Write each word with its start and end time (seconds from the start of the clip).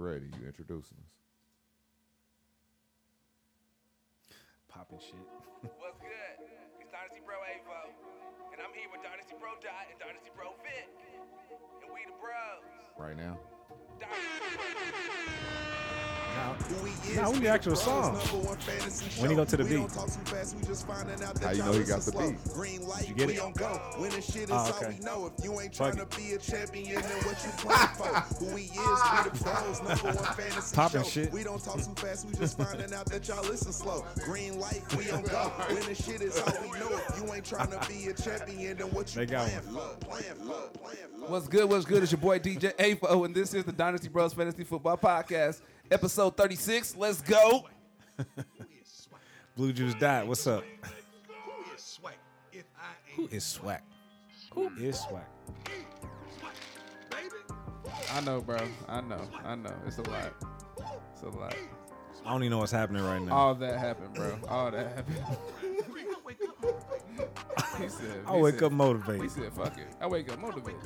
ready, 0.00 0.32
you 0.40 0.48
introducing 0.48 0.96
us. 0.96 1.12
Popping 4.68 4.98
shit. 4.98 5.20
What's 5.76 6.00
good? 6.00 6.36
It's 6.80 6.88
Dynasty 6.88 7.20
Bro 7.20 7.36
Avo. 7.36 7.92
And 8.52 8.64
I'm 8.64 8.72
here 8.72 8.88
with 8.88 9.04
Dynasty 9.04 9.36
Bro 9.36 9.60
Dot 9.60 9.92
and 9.92 10.00
Dynasty 10.00 10.32
Bro 10.34 10.56
Vic. 10.64 10.88
And 11.84 11.92
we 11.92 12.00
the 12.08 12.16
bros. 12.16 12.64
Right 12.96 13.16
now. 13.16 13.36
Now, 16.40 16.56
now 17.14 17.30
we 17.32 17.38
the 17.40 17.48
actual 17.48 17.76
song. 17.76 18.14
When 19.18 19.30
you 19.30 19.36
go 19.36 19.44
to 19.44 19.56
the 19.56 19.64
beat. 19.64 19.90
How 21.42 21.50
you 21.50 21.62
know 21.62 21.72
he 21.72 21.84
got 21.84 22.00
the 22.00 22.12
beat? 22.12 22.38
Did 23.00 23.08
you 23.08 23.14
get 23.14 23.24
it? 23.24 23.26
We 23.26 23.36
don't 23.36 23.56
go. 23.56 23.68
When 23.98 24.10
the 24.10 24.22
shit 24.22 24.44
is 24.44 24.50
oh, 24.50 24.74
okay. 24.76 24.96
Fuck 25.72 25.94
it. 25.94 26.00
for? 27.96 28.20
Who 28.38 28.54
We 28.54 28.62
is 28.62 28.70
we're 28.74 29.88
number 29.88 30.06
one 30.06 30.34
fantasy. 30.34 31.28
We 31.32 31.44
don't 31.44 31.62
talk 31.62 31.76
too 31.76 31.94
fast, 31.96 32.26
we 32.26 32.34
just 32.34 32.56
finding 32.56 32.92
out 32.94 33.06
that 33.06 33.28
y'all 33.28 33.42
listen 33.42 33.72
slow. 33.72 34.04
Green 34.24 34.58
light, 34.58 34.82
we 34.96 35.10
on 35.10 35.22
go. 35.24 35.52
When 35.68 35.84
the 35.84 35.94
shit 35.94 36.22
is 36.22 36.40
all 36.40 36.62
we 36.62 36.78
know. 36.78 37.00
If 37.08 37.20
you 37.20 37.34
ain't 37.34 37.44
trying 37.44 37.70
to 37.70 37.88
be 37.88 38.06
a 38.08 38.14
champion, 38.14 38.78
then 38.78 38.86
what 38.88 39.14
you 39.14 39.20
They 39.20 39.26
got 39.26 39.46
playing 39.46 39.60
for? 39.62 39.96
Playing 40.06 40.36
for? 40.38 41.30
What's 41.30 41.48
good? 41.48 41.68
What's 41.68 41.84
good? 41.84 42.02
It's 42.02 42.12
your 42.12 42.20
boy 42.20 42.38
DJ 42.38 42.74
Avo, 42.76 43.06
oh, 43.08 43.24
and 43.24 43.34
this 43.34 43.52
is 43.54 43.64
the 43.64 43.72
Dynasty 43.72 44.08
Bros 44.08 44.32
Fantasy 44.32 44.64
Football 44.64 44.96
Podcast, 44.96 45.60
episode 45.90 46.36
36. 46.36 46.96
Let's 46.96 47.20
go. 47.20 47.66
Blue 49.56 49.72
Juice 49.72 49.94
Dot. 49.94 50.26
What's 50.26 50.46
up? 50.46 50.64
Who 51.26 51.74
is 51.74 51.82
swag? 51.82 52.14
Who 53.16 53.28
is 53.30 53.44
swag? 53.44 53.80
Who 54.54 54.70
is 54.78 55.00
swag? 55.00 55.22
I 58.12 58.20
know, 58.22 58.40
bro. 58.40 58.58
I 58.88 59.00
know. 59.00 59.20
I 59.44 59.54
know. 59.54 59.72
It's 59.86 59.98
a 59.98 60.02
lot. 60.02 60.32
It's 61.12 61.22
a 61.22 61.28
lot. 61.28 61.54
I 62.24 62.32
don't 62.32 62.42
even 62.42 62.50
know 62.50 62.58
what's 62.58 62.72
happening 62.72 63.02
right 63.04 63.20
now. 63.22 63.34
All 63.34 63.54
that 63.54 63.78
happened, 63.78 64.14
bro. 64.14 64.38
All 64.48 64.70
that 64.70 64.96
happened. 64.96 65.16
he 67.78 67.88
said. 67.88 68.22
I 68.26 68.36
wake 68.36 68.54
said- 68.56 68.64
up 68.64 68.72
He 68.72 68.76
motivated. 68.76 69.30
said, 69.30 69.52
"Fuck 69.52 69.78
it." 69.78 69.86
I 70.00 70.06
wake 70.06 70.30
up 70.30 70.38
motivated. 70.38 70.80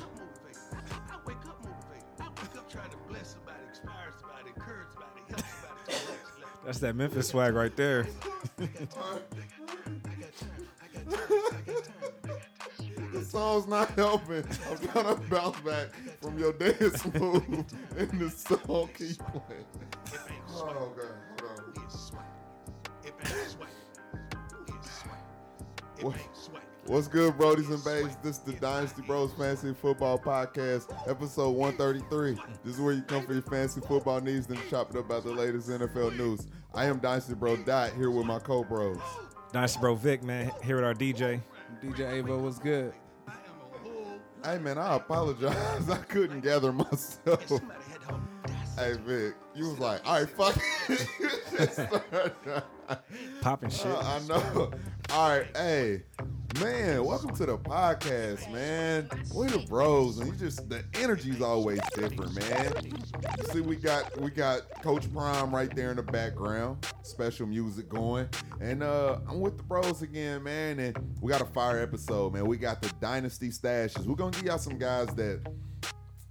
That's 6.65 6.79
that 6.79 6.95
Memphis 6.95 7.27
swag 7.29 7.53
right 7.53 7.75
there. 7.75 8.07
The 13.13 13.23
song's 13.23 13.67
not 13.67 13.89
helping. 13.91 14.43
I'm 14.69 14.77
trying 14.89 15.15
to 15.15 15.21
bounce 15.29 15.59
back 15.61 15.87
from 16.21 16.37
your 16.37 16.51
dance 16.53 17.05
move, 17.13 17.45
and 17.97 18.19
the 18.19 18.29
song 18.29 18.89
keep 18.97 19.17
playing. 19.19 19.65
Oh, 20.53 20.93
okay. 20.97 21.07
Hold 21.41 22.15
on. 22.15 22.15
What- 26.01 26.15
What's 26.87 27.07
good, 27.07 27.33
Brodies 27.33 27.73
and 27.73 27.83
Babes? 27.83 28.15
This 28.21 28.37
is 28.37 28.43
the 28.43 28.53
Dynasty 28.53 29.01
Bros 29.01 29.33
Fantasy 29.33 29.73
Football 29.73 30.19
Podcast, 30.19 30.95
episode 31.09 31.49
133. 31.55 32.37
This 32.63 32.75
is 32.75 32.79
where 32.79 32.93
you 32.93 33.01
come 33.01 33.25
for 33.25 33.33
your 33.33 33.41
fantasy 33.41 33.81
football 33.81 34.21
needs 34.21 34.47
and 34.49 34.59
chop 34.69 34.91
it 34.91 34.97
up 34.99 35.05
about 35.05 35.23
the 35.23 35.31
latest 35.31 35.67
NFL 35.67 36.15
news. 36.15 36.45
I 36.75 36.85
am 36.85 36.99
Dynasty 36.99 37.33
Bro 37.33 37.63
Dot 37.63 37.91
here 37.93 38.11
with 38.11 38.27
my 38.27 38.37
co-bros. 38.37 38.99
Dynasty 39.51 39.79
Bro 39.79 39.95
Vic, 39.95 40.21
man, 40.21 40.51
here 40.63 40.75
with 40.75 40.85
our 40.85 40.93
DJ. 40.93 41.41
DJ 41.83 42.21
Avo 42.23 42.39
was 42.39 42.59
good. 42.59 42.93
Hey 44.43 44.59
man, 44.59 44.77
I 44.77 44.95
apologize. 44.97 45.89
I 45.89 45.97
couldn't 45.97 46.41
gather 46.41 46.71
myself. 46.71 47.49
Hey 48.77 48.93
Vic, 49.03 49.33
you 49.55 49.69
was 49.69 49.79
like, 49.79 50.07
all 50.07 50.19
right, 50.19 50.29
fuck 50.29 50.55
it. 50.87 51.07
You 51.19 51.29
just 51.57 51.73
started. 51.73 52.63
Popping 53.41 53.71
shit. 53.71 53.87
Uh, 53.87 54.01
I 54.01 54.19
know. 54.27 54.71
All 55.09 55.29
right, 55.29 55.47
hey, 55.57 56.03
man, 56.59 57.03
welcome 57.03 57.35
to 57.35 57.45
the 57.45 57.57
podcast, 57.57 58.51
man. 58.51 59.09
We 59.33 59.47
the 59.47 59.65
bros, 59.67 60.19
and 60.19 60.27
you 60.27 60.35
just 60.35 60.69
the 60.69 60.83
energy's 60.95 61.41
always 61.41 61.79
different, 61.95 62.35
man. 62.35 62.73
See, 63.51 63.61
we 63.61 63.75
got 63.75 64.19
we 64.21 64.29
got 64.31 64.69
Coach 64.81 65.11
Prime 65.13 65.53
right 65.53 65.73
there 65.75 65.89
in 65.89 65.97
the 65.97 66.03
background, 66.03 66.85
special 67.01 67.47
music 67.47 67.89
going, 67.89 68.29
and 68.61 68.83
uh 68.83 69.19
I'm 69.27 69.41
with 69.41 69.57
the 69.57 69.63
bros 69.63 70.01
again, 70.01 70.43
man. 70.43 70.79
And 70.79 70.97
we 71.21 71.31
got 71.31 71.41
a 71.41 71.45
fire 71.45 71.81
episode, 71.81 72.33
man. 72.33 72.45
We 72.45 72.57
got 72.57 72.81
the 72.81 72.91
Dynasty 73.01 73.49
stashes. 73.49 74.05
We're 74.05 74.15
gonna 74.15 74.31
give 74.31 74.43
y'all 74.43 74.57
some 74.57 74.77
guys 74.77 75.07
that 75.15 75.41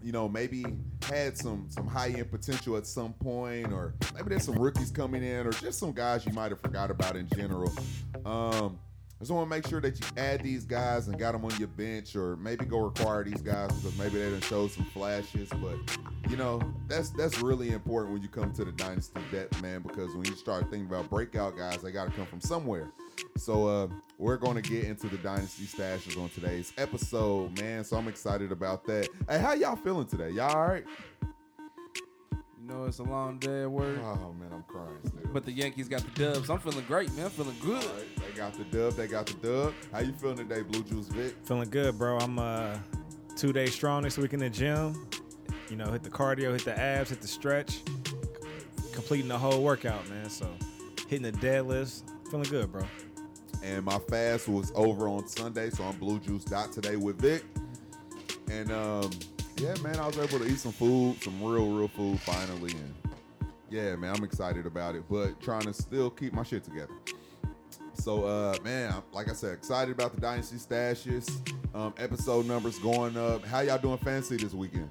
you 0.02 0.12
know, 0.12 0.28
maybe 0.28 0.64
had 1.08 1.36
some 1.36 1.66
some 1.70 1.86
high 1.86 2.08
end 2.08 2.30
potential 2.30 2.76
at 2.76 2.86
some 2.86 3.14
point, 3.14 3.72
or 3.72 3.94
maybe 4.14 4.28
there's 4.30 4.44
some 4.44 4.58
rookies 4.58 4.90
coming 4.90 5.22
in, 5.22 5.46
or 5.46 5.50
just 5.52 5.78
some 5.78 5.92
guys 5.92 6.26
you 6.26 6.32
might 6.32 6.50
have 6.50 6.60
forgot 6.60 6.90
about 6.90 7.16
in 7.16 7.26
general. 7.34 7.72
Um, 8.26 8.78
I 9.16 9.22
just 9.24 9.30
want 9.30 9.46
to 9.48 9.50
make 9.50 9.66
sure 9.66 9.80
that 9.80 9.98
you 9.98 10.06
add 10.16 10.42
these 10.42 10.64
guys 10.64 11.06
and 11.08 11.18
got 11.18 11.32
them 11.32 11.44
on 11.44 11.56
your 11.58 11.68
bench, 11.68 12.16
or 12.16 12.36
maybe 12.36 12.64
go 12.64 12.80
require 12.80 13.22
these 13.22 13.40
guys 13.40 13.72
because 13.72 13.96
maybe 13.96 14.18
they 14.18 14.30
didn't 14.30 14.44
show 14.44 14.66
some 14.66 14.84
flashes. 14.86 15.48
But 15.50 15.76
you 16.28 16.36
know, 16.36 16.60
that's 16.88 17.10
that's 17.10 17.40
really 17.40 17.70
important 17.70 18.12
when 18.12 18.22
you 18.22 18.28
come 18.28 18.52
to 18.52 18.64
the 18.64 18.72
dynasty 18.72 19.20
depth, 19.30 19.62
man, 19.62 19.82
because 19.82 20.14
when 20.16 20.24
you 20.24 20.34
start 20.34 20.64
thinking 20.70 20.86
about 20.86 21.08
breakout 21.08 21.56
guys, 21.56 21.80
they 21.80 21.92
got 21.92 22.06
to 22.06 22.10
come 22.10 22.26
from 22.26 22.40
somewhere. 22.40 22.90
So 23.36 23.68
uh, 23.68 23.88
we're 24.18 24.36
going 24.36 24.60
to 24.60 24.62
get 24.62 24.84
into 24.84 25.08
the 25.08 25.18
dynasty 25.18 25.64
stashes 25.64 26.20
on 26.20 26.28
today's 26.30 26.72
episode, 26.76 27.58
man. 27.60 27.84
So 27.84 27.96
I'm 27.96 28.08
excited 28.08 28.50
about 28.52 28.84
that. 28.86 29.08
Hey, 29.28 29.38
how 29.38 29.54
y'all 29.54 29.76
feeling 29.76 30.06
today? 30.06 30.30
Y'all 30.30 30.54
all 30.54 30.66
right? 30.66 30.84
You 32.66 32.72
know 32.72 32.84
it's 32.86 32.98
a 32.98 33.02
long 33.02 33.36
day 33.38 33.62
at 33.62 33.70
work, 33.70 33.98
Oh 34.02 34.32
man, 34.40 34.48
I'm 34.50 34.62
crying 34.62 34.96
still. 35.04 35.20
but 35.34 35.44
the 35.44 35.52
Yankees 35.52 35.86
got 35.86 36.00
the 36.02 36.32
dubs. 36.32 36.48
I'm 36.48 36.58
feeling 36.60 36.82
great, 36.88 37.14
man. 37.14 37.26
I'm 37.26 37.30
feeling 37.30 37.56
good. 37.60 37.84
All 37.84 37.90
right, 37.92 38.06
they 38.26 38.34
got 38.34 38.54
the 38.54 38.64
dub. 38.64 38.94
They 38.94 39.06
got 39.06 39.26
the 39.26 39.34
dub. 39.34 39.74
How 39.92 39.98
you 39.98 40.12
feeling 40.14 40.38
today, 40.38 40.62
Blue 40.62 40.82
Juice 40.82 41.08
Vic? 41.08 41.34
Feeling 41.44 41.68
good, 41.68 41.98
bro. 41.98 42.16
I'm 42.16 42.38
uh 42.38 42.78
two 43.36 43.52
days 43.52 43.74
strong 43.74 44.02
this 44.02 44.16
week 44.16 44.32
in 44.32 44.40
the 44.40 44.48
gym. 44.48 45.06
You 45.68 45.76
know, 45.76 45.92
hit 45.92 46.02
the 46.02 46.08
cardio, 46.08 46.52
hit 46.52 46.64
the 46.64 46.78
abs, 46.78 47.10
hit 47.10 47.20
the 47.20 47.28
stretch, 47.28 47.80
completing 48.92 49.28
the 49.28 49.36
whole 49.38 49.62
workout, 49.62 50.08
man. 50.08 50.30
So 50.30 50.48
hitting 51.06 51.30
the 51.30 51.32
deadlifts, 51.32 52.02
feeling 52.30 52.48
good, 52.48 52.72
bro. 52.72 52.86
And 53.62 53.84
my 53.84 53.98
fast 53.98 54.48
was 54.48 54.72
over 54.74 55.06
on 55.06 55.28
Sunday, 55.28 55.68
so 55.68 55.84
I'm 55.84 55.98
Blue 55.98 56.18
Juice 56.18 56.44
Dot 56.44 56.72
today 56.72 56.96
with 56.96 57.20
Vic. 57.20 57.44
And 58.50 58.72
um, 58.72 59.10
yeah, 59.56 59.74
man, 59.82 59.98
I 59.98 60.06
was 60.06 60.18
able 60.18 60.38
to 60.38 60.46
eat 60.46 60.58
some 60.58 60.72
food, 60.72 61.22
some 61.22 61.42
real, 61.42 61.68
real 61.70 61.88
food 61.88 62.20
finally. 62.20 62.72
And 62.72 62.94
yeah, 63.70 63.96
man, 63.96 64.14
I'm 64.16 64.24
excited 64.24 64.66
about 64.66 64.94
it, 64.94 65.04
but 65.08 65.40
trying 65.40 65.62
to 65.62 65.72
still 65.72 66.10
keep 66.10 66.32
my 66.32 66.42
shit 66.42 66.64
together. 66.64 66.92
So, 67.94 68.24
uh, 68.24 68.56
man, 68.64 68.94
like 69.12 69.30
I 69.30 69.32
said, 69.34 69.54
excited 69.54 69.92
about 69.92 70.14
the 70.14 70.20
Dynasty 70.20 70.56
Stashes. 70.56 71.30
Um, 71.74 71.94
episode 71.98 72.46
numbers 72.46 72.78
going 72.78 73.16
up. 73.16 73.44
How 73.44 73.60
y'all 73.60 73.78
doing 73.78 73.98
fancy 73.98 74.36
this 74.36 74.52
weekend? 74.52 74.90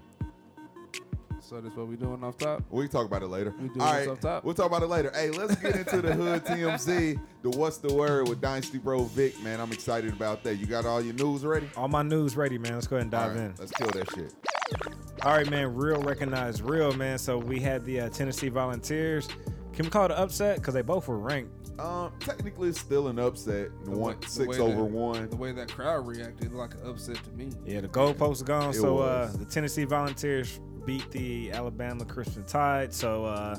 So 1.42 1.60
that's 1.60 1.76
what 1.76 1.88
we 1.88 1.98
doing 1.98 2.24
off 2.24 2.38
top. 2.38 2.64
We 2.70 2.84
can 2.86 2.92
talk 2.92 3.06
about 3.06 3.22
it 3.22 3.28
later. 3.28 3.54
We 3.62 3.68
do 3.68 3.82
All 3.82 3.94
this 3.94 4.08
right, 4.08 4.14
up 4.14 4.22
top. 4.22 4.44
we'll 4.46 4.54
talk 4.54 4.68
about 4.68 4.82
it 4.82 4.88
later. 4.88 5.12
Hey, 5.14 5.30
let's 5.30 5.56
get 5.56 5.76
into 5.76 6.02
the 6.02 6.14
Hood 6.14 6.46
TMZ, 6.46 7.20
the 7.42 7.50
What's 7.52 7.78
the 7.78 7.94
Word 7.94 8.30
with 8.30 8.40
Dynasty 8.42 8.78
Bro 8.78 9.04
Vic, 9.06 9.40
man. 9.44 9.60
I'm 9.60 9.72
excited 9.74 10.14
about 10.14 10.44
that. 10.46 10.56
You 10.56 10.66
got 10.66 10.86
all 10.86 11.02
your 11.02 11.14
news 11.14 11.44
ready? 11.46 11.70
All 11.76 11.90
my 11.90 12.02
news 12.02 12.38
ready, 12.38 12.58
man. 12.58 12.76
Let's 12.76 12.88
go 12.88 12.96
ahead 12.96 13.04
and 13.04 13.12
dive 13.12 13.36
right, 13.36 13.40
in. 13.46 13.56
let's 13.60 13.72
kill 13.74 13.90
that 13.90 14.10
shit. 14.16 14.34
All 15.24 15.32
right, 15.32 15.50
man. 15.50 15.74
Real 15.74 16.02
recognized 16.02 16.62
real, 16.62 16.94
man. 16.94 17.18
So 17.18 17.38
we 17.38 17.60
had 17.60 17.86
the 17.86 18.02
uh, 18.02 18.10
Tennessee 18.10 18.50
Volunteers. 18.50 19.28
Can 19.72 19.86
we 19.86 19.90
call 19.90 20.06
it 20.06 20.12
an 20.12 20.18
upset? 20.18 20.58
Because 20.58 20.74
they 20.74 20.82
both 20.82 21.08
were 21.08 21.18
ranked. 21.18 21.80
Um, 21.80 22.12
technically, 22.20 22.70
it's 22.70 22.80
still 22.80 23.08
an 23.08 23.18
upset. 23.20 23.70
The 23.86 23.92
One 23.92 24.00
way- 24.12 24.16
the 24.22 24.28
six 24.30 24.48
way 24.48 24.60
over 24.60 24.84
that- 24.84 24.92
one. 24.92 25.30
The 25.30 25.36
way 25.38 25.52
that 25.54 25.72
crowd 25.72 26.06
reacted, 26.06 26.48
it 26.52 26.54
looked 26.54 26.76
like 26.76 26.84
an 26.84 26.90
upset 26.90 27.24
to 27.24 27.32
me. 27.32 27.50
Yeah, 27.66 27.82
the 27.82 27.88
goalposts 27.88 28.42
are 28.42 28.46
gone. 28.46 28.70
It 28.72 28.74
so 28.74 29.00
uh, 29.00 29.32
the 29.32 29.46
Tennessee 29.46 29.86
Volunteers 29.86 30.60
beat 30.86 31.10
the 31.12 31.52
Alabama 31.52 32.06
Crimson 32.06 32.44
Tide. 32.44 32.94
So 32.94 33.26
uh, 33.26 33.58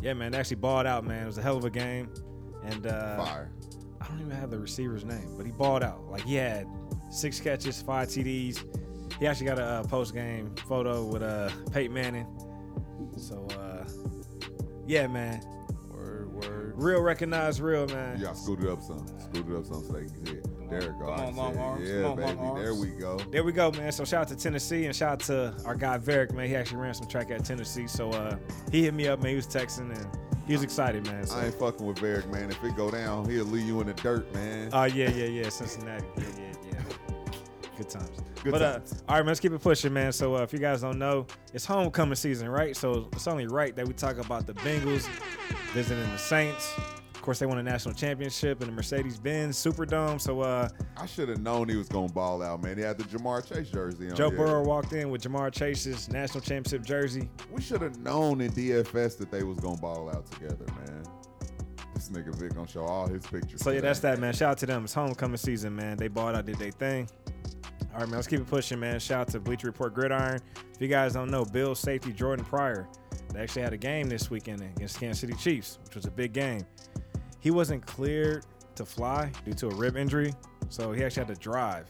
yeah, 0.00 0.14
man, 0.14 0.32
they 0.32 0.38
actually 0.38 0.56
balled 0.56 0.86
out, 0.86 1.04
man. 1.04 1.24
It 1.24 1.26
was 1.26 1.38
a 1.38 1.42
hell 1.42 1.56
of 1.56 1.64
a 1.64 1.70
game. 1.70 2.08
And 2.64 2.86
uh, 2.86 3.16
Fire. 3.24 3.50
I 4.00 4.06
don't 4.06 4.20
even 4.20 4.30
have 4.30 4.50
the 4.50 4.58
receiver's 4.58 5.04
name, 5.04 5.34
but 5.36 5.44
he 5.44 5.52
balled 5.52 5.82
out. 5.82 6.08
Like 6.08 6.22
he 6.22 6.36
had 6.36 6.66
six 7.10 7.40
catches, 7.40 7.82
five 7.82 8.08
TDs. 8.08 8.64
He 9.20 9.26
actually 9.26 9.46
got 9.46 9.58
a 9.58 9.64
uh, 9.64 9.82
post 9.84 10.14
game 10.14 10.54
photo 10.66 11.04
with 11.04 11.22
uh, 11.22 11.50
Peyton 11.72 11.92
Manning. 11.92 12.26
So 13.18 13.46
uh, 13.58 13.84
yeah, 14.86 15.06
man, 15.06 15.42
Word, 15.90 16.32
word. 16.32 16.72
real 16.76 17.02
recognized 17.02 17.60
real, 17.60 17.86
man. 17.88 18.18
Yeah, 18.18 18.28
got 18.28 18.38
scoot 18.38 18.60
it 18.62 18.68
up 18.68 18.82
some. 18.82 19.06
Scoot 19.20 19.48
it 19.48 19.56
up 19.56 19.66
some 19.66 19.84
so 19.84 19.92
they 19.92 20.00
can 20.06 20.26
see 20.26 20.32
it. 20.32 20.46
There 20.70 20.80
it 20.80 20.98
go. 20.98 21.14
Come 21.14 21.20
on, 21.20 21.32
see 21.32 21.38
long 21.38 21.58
arms. 21.58 21.88
Yeah, 21.88 22.02
Come 22.02 22.10
on, 22.12 22.16
baby. 22.16 22.38
long 22.38 22.54
There 22.62 22.74
we 22.74 22.88
go. 22.88 23.18
There 23.30 23.44
we 23.44 23.52
go, 23.52 23.70
man. 23.72 23.92
So 23.92 24.04
shout 24.04 24.22
out 24.22 24.28
to 24.28 24.36
Tennessee 24.36 24.86
and 24.86 24.96
shout 24.96 25.12
out 25.12 25.20
to 25.20 25.54
our 25.66 25.74
guy 25.74 25.98
Varick, 25.98 26.32
man. 26.32 26.48
He 26.48 26.56
actually 26.56 26.78
ran 26.78 26.94
some 26.94 27.08
track 27.08 27.30
at 27.30 27.44
Tennessee. 27.44 27.86
So 27.86 28.10
uh, 28.10 28.36
he 28.72 28.84
hit 28.84 28.94
me 28.94 29.06
up, 29.08 29.20
man. 29.20 29.30
He 29.30 29.36
was 29.36 29.46
texting 29.46 29.94
and 29.94 30.06
he 30.46 30.52
was 30.54 30.62
excited, 30.62 31.04
man. 31.06 31.26
So, 31.26 31.36
I 31.36 31.46
ain't 31.46 31.54
fucking 31.54 31.84
with 31.84 31.98
Varick, 31.98 32.26
man. 32.32 32.50
If 32.50 32.62
it 32.64 32.74
go 32.76 32.90
down, 32.90 33.28
he'll 33.28 33.44
leave 33.44 33.66
you 33.66 33.80
in 33.80 33.88
the 33.88 33.94
dirt, 33.94 34.32
man. 34.32 34.70
Oh 34.72 34.84
yeah, 34.84 35.10
yeah, 35.10 35.26
yeah. 35.26 35.48
Cincinnati. 35.48 36.04
Yeah, 36.16 36.24
yeah, 36.38 36.42
yeah. 36.42 36.59
Good 37.80 37.88
times. 37.88 38.10
Good 38.44 38.52
but 38.52 38.58
times. 38.58 38.92
uh, 38.92 38.96
all 39.08 39.14
right, 39.14 39.20
man, 39.20 39.28
let's 39.28 39.40
keep 39.40 39.52
it 39.52 39.62
pushing, 39.62 39.94
man. 39.94 40.12
So 40.12 40.36
uh, 40.36 40.42
if 40.42 40.52
you 40.52 40.58
guys 40.58 40.82
don't 40.82 40.98
know, 40.98 41.26
it's 41.54 41.64
homecoming 41.64 42.14
season, 42.14 42.50
right? 42.50 42.76
So 42.76 43.08
it's 43.14 43.26
only 43.26 43.46
right 43.46 43.74
that 43.74 43.88
we 43.88 43.94
talk 43.94 44.18
about 44.18 44.46
the 44.46 44.52
Bengals 44.52 45.08
visiting 45.72 46.04
the 46.10 46.18
Saints. 46.18 46.74
Of 47.14 47.22
course, 47.22 47.38
they 47.38 47.46
won 47.46 47.56
a 47.56 47.62
national 47.62 47.94
championship 47.94 48.60
in 48.60 48.66
the 48.68 48.74
Mercedes-Benz 48.74 49.56
Superdome. 49.56 50.20
So 50.20 50.42
uh, 50.42 50.68
I 50.98 51.06
should 51.06 51.30
have 51.30 51.40
known 51.40 51.70
he 51.70 51.76
was 51.76 51.88
gonna 51.88 52.12
ball 52.12 52.42
out, 52.42 52.62
man. 52.62 52.76
He 52.76 52.82
had 52.82 52.98
the 52.98 53.04
Ja'Marr 53.04 53.46
Chase 53.46 53.70
jersey 53.70 54.10
on. 54.10 54.16
Joe. 54.16 54.30
Burrow 54.30 54.62
walked 54.62 54.92
in 54.92 55.08
with 55.08 55.22
Ja'Marr 55.22 55.50
Chase's 55.50 56.10
national 56.10 56.42
championship 56.42 56.84
jersey. 56.84 57.30
We 57.50 57.62
should 57.62 57.80
have 57.80 57.98
known 58.00 58.42
in 58.42 58.52
DFS 58.52 59.16
that 59.16 59.30
they 59.30 59.42
was 59.42 59.58
gonna 59.58 59.78
ball 59.78 60.10
out 60.10 60.30
together, 60.30 60.66
man. 60.84 61.02
This 61.94 62.08
nigga 62.08 62.34
Vic 62.34 62.54
gonna 62.54 62.66
show 62.68 62.84
all 62.84 63.06
his 63.06 63.26
pictures. 63.26 63.60
So 63.60 63.70
yeah, 63.70 63.76
today. 63.76 63.88
that's 63.88 64.00
that, 64.00 64.18
man. 64.18 64.32
Shout 64.32 64.52
out 64.52 64.58
to 64.58 64.66
them. 64.66 64.84
It's 64.84 64.94
homecoming 64.94 65.36
season, 65.36 65.76
man. 65.76 65.98
They 65.98 66.08
bought 66.08 66.34
out, 66.34 66.46
did 66.46 66.58
their 66.58 66.70
thing. 66.70 67.08
All 67.92 68.00
right, 68.00 68.08
man. 68.08 68.16
Let's 68.16 68.28
keep 68.28 68.40
it 68.40 68.46
pushing, 68.46 68.78
man. 68.78 69.00
Shout 69.00 69.22
out 69.22 69.28
to 69.28 69.40
Bleacher 69.40 69.66
Report 69.66 69.92
Gridiron. 69.94 70.40
If 70.74 70.80
you 70.80 70.88
guys 70.88 71.12
don't 71.12 71.30
know, 71.30 71.44
Bill 71.44 71.74
safety 71.74 72.12
Jordan 72.12 72.44
Poyer, 72.44 72.86
they 73.32 73.40
actually 73.40 73.62
had 73.62 73.72
a 73.72 73.78
game 73.78 74.08
this 74.08 74.30
weekend 74.30 74.62
against 74.62 74.98
Kansas 75.00 75.20
City 75.20 75.34
Chiefs, 75.34 75.78
which 75.84 75.96
was 75.96 76.04
a 76.04 76.10
big 76.10 76.32
game. 76.32 76.64
He 77.40 77.50
wasn't 77.50 77.84
cleared 77.86 78.44
to 78.76 78.84
fly 78.84 79.32
due 79.44 79.54
to 79.54 79.68
a 79.68 79.74
rib 79.74 79.96
injury, 79.96 80.32
so 80.68 80.92
he 80.92 81.02
actually 81.02 81.24
had 81.26 81.34
to 81.34 81.40
drive. 81.40 81.86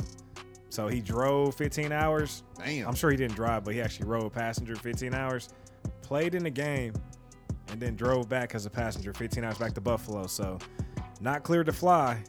So 0.71 0.89
he 0.89 1.01
drove 1.01 1.55
15 1.57 1.93
hours. 1.93 2.45
Damn. 2.57 2.89
I'm 2.89 2.95
sure 2.95 3.11
he 3.11 3.17
didn't 3.17 3.35
drive, 3.37 3.65
but 3.65 3.75
he 3.75 3.83
actually 3.83 4.07
rode 4.07 4.25
a 4.25 4.31
passenger 4.31 4.77
15 4.77 5.13
hours, 5.13 5.49
played 6.03 6.35
in 6.35 6.45
the 6.45 6.51
game, 6.51 6.95
and 7.69 7.81
then 7.81 7.97
drove 7.97 8.29
back 8.29 8.55
as 8.55 8.67
a 8.67 8.71
passenger 8.71 9.13
15 9.13 9.45
hours 9.45 9.59
back 9.59 9.75
to 9.75 9.81
Buffalo. 9.81 10.27
So 10.27 10.59
not 11.21 11.43
cleared 11.43 11.67
to 11.67 11.73
fly, 11.73 12.23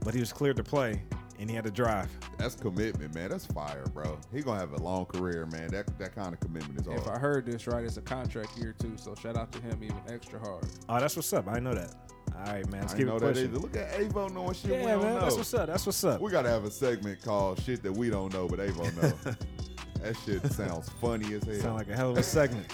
but 0.00 0.14
he 0.14 0.20
was 0.20 0.32
cleared 0.32 0.56
to 0.56 0.64
play, 0.64 1.02
and 1.38 1.48
he 1.50 1.56
had 1.56 1.64
to 1.64 1.70
drive. 1.70 2.08
That's 2.38 2.54
commitment, 2.54 3.14
man. 3.14 3.30
That's 3.30 3.46
fire, 3.46 3.84
bro. 3.92 4.18
He 4.32 4.42
gonna 4.42 4.60
have 4.60 4.72
a 4.72 4.82
long 4.82 5.06
career, 5.06 5.46
man. 5.46 5.68
That 5.68 5.98
that 5.98 6.14
kind 6.14 6.32
of 6.32 6.40
commitment 6.40 6.80
is 6.80 6.86
all. 6.88 6.94
If 6.96 7.08
I 7.08 7.18
heard 7.18 7.46
this 7.46 7.66
right, 7.66 7.84
it's 7.84 7.96
a 7.96 8.02
contract 8.02 8.56
year 8.58 8.74
too. 8.78 8.92
So 8.96 9.14
shout 9.14 9.36
out 9.36 9.50
to 9.52 9.60
him 9.60 9.82
even 9.82 10.00
extra 10.08 10.38
hard. 10.38 10.64
Oh, 10.88 11.00
that's 11.00 11.16
what's 11.16 11.32
up. 11.32 11.48
I 11.48 11.58
know 11.58 11.74
that. 11.74 11.94
All 12.34 12.44
right, 12.52 12.66
man. 12.70 12.80
Let's 12.82 12.94
I 12.94 12.96
keep 12.96 13.06
didn't 13.06 13.08
know 13.08 13.16
it 13.16 13.20
that 13.20 13.34
pushing. 13.34 13.50
either. 13.50 13.58
Look 13.58 13.76
at 13.76 13.92
Avo 13.92 14.32
knowing 14.32 14.54
shit 14.54 14.70
we 14.70 14.76
Yeah, 14.78 14.92
don't 14.92 15.02
man. 15.02 15.14
know. 15.14 15.20
That's 15.20 15.36
what's 15.36 15.54
up. 15.54 15.66
That's 15.66 15.86
what's 15.86 16.04
up. 16.04 16.20
We 16.20 16.30
gotta 16.30 16.48
have 16.48 16.64
a 16.64 16.70
segment 16.70 17.22
called 17.22 17.60
"Shit 17.62 17.82
That 17.82 17.92
We 17.92 18.10
Don't 18.10 18.32
Know," 18.32 18.48
but 18.48 18.58
Avo 18.58 19.02
know. 19.02 19.34
that 20.02 20.16
shit 20.24 20.44
sounds 20.52 20.88
funny 21.00 21.34
as 21.34 21.44
hell. 21.44 21.54
Sound 21.56 21.76
like 21.76 21.88
a 21.88 21.96
hell 21.96 22.10
of 22.12 22.18
a 22.18 22.22
segment. 22.22 22.66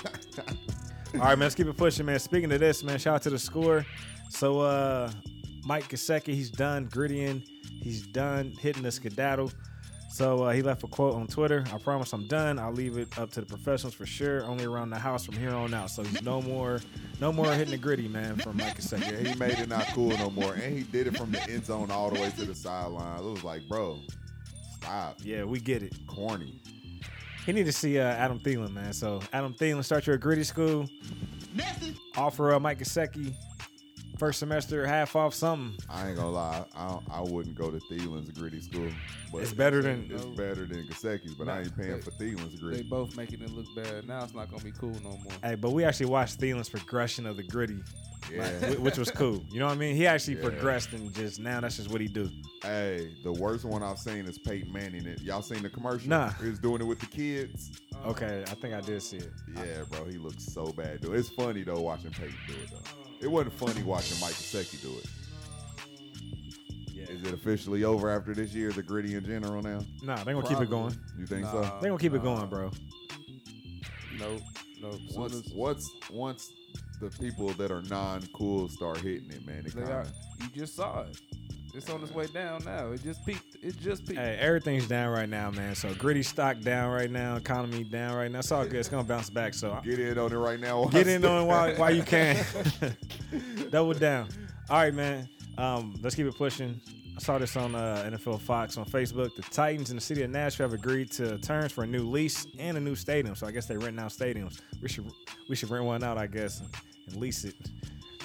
All 1.14 1.20
right, 1.20 1.30
man. 1.30 1.40
Let's 1.40 1.54
keep 1.54 1.66
it 1.66 1.76
pushing, 1.76 2.06
man. 2.06 2.18
Speaking 2.18 2.52
of 2.52 2.60
this, 2.60 2.84
man, 2.84 2.98
shout 2.98 3.16
out 3.16 3.22
to 3.22 3.30
the 3.30 3.38
score. 3.38 3.84
So, 4.30 4.60
uh, 4.60 5.10
Mike 5.64 5.88
Gesicki, 5.88 6.34
he's 6.34 6.50
done 6.50 6.86
grittying. 6.88 7.42
He's 7.82 8.06
done 8.06 8.52
hitting 8.60 8.82
the 8.82 8.90
skedaddle. 8.92 9.50
So 10.10 10.44
uh, 10.44 10.52
he 10.52 10.62
left 10.62 10.82
a 10.84 10.86
quote 10.86 11.14
on 11.14 11.26
Twitter. 11.26 11.64
I 11.72 11.78
promise 11.78 12.12
I'm 12.14 12.26
done. 12.28 12.58
I'll 12.58 12.72
leave 12.72 12.96
it 12.96 13.16
up 13.18 13.30
to 13.32 13.40
the 13.40 13.46
professionals 13.46 13.92
for 13.94 14.06
sure. 14.06 14.44
Only 14.46 14.64
around 14.64 14.88
the 14.90 14.98
house 14.98 15.24
from 15.26 15.36
here 15.36 15.50
on 15.54 15.74
out. 15.74 15.90
So 15.90 16.02
he's 16.02 16.22
no 16.22 16.40
more, 16.40 16.80
no 17.20 17.30
more 17.32 17.52
hitting 17.52 17.70
the 17.72 17.76
gritty, 17.76 18.08
man, 18.08 18.36
from 18.36 18.56
Mike 18.56 18.78
Gesicki. 18.78 19.02
yeah, 19.22 19.32
he 19.32 19.38
made 19.38 19.58
it 19.58 19.68
not 19.68 19.86
cool 19.88 20.08
no 20.16 20.30
more, 20.30 20.54
and 20.54 20.76
he 20.76 20.82
did 20.82 21.06
it 21.08 21.16
from 21.16 21.30
the 21.30 21.42
end 21.50 21.66
zone 21.66 21.90
all 21.90 22.10
the 22.10 22.20
way 22.20 22.30
to 22.30 22.44
the 22.46 22.54
sideline. 22.54 23.18
It 23.18 23.24
was 23.24 23.44
like, 23.44 23.68
bro, 23.68 23.98
stop, 24.80 25.18
Yeah, 25.22 25.44
we 25.44 25.60
get 25.60 25.82
it. 25.82 25.94
corny. 26.06 26.62
He 27.44 27.52
need 27.52 27.66
to 27.66 27.72
see 27.72 27.98
uh, 27.98 28.04
Adam 28.04 28.40
Thielen, 28.40 28.72
man. 28.72 28.92
So 28.94 29.20
Adam 29.34 29.52
Thielen, 29.54 29.84
start 29.84 30.06
your 30.06 30.16
gritty 30.16 30.44
school. 30.44 30.88
Offer 32.16 32.54
uh, 32.54 32.60
Mike 32.60 32.78
Gesicki 32.80 33.34
first 34.18 34.40
semester 34.40 34.86
half 34.86 35.14
off 35.16 35.32
something. 35.32 35.78
I 35.88 36.08
ain't 36.08 36.16
gonna 36.16 36.30
lie, 36.30 36.64
I 36.74 36.98
I 37.10 37.20
wouldn't 37.22 37.56
go 37.56 37.70
to 37.70 37.78
Thielen's 37.90 38.30
gritty 38.30 38.60
school. 38.60 38.90
But 39.32 39.42
It's 39.42 39.52
better 39.52 39.82
than- 39.82 40.08
it's 40.10 40.24
better 40.24 40.66
than 40.66 40.86
Gesicki's, 40.88 41.34
but 41.34 41.48
I 41.48 41.60
ain't 41.60 41.76
paying 41.76 41.92
They- 41.92 42.00
for 42.00 42.10
Thielen's 42.12 42.58
gritty. 42.60 42.82
They 42.82 42.88
both 42.88 43.16
making 43.16 43.42
it 43.42 43.50
look 43.50 43.66
bad. 43.76 44.06
Now 44.08 44.24
it's 44.24 44.34
not 44.34 44.50
gonna 44.50 44.64
be 44.64 44.72
cool 44.72 44.94
no 45.02 45.10
more. 45.10 45.32
Hey, 45.42 45.54
but 45.54 45.70
we 45.72 45.84
actually 45.84 46.06
watched 46.06 46.40
Thielen's 46.40 46.68
progression 46.68 47.26
of 47.26 47.36
the 47.36 47.42
gritty, 47.44 47.78
Yeah. 48.30 48.48
wh- 48.74 48.82
which 48.82 48.98
was 48.98 49.10
cool. 49.10 49.44
You 49.50 49.58
know 49.60 49.66
what 49.66 49.72
I 49.74 49.78
mean? 49.78 49.96
He 49.96 50.06
actually 50.06 50.36
Yeah. 50.36 50.42
progressed 50.48 50.92
and 50.92 51.12
just 51.14 51.40
now 51.40 51.60
that's 51.60 51.76
just 51.76 51.90
what 51.90 52.00
he 52.00 52.08
do. 52.08 52.28
Hey, 52.62 53.12
the 53.24 53.32
worst 53.32 53.64
one 53.64 53.82
I've 53.82 53.98
seen 53.98 54.26
is 54.26 54.38
Peyton 54.38 54.72
Manning. 54.72 55.06
It 55.06 55.22
y'all 55.22 55.42
seen 55.42 55.62
the 55.62 55.68
commercial? 55.70 56.08
Nah. 56.08 56.30
he 56.42 56.48
was 56.48 56.58
doing 56.58 56.80
it 56.80 56.84
with 56.84 57.00
the 57.00 57.06
kids. 57.06 57.70
Okay, 58.06 58.42
I 58.46 58.54
think 58.54 58.74
I 58.74 58.80
did 58.80 59.02
see 59.02 59.16
it. 59.18 59.30
Yeah, 59.56 59.82
bro, 59.90 60.04
he 60.04 60.18
looks 60.18 60.44
so 60.44 60.66
bad. 60.72 61.00
Dude, 61.00 61.14
it's 61.16 61.28
funny 61.30 61.62
though 61.62 61.80
watching 61.80 62.10
Peyton 62.10 62.34
do 62.46 62.54
it 62.54 62.70
though. 62.70 63.00
It 63.20 63.28
wasn't 63.30 63.54
funny 63.54 63.82
watching 63.82 64.18
Mike 64.20 64.34
Gesicki 64.34 64.80
do 64.82 64.92
it. 64.98 65.06
Yeah. 66.92 67.04
Is 67.04 67.22
it 67.22 67.32
officially 67.32 67.84
over 67.84 68.10
after 68.10 68.34
this 68.34 68.52
year? 68.54 68.70
The 68.72 68.82
gritty 68.82 69.14
in 69.14 69.24
general 69.24 69.62
now? 69.62 69.80
Nah, 70.02 70.22
they 70.24 70.32
gonna 70.32 70.46
keep 70.46 70.60
it 70.60 70.68
going. 70.70 70.94
You 71.18 71.26
think 71.26 71.42
Nah. 71.44 71.52
so? 71.52 71.78
They 71.80 71.88
gonna 71.88 71.98
keep 72.00 72.14
it 72.14 72.22
going, 72.22 72.48
bro. 72.48 72.70
Nope. 74.18 74.42
Nope. 74.80 75.00
Once, 75.14 75.42
once, 75.54 75.90
once 76.10 76.52
the 77.00 77.10
people 77.10 77.48
that 77.50 77.70
are 77.70 77.82
non-cool 77.82 78.68
start 78.68 78.98
hitting 78.98 79.30
it, 79.30 79.46
man, 79.46 79.58
it 79.58 79.74
They 79.74 79.80
kinda, 79.80 79.92
are. 79.92 80.06
You 80.40 80.48
just 80.54 80.76
saw 80.76 81.02
it. 81.02 81.20
It's 81.74 81.88
on 81.90 82.02
its 82.02 82.12
way 82.12 82.26
down 82.26 82.64
now. 82.64 82.90
It 82.92 83.02
just 83.02 83.24
peaked. 83.26 83.56
It 83.62 83.78
just 83.78 84.06
peaked. 84.06 84.18
Hey, 84.18 84.36
everything's 84.40 84.88
down 84.88 85.12
right 85.12 85.28
now, 85.28 85.50
man. 85.50 85.74
So 85.74 85.94
gritty 85.94 86.22
stock 86.22 86.60
down 86.60 86.90
right 86.90 87.10
now, 87.10 87.36
economy 87.36 87.84
down 87.84 88.16
right 88.16 88.30
now. 88.30 88.38
It's 88.38 88.50
all 88.50 88.64
good. 88.64 88.76
It's 88.76 88.88
gonna 88.88 89.04
bounce 89.04 89.30
back. 89.30 89.54
So 89.54 89.78
get 89.84 89.98
in 89.98 90.18
on 90.18 90.32
it 90.32 90.36
right 90.36 90.58
now. 90.58 90.86
get 90.86 91.06
in 91.06 91.24
on 91.26 91.42
it 91.42 91.46
while, 91.46 91.74
while 91.76 91.94
you 91.94 92.02
can. 92.02 92.42
Double 93.70 93.92
down. 93.92 94.28
All 94.70 94.78
right, 94.78 94.94
man. 94.94 95.28
Um, 95.56 95.94
let's 96.02 96.14
keep 96.14 96.26
it 96.26 96.36
pushing. 96.36 96.80
I 97.16 97.20
saw 97.20 97.36
this 97.36 97.56
on 97.56 97.74
uh, 97.74 98.08
NFL 98.08 98.40
Fox 98.40 98.78
on 98.78 98.84
Facebook. 98.84 99.34
The 99.34 99.42
Titans 99.42 99.90
and 99.90 99.96
the 99.98 100.04
city 100.04 100.22
of 100.22 100.30
Nashville 100.30 100.68
have 100.68 100.78
agreed 100.78 101.10
to 101.12 101.36
terms 101.38 101.72
for 101.72 101.82
a 101.82 101.86
new 101.86 102.08
lease 102.08 102.46
and 102.60 102.76
a 102.76 102.80
new 102.80 102.94
stadium. 102.94 103.34
So 103.34 103.46
I 103.46 103.50
guess 103.50 103.66
they 103.66 103.76
rent 103.76 103.98
out 103.98 104.10
stadiums. 104.12 104.60
We 104.80 104.88
should 104.88 105.10
we 105.48 105.56
should 105.56 105.68
rent 105.68 105.84
one 105.84 106.04
out, 106.04 106.16
I 106.16 106.28
guess, 106.28 106.62
and, 107.08 107.12
and 107.12 107.20
lease 107.20 107.44
it. 107.44 107.54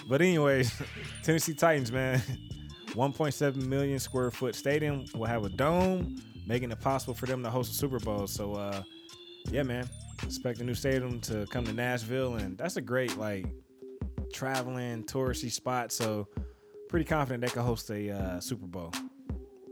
But 0.08 0.22
anyways, 0.22 0.82
Tennessee 1.24 1.54
Titans, 1.54 1.92
man, 1.92 2.20
1.7 2.88 3.56
million 3.68 4.00
square 4.00 4.32
foot 4.32 4.56
stadium 4.56 5.06
will 5.16 5.26
have 5.26 5.46
a 5.46 5.50
dome, 5.50 6.22
making 6.46 6.72
it 6.72 6.80
possible 6.80 7.14
for 7.14 7.26
them 7.26 7.44
to 7.44 7.50
host 7.50 7.72
a 7.72 7.76
Super 7.76 8.00
Bowl. 8.00 8.28
So 8.28 8.54
uh, 8.54 8.84
yeah, 9.52 9.64
man, 9.64 9.90
expect 10.24 10.60
a 10.60 10.64
new 10.64 10.76
stadium 10.76 11.20
to 11.22 11.46
come 11.48 11.66
to 11.66 11.74
Nashville, 11.74 12.36
and 12.36 12.58
that's 12.58 12.78
a 12.78 12.82
great 12.82 13.18
like 13.18 13.46
traveling 14.34 15.04
touristy 15.06 15.52
spot. 15.52 15.92
So 15.92 16.28
pretty 16.90 17.06
confident 17.06 17.42
they 17.42 17.50
can 17.50 17.64
host 17.64 17.90
a 17.90 18.12
uh, 18.12 18.40
Super 18.40 18.68
Bowl. 18.68 18.92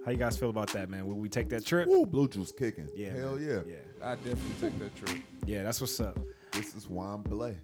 How 0.06 0.12
you 0.12 0.18
guys 0.18 0.36
feel 0.36 0.50
about 0.50 0.70
that, 0.70 0.90
man? 0.90 1.06
Will 1.06 1.20
we 1.20 1.30
take 1.30 1.48
that 1.50 1.64
trip? 1.64 1.88
Woo, 1.88 2.08
blue 2.08 2.28
juice 2.28 2.52
kicking. 2.52 2.90
Yeah, 2.96 3.12
hell 3.14 3.36
man. 3.36 3.48
yeah. 3.48 3.74
yeah, 3.74 4.08
I 4.10 4.16
definitely 4.16 4.70
take 4.70 4.80
that 4.80 4.96
trip. 4.96 5.22
yeah. 5.46 5.62
That's 5.62 5.80
what's 5.80 6.00
up. 6.00 6.18
This 6.54 6.74
is 6.76 6.90
Juan 6.90 7.22
Blay. 7.22 7.56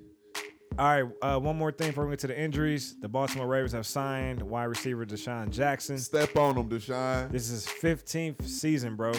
All 0.79 0.85
right, 0.85 1.11
uh, 1.23 1.39
one 1.39 1.57
more 1.57 1.71
thing 1.71 1.87
before 1.87 2.05
we 2.05 2.11
get 2.11 2.19
to 2.19 2.27
the 2.27 2.39
injuries. 2.39 2.95
The 2.99 3.09
Baltimore 3.09 3.47
Ravens 3.47 3.71
have 3.71 3.87
signed 3.87 4.39
wide 4.43 4.65
receiver 4.65 5.07
DeSean 5.07 5.49
Jackson. 5.49 5.97
Step 5.97 6.37
on 6.37 6.55
him, 6.55 6.69
DeSean. 6.69 7.31
This 7.31 7.49
is 7.49 7.67
his 7.67 7.73
15th 7.81 8.45
season, 8.45 8.95
bro. 8.95 9.11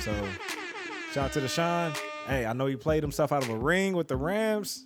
So, 0.00 0.12
shout 1.12 1.26
out 1.26 1.32
to 1.34 1.40
DeSean. 1.40 1.96
Hey, 2.26 2.46
I 2.46 2.52
know 2.52 2.66
he 2.66 2.74
played 2.74 3.04
himself 3.04 3.30
out 3.30 3.44
of 3.44 3.50
a 3.50 3.56
ring 3.56 3.94
with 3.94 4.08
the 4.08 4.16
Rams. 4.16 4.84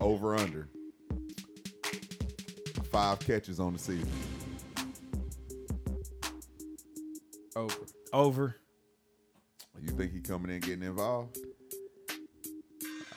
Over 0.00 0.36
under. 0.36 0.68
Five 2.92 3.18
catches 3.18 3.58
on 3.58 3.72
the 3.72 3.78
season. 3.80 4.08
Over. 7.56 7.74
Over. 8.12 8.56
You 9.82 9.88
think 9.88 10.12
he 10.12 10.20
coming 10.20 10.54
in 10.54 10.60
getting 10.60 10.84
involved? 10.84 11.38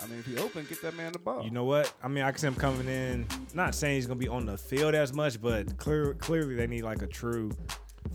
I 0.04 0.08
mean, 0.08 0.20
if 0.20 0.26
he 0.26 0.38
open, 0.38 0.66
get 0.68 0.82
that 0.82 0.96
man 0.96 1.14
the 1.14 1.20
ball. 1.20 1.44
You 1.44 1.52
know 1.52 1.64
what? 1.64 1.94
I 2.04 2.08
mean, 2.08 2.24
I 2.24 2.32
can 2.32 2.40
see 2.40 2.48
him 2.48 2.56
coming 2.56 2.88
in. 2.88 3.26
Not 3.54 3.74
saying 3.74 3.96
he's 3.96 4.08
gonna 4.08 4.20
be 4.20 4.28
on 4.28 4.46
the 4.46 4.58
field 4.58 4.96
as 4.96 5.14
much, 5.14 5.42
but 5.42 5.78
clear, 5.78 6.14
clearly 6.16 6.56
they 6.56 6.68
need 6.68 6.84
like 6.84 7.02
a 7.02 7.08
true 7.08 7.52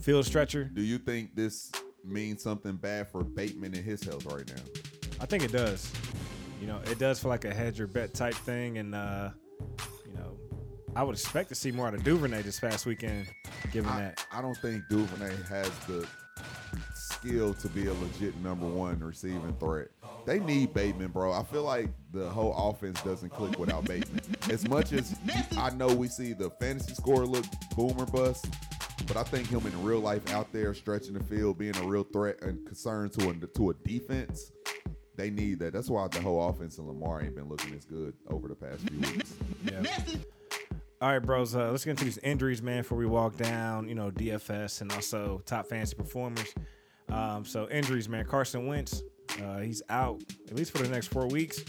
field 0.00 0.26
stretcher. 0.26 0.64
Do 0.64 0.82
you 0.82 0.98
think 0.98 1.34
this 1.34 1.72
means 2.04 2.42
something 2.42 2.76
bad 2.76 3.08
for 3.08 3.24
Bateman 3.24 3.74
and 3.74 3.84
his 3.84 4.02
health 4.02 4.26
right 4.26 4.46
now? 4.46 4.62
I 5.20 5.26
think 5.26 5.42
it 5.42 5.52
does. 5.52 5.90
You 6.60 6.66
know, 6.66 6.80
it 6.90 6.98
does 6.98 7.20
feel 7.20 7.30
like 7.30 7.44
a 7.44 7.54
hedge 7.54 7.80
or 7.80 7.86
bet 7.86 8.14
type 8.14 8.34
thing, 8.34 8.78
and 8.78 8.94
uh, 8.94 9.30
you 10.06 10.14
know, 10.14 10.36
I 10.94 11.02
would 11.02 11.14
expect 11.14 11.48
to 11.50 11.54
see 11.54 11.70
more 11.70 11.86
out 11.86 11.94
of 11.94 12.02
Duvernay 12.04 12.42
this 12.42 12.60
past 12.60 12.84
weekend, 12.84 13.28
given 13.72 13.90
I, 13.90 14.00
that. 14.00 14.26
I 14.32 14.42
don't 14.42 14.56
think 14.56 14.82
Duvernay 14.90 15.34
has 15.48 15.70
the 15.86 16.06
skill 16.94 17.54
to 17.54 17.68
be 17.68 17.86
a 17.86 17.94
legit 17.94 18.36
number 18.40 18.66
one 18.66 18.98
receiving 19.00 19.54
threat. 19.58 19.88
They 20.28 20.40
need 20.40 20.74
Bateman, 20.74 21.08
bro. 21.08 21.32
I 21.32 21.42
feel 21.42 21.62
like 21.62 21.88
the 22.12 22.28
whole 22.28 22.52
offense 22.54 23.00
doesn't 23.00 23.30
click 23.30 23.58
without 23.58 23.86
Bateman. 23.86 24.20
As 24.50 24.68
much 24.68 24.92
as 24.92 25.16
I 25.56 25.70
know 25.70 25.86
we 25.86 26.06
see 26.06 26.34
the 26.34 26.50
fantasy 26.60 26.92
score 26.92 27.24
look 27.24 27.46
boomer 27.74 28.04
bust, 28.04 28.46
but 29.06 29.16
I 29.16 29.22
think 29.22 29.48
him 29.48 29.66
in 29.66 29.82
real 29.82 30.00
life 30.00 30.30
out 30.34 30.52
there 30.52 30.74
stretching 30.74 31.14
the 31.14 31.24
field, 31.24 31.56
being 31.56 31.74
a 31.78 31.82
real 31.82 32.02
threat 32.02 32.42
and 32.42 32.66
concern 32.66 33.08
to 33.08 33.30
a, 33.30 33.34
to 33.34 33.70
a 33.70 33.74
defense, 33.88 34.52
they 35.16 35.30
need 35.30 35.60
that. 35.60 35.72
That's 35.72 35.88
why 35.88 36.06
the 36.08 36.20
whole 36.20 36.46
offense 36.46 36.76
and 36.76 36.86
Lamar 36.86 37.22
ain't 37.22 37.34
been 37.34 37.48
looking 37.48 37.74
as 37.74 37.86
good 37.86 38.12
over 38.28 38.48
the 38.48 38.54
past 38.54 38.86
few 38.86 39.00
weeks. 39.00 39.32
Yeah. 39.64 39.82
All 41.00 41.08
right, 41.08 41.20
bros. 41.20 41.56
Uh, 41.56 41.70
let's 41.70 41.86
get 41.86 41.92
into 41.92 42.04
these 42.04 42.18
injuries, 42.18 42.60
man. 42.60 42.82
Before 42.82 42.98
we 42.98 43.06
walk 43.06 43.38
down, 43.38 43.88
you 43.88 43.94
know, 43.94 44.10
DFS 44.10 44.82
and 44.82 44.92
also 44.92 45.40
top 45.46 45.68
fantasy 45.68 45.96
performers. 45.96 46.52
Um, 47.08 47.46
so 47.46 47.66
injuries, 47.70 48.10
man. 48.10 48.26
Carson 48.26 48.66
Wentz, 48.66 49.02
uh, 49.42 49.58
he's 49.58 49.82
out 49.88 50.22
at 50.48 50.56
least 50.56 50.72
for 50.76 50.82
the 50.82 50.88
next 50.88 51.08
four 51.08 51.26
weeks. 51.28 51.64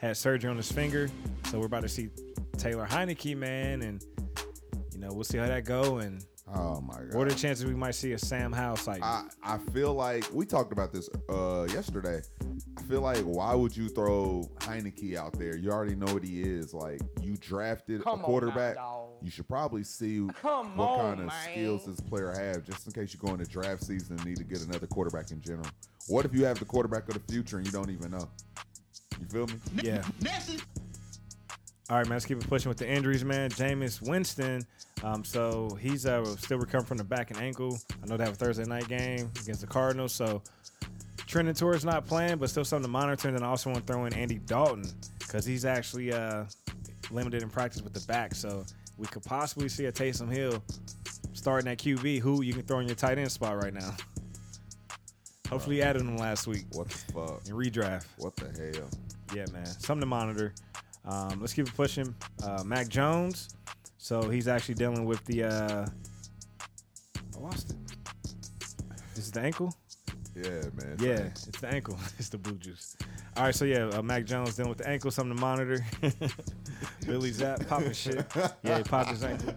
Had 0.00 0.16
surgery 0.16 0.50
on 0.50 0.56
his 0.56 0.70
finger, 0.70 1.08
so 1.50 1.58
we're 1.58 1.66
about 1.66 1.82
to 1.82 1.88
see 1.88 2.08
Taylor 2.58 2.86
Heinicke, 2.86 3.36
man, 3.36 3.82
and 3.82 4.04
you 4.92 4.98
know 4.98 5.08
we'll 5.12 5.24
see 5.24 5.38
how 5.38 5.46
that 5.46 5.64
go. 5.64 5.98
And 5.98 6.24
Oh 6.46 6.80
my 6.82 6.94
god. 6.96 7.14
what 7.14 7.26
are 7.26 7.30
the 7.30 7.36
chances 7.36 7.64
we 7.64 7.74
might 7.74 7.94
see 7.94 8.12
a 8.12 8.18
Sam 8.18 8.52
Howell 8.52 8.76
sighting? 8.76 9.02
I, 9.02 9.24
I 9.42 9.56
feel 9.72 9.94
like 9.94 10.30
we 10.32 10.44
talked 10.44 10.72
about 10.72 10.92
this 10.92 11.08
uh 11.30 11.66
yesterday. 11.72 12.20
I 12.76 12.82
feel 12.82 13.00
like 13.00 13.22
why 13.22 13.54
would 13.54 13.74
you 13.76 13.88
throw 13.88 14.48
Heinicke 14.58 15.16
out 15.16 15.38
there? 15.38 15.56
You 15.56 15.70
already 15.70 15.94
know 15.94 16.12
what 16.12 16.22
he 16.22 16.42
is. 16.42 16.74
Like 16.74 17.00
you 17.22 17.36
drafted 17.38 18.04
Come 18.04 18.18
a 18.18 18.22
now, 18.22 18.26
quarterback. 18.26 18.74
dawg. 18.76 19.10
you 19.22 19.30
should 19.30 19.48
probably 19.48 19.84
see 19.84 20.26
Come 20.42 20.76
what 20.76 20.90
on, 20.90 20.98
kind 21.16 21.20
of 21.20 21.26
man. 21.28 21.50
skills 21.50 21.86
this 21.86 22.00
player 22.00 22.30
have, 22.30 22.62
just 22.64 22.86
in 22.86 22.92
case 22.92 23.14
you 23.14 23.20
go 23.20 23.32
into 23.32 23.46
draft 23.46 23.82
season 23.82 24.16
and 24.16 24.26
need 24.26 24.36
to 24.36 24.44
get 24.44 24.60
another 24.62 24.86
quarterback 24.86 25.30
in 25.30 25.40
general. 25.40 25.66
What 26.08 26.26
if 26.26 26.34
you 26.34 26.44
have 26.44 26.58
the 26.58 26.66
quarterback 26.66 27.08
of 27.08 27.14
the 27.14 27.32
future 27.32 27.56
and 27.56 27.64
you 27.64 27.72
don't 27.72 27.90
even 27.90 28.10
know? 28.10 28.28
You 29.18 29.26
feel 29.28 29.46
me? 29.46 29.54
yeah. 29.82 30.02
All 31.90 31.98
right, 31.98 32.06
man. 32.06 32.14
Let's 32.16 32.24
keep 32.24 32.38
it 32.38 32.48
pushing 32.48 32.70
with 32.70 32.78
the 32.78 32.88
injuries, 32.88 33.24
man. 33.24 33.50
Jameis 33.50 34.00
Winston. 34.00 34.66
Um, 35.02 35.22
so 35.22 35.76
he's 35.80 36.06
uh, 36.06 36.24
still 36.36 36.58
recovering 36.58 36.86
from 36.86 36.96
the 36.96 37.04
back 37.04 37.30
and 37.30 37.38
ankle. 37.38 37.78
I 38.02 38.06
know 38.06 38.16
they 38.16 38.24
have 38.24 38.32
a 38.32 38.36
Thursday 38.36 38.64
night 38.64 38.88
game 38.88 39.30
against 39.42 39.60
the 39.60 39.66
Cardinals. 39.66 40.12
So 40.12 40.40
trending 41.26 41.54
towards 41.54 41.84
not 41.84 42.06
playing, 42.06 42.38
but 42.38 42.48
still 42.48 42.64
something 42.64 42.84
to 42.84 42.90
monitor. 42.90 43.28
And 43.28 43.36
then 43.36 43.44
I 43.44 43.48
also 43.48 43.70
want 43.70 43.86
to 43.86 43.92
throw 43.92 44.06
in 44.06 44.14
Andy 44.14 44.36
Dalton 44.46 44.84
because 45.18 45.44
he's 45.44 45.66
actually 45.66 46.10
uh, 46.12 46.44
limited 47.10 47.42
in 47.42 47.50
practice 47.50 47.82
with 47.82 47.92
the 47.92 48.00
back. 48.06 48.34
So 48.34 48.64
we 48.96 49.06
could 49.06 49.22
possibly 49.22 49.68
see 49.68 49.84
a 49.84 49.92
Taysom 49.92 50.32
Hill 50.32 50.62
starting 51.34 51.70
at 51.70 51.78
QB, 51.78 52.20
who 52.20 52.42
you 52.42 52.54
can 52.54 52.62
throw 52.62 52.78
in 52.78 52.86
your 52.86 52.96
tight 52.96 53.18
end 53.18 53.30
spot 53.30 53.62
right 53.62 53.74
now. 53.74 53.94
Hopefully, 55.50 55.76
you 55.76 55.82
added 55.82 56.00
him 56.00 56.16
last 56.16 56.46
week 56.46 56.64
What 56.72 56.88
the 56.88 56.96
fuck? 57.12 57.42
in 57.46 57.52
redraft. 57.54 58.06
What 58.16 58.34
the 58.36 58.46
hell? 58.46 58.88
Yeah, 59.34 59.44
man. 59.52 59.66
Something 59.66 60.00
to 60.00 60.06
monitor. 60.06 60.54
Um, 61.04 61.40
let's 61.40 61.52
keep 61.52 61.68
it 61.68 61.74
pushing. 61.74 62.14
Uh, 62.42 62.62
Mac 62.64 62.88
Jones. 62.88 63.50
So 63.98 64.28
he's 64.28 64.48
actually 64.48 64.74
dealing 64.74 65.04
with 65.04 65.24
the. 65.24 65.44
Uh, 65.44 65.86
I 67.36 67.40
lost 67.40 67.70
it. 67.70 67.76
This 69.14 69.26
is 69.26 69.32
the 69.32 69.40
ankle? 69.40 69.74
Yeah, 70.34 70.42
man. 70.74 70.96
Yeah, 70.98 71.20
it's 71.26 71.60
the 71.60 71.68
ankle. 71.68 71.98
it's 72.18 72.28
the 72.28 72.38
blue 72.38 72.54
juice. 72.54 72.96
All 73.36 73.44
right, 73.44 73.54
so 73.54 73.64
yeah, 73.64 73.86
uh, 73.86 74.02
Mac 74.02 74.24
Jones 74.24 74.56
dealing 74.56 74.68
with 74.68 74.78
the 74.78 74.88
ankle, 74.88 75.10
something 75.10 75.34
to 75.34 75.40
monitor. 75.40 75.84
Bailey 77.06 77.30
Zappe 77.30 77.66
popping 77.68 77.92
shit. 77.92 78.24
Yeah, 78.62 78.78
he 78.78 78.82
popped 78.84 79.10
his 79.10 79.24
ankle. 79.24 79.54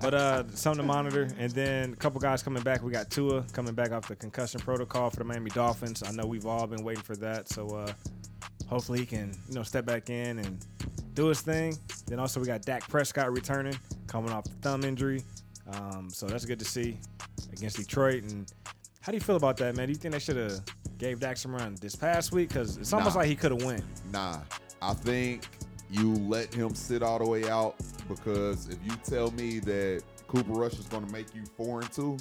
But 0.00 0.14
uh, 0.14 0.44
something 0.54 0.82
to 0.82 0.86
monitor. 0.86 1.28
And 1.38 1.50
then 1.52 1.92
a 1.92 1.96
couple 1.96 2.20
guys 2.20 2.42
coming 2.42 2.62
back. 2.62 2.82
We 2.82 2.92
got 2.92 3.10
Tua 3.10 3.44
coming 3.52 3.74
back 3.74 3.92
off 3.92 4.08
the 4.08 4.16
concussion 4.16 4.60
protocol 4.60 5.10
for 5.10 5.16
the 5.16 5.24
Miami 5.24 5.50
Dolphins. 5.50 6.02
I 6.02 6.12
know 6.12 6.26
we've 6.26 6.46
all 6.46 6.66
been 6.66 6.84
waiting 6.84 7.02
for 7.02 7.16
that. 7.16 7.48
So 7.48 7.68
uh, 7.68 7.92
hopefully 8.72 9.00
he 9.00 9.06
can, 9.06 9.32
you 9.48 9.54
know, 9.54 9.62
step 9.62 9.84
back 9.84 10.08
in 10.10 10.38
and 10.38 10.64
do 11.14 11.26
his 11.26 11.40
thing. 11.42 11.76
Then 12.06 12.18
also 12.18 12.40
we 12.40 12.46
got 12.46 12.62
Dak 12.62 12.88
Prescott 12.88 13.32
returning, 13.32 13.76
coming 14.06 14.32
off 14.32 14.44
the 14.44 14.50
thumb 14.62 14.82
injury. 14.84 15.22
Um, 15.74 16.08
so 16.10 16.26
that's 16.26 16.44
good 16.44 16.58
to 16.58 16.64
see 16.64 16.98
against 17.52 17.76
Detroit. 17.76 18.24
And 18.24 18.50
how 19.00 19.12
do 19.12 19.16
you 19.16 19.20
feel 19.20 19.36
about 19.36 19.56
that, 19.58 19.76
man? 19.76 19.86
Do 19.88 19.92
you 19.92 19.98
think 19.98 20.12
they 20.14 20.18
should 20.20 20.36
have 20.36 20.60
gave 20.98 21.20
Dak 21.20 21.36
some 21.36 21.54
run 21.54 21.76
this 21.80 21.94
past 21.94 22.32
week? 22.32 22.48
Because 22.48 22.78
it's 22.78 22.92
almost 22.92 23.14
Nah. 23.14 23.20
like 23.20 23.28
he 23.28 23.36
could 23.36 23.52
have 23.52 23.62
won. 23.62 23.82
Nah, 24.10 24.38
I 24.80 24.94
think 24.94 25.44
you 25.90 26.14
let 26.14 26.52
him 26.54 26.74
sit 26.74 27.02
all 27.02 27.18
the 27.18 27.28
way 27.28 27.48
out 27.48 27.76
because 28.08 28.68
if 28.70 28.78
you 28.84 28.92
tell 29.04 29.30
me 29.32 29.58
that 29.60 30.02
Cooper 30.28 30.52
Rush 30.52 30.78
is 30.78 30.86
going 30.86 31.04
to 31.06 31.12
make 31.12 31.34
you 31.34 31.42
four 31.58 31.80
and 31.82 31.92
two 31.92 32.16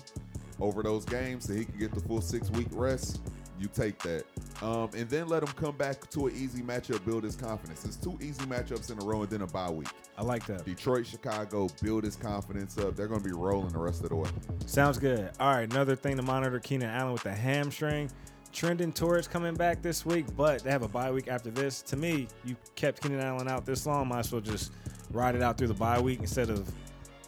over 0.59 0.83
those 0.83 1.05
games, 1.05 1.45
so 1.47 1.53
he 1.53 1.63
can 1.65 1.79
get 1.79 1.93
the 1.93 2.01
full 2.01 2.19
six 2.21 2.49
week 2.51 2.67
rest, 2.71 3.21
you 3.61 3.69
take 3.73 3.97
that. 3.99 4.23
Um, 4.61 4.89
and 4.95 5.09
then 5.09 5.27
let 5.27 5.43
him 5.43 5.49
come 5.49 5.77
back 5.77 6.09
to 6.11 6.27
an 6.27 6.35
easy 6.35 6.61
matchup, 6.61 7.05
build 7.05 7.23
his 7.23 7.35
confidence. 7.35 7.85
It's 7.85 7.95
two 7.95 8.17
easy 8.21 8.43
matchups 8.45 8.91
in 8.91 9.01
a 9.01 9.05
row, 9.05 9.21
and 9.21 9.29
then 9.29 9.41
a 9.41 9.47
bye 9.47 9.69
week. 9.69 9.89
I 10.17 10.23
like 10.23 10.45
that. 10.47 10.65
Detroit, 10.65 11.05
Chicago, 11.05 11.67
build 11.81 12.03
his 12.03 12.15
confidence 12.15 12.77
up. 12.77 12.95
They're 12.95 13.07
going 13.07 13.21
to 13.21 13.27
be 13.27 13.33
rolling 13.33 13.69
the 13.69 13.79
rest 13.79 14.03
of 14.03 14.09
the 14.09 14.15
way. 14.15 14.29
Sounds 14.65 14.97
good. 14.97 15.31
All 15.39 15.53
right, 15.53 15.69
another 15.71 15.95
thing 15.95 16.17
to 16.17 16.23
monitor: 16.23 16.59
Keenan 16.59 16.89
Allen 16.89 17.13
with 17.13 17.23
the 17.23 17.33
hamstring. 17.33 18.09
Trending 18.51 18.91
towards 18.91 19.29
coming 19.29 19.53
back 19.53 19.81
this 19.81 20.05
week, 20.05 20.25
but 20.35 20.61
they 20.61 20.71
have 20.71 20.83
a 20.83 20.87
bye 20.87 21.09
week 21.09 21.29
after 21.29 21.49
this. 21.49 21.81
To 21.83 21.95
me, 21.95 22.27
you 22.43 22.57
kept 22.75 23.01
Keenan 23.01 23.21
Allen 23.21 23.47
out 23.47 23.65
this 23.65 23.85
long, 23.85 24.09
might 24.09 24.19
as 24.19 24.31
well 24.33 24.41
just 24.41 24.73
ride 25.11 25.35
it 25.35 25.41
out 25.41 25.57
through 25.57 25.69
the 25.69 25.73
bye 25.73 26.01
week 26.01 26.19
instead 26.19 26.49
of 26.49 26.69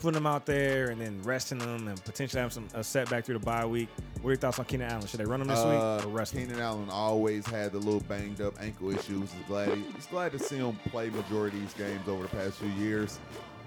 putting 0.04 0.18
him 0.18 0.28
out 0.28 0.46
there 0.46 0.90
and 0.90 1.00
then 1.00 1.22
resting 1.24 1.60
him 1.62 1.88
and 1.88 2.04
potentially 2.04 2.42
having 2.42 2.52
some 2.54 2.68
a 2.80 2.84
setback 2.84 3.24
through 3.24 3.40
the 3.40 3.46
bye 3.46 3.66
week. 3.66 3.88
What 4.22 4.30
are 4.30 4.34
your 4.34 4.38
thoughts 4.38 4.60
on 4.60 4.66
Keenan 4.66 4.92
Allen? 4.92 5.08
Should 5.08 5.22
they 5.22 5.26
run 5.26 5.42
him 5.42 5.48
this 5.48 5.60
Uh, 5.60 5.98
week 6.02 6.06
or 6.06 6.10
rest 6.10 6.34
him? 6.34 6.46
Keenan 6.46 6.62
Allen 6.62 6.90
always 6.92 7.46
had 7.48 7.72
the 7.72 7.78
little 7.80 8.02
banged 8.02 8.42
up 8.42 8.54
ankle 8.62 8.92
issues. 8.92 9.32
He's 9.32 9.48
glad 9.48 9.70
he, 9.70 9.82
he's 9.96 10.06
glad 10.08 10.34
to 10.34 10.40
see 10.40 10.58
him 10.58 10.78
play 10.90 11.10
majority 11.10 11.58
of 11.58 11.64
these 11.64 11.74
games 11.74 12.08
over 12.08 12.24
the 12.24 12.30
past 12.30 12.58
few 12.58 12.70
years. 12.72 13.18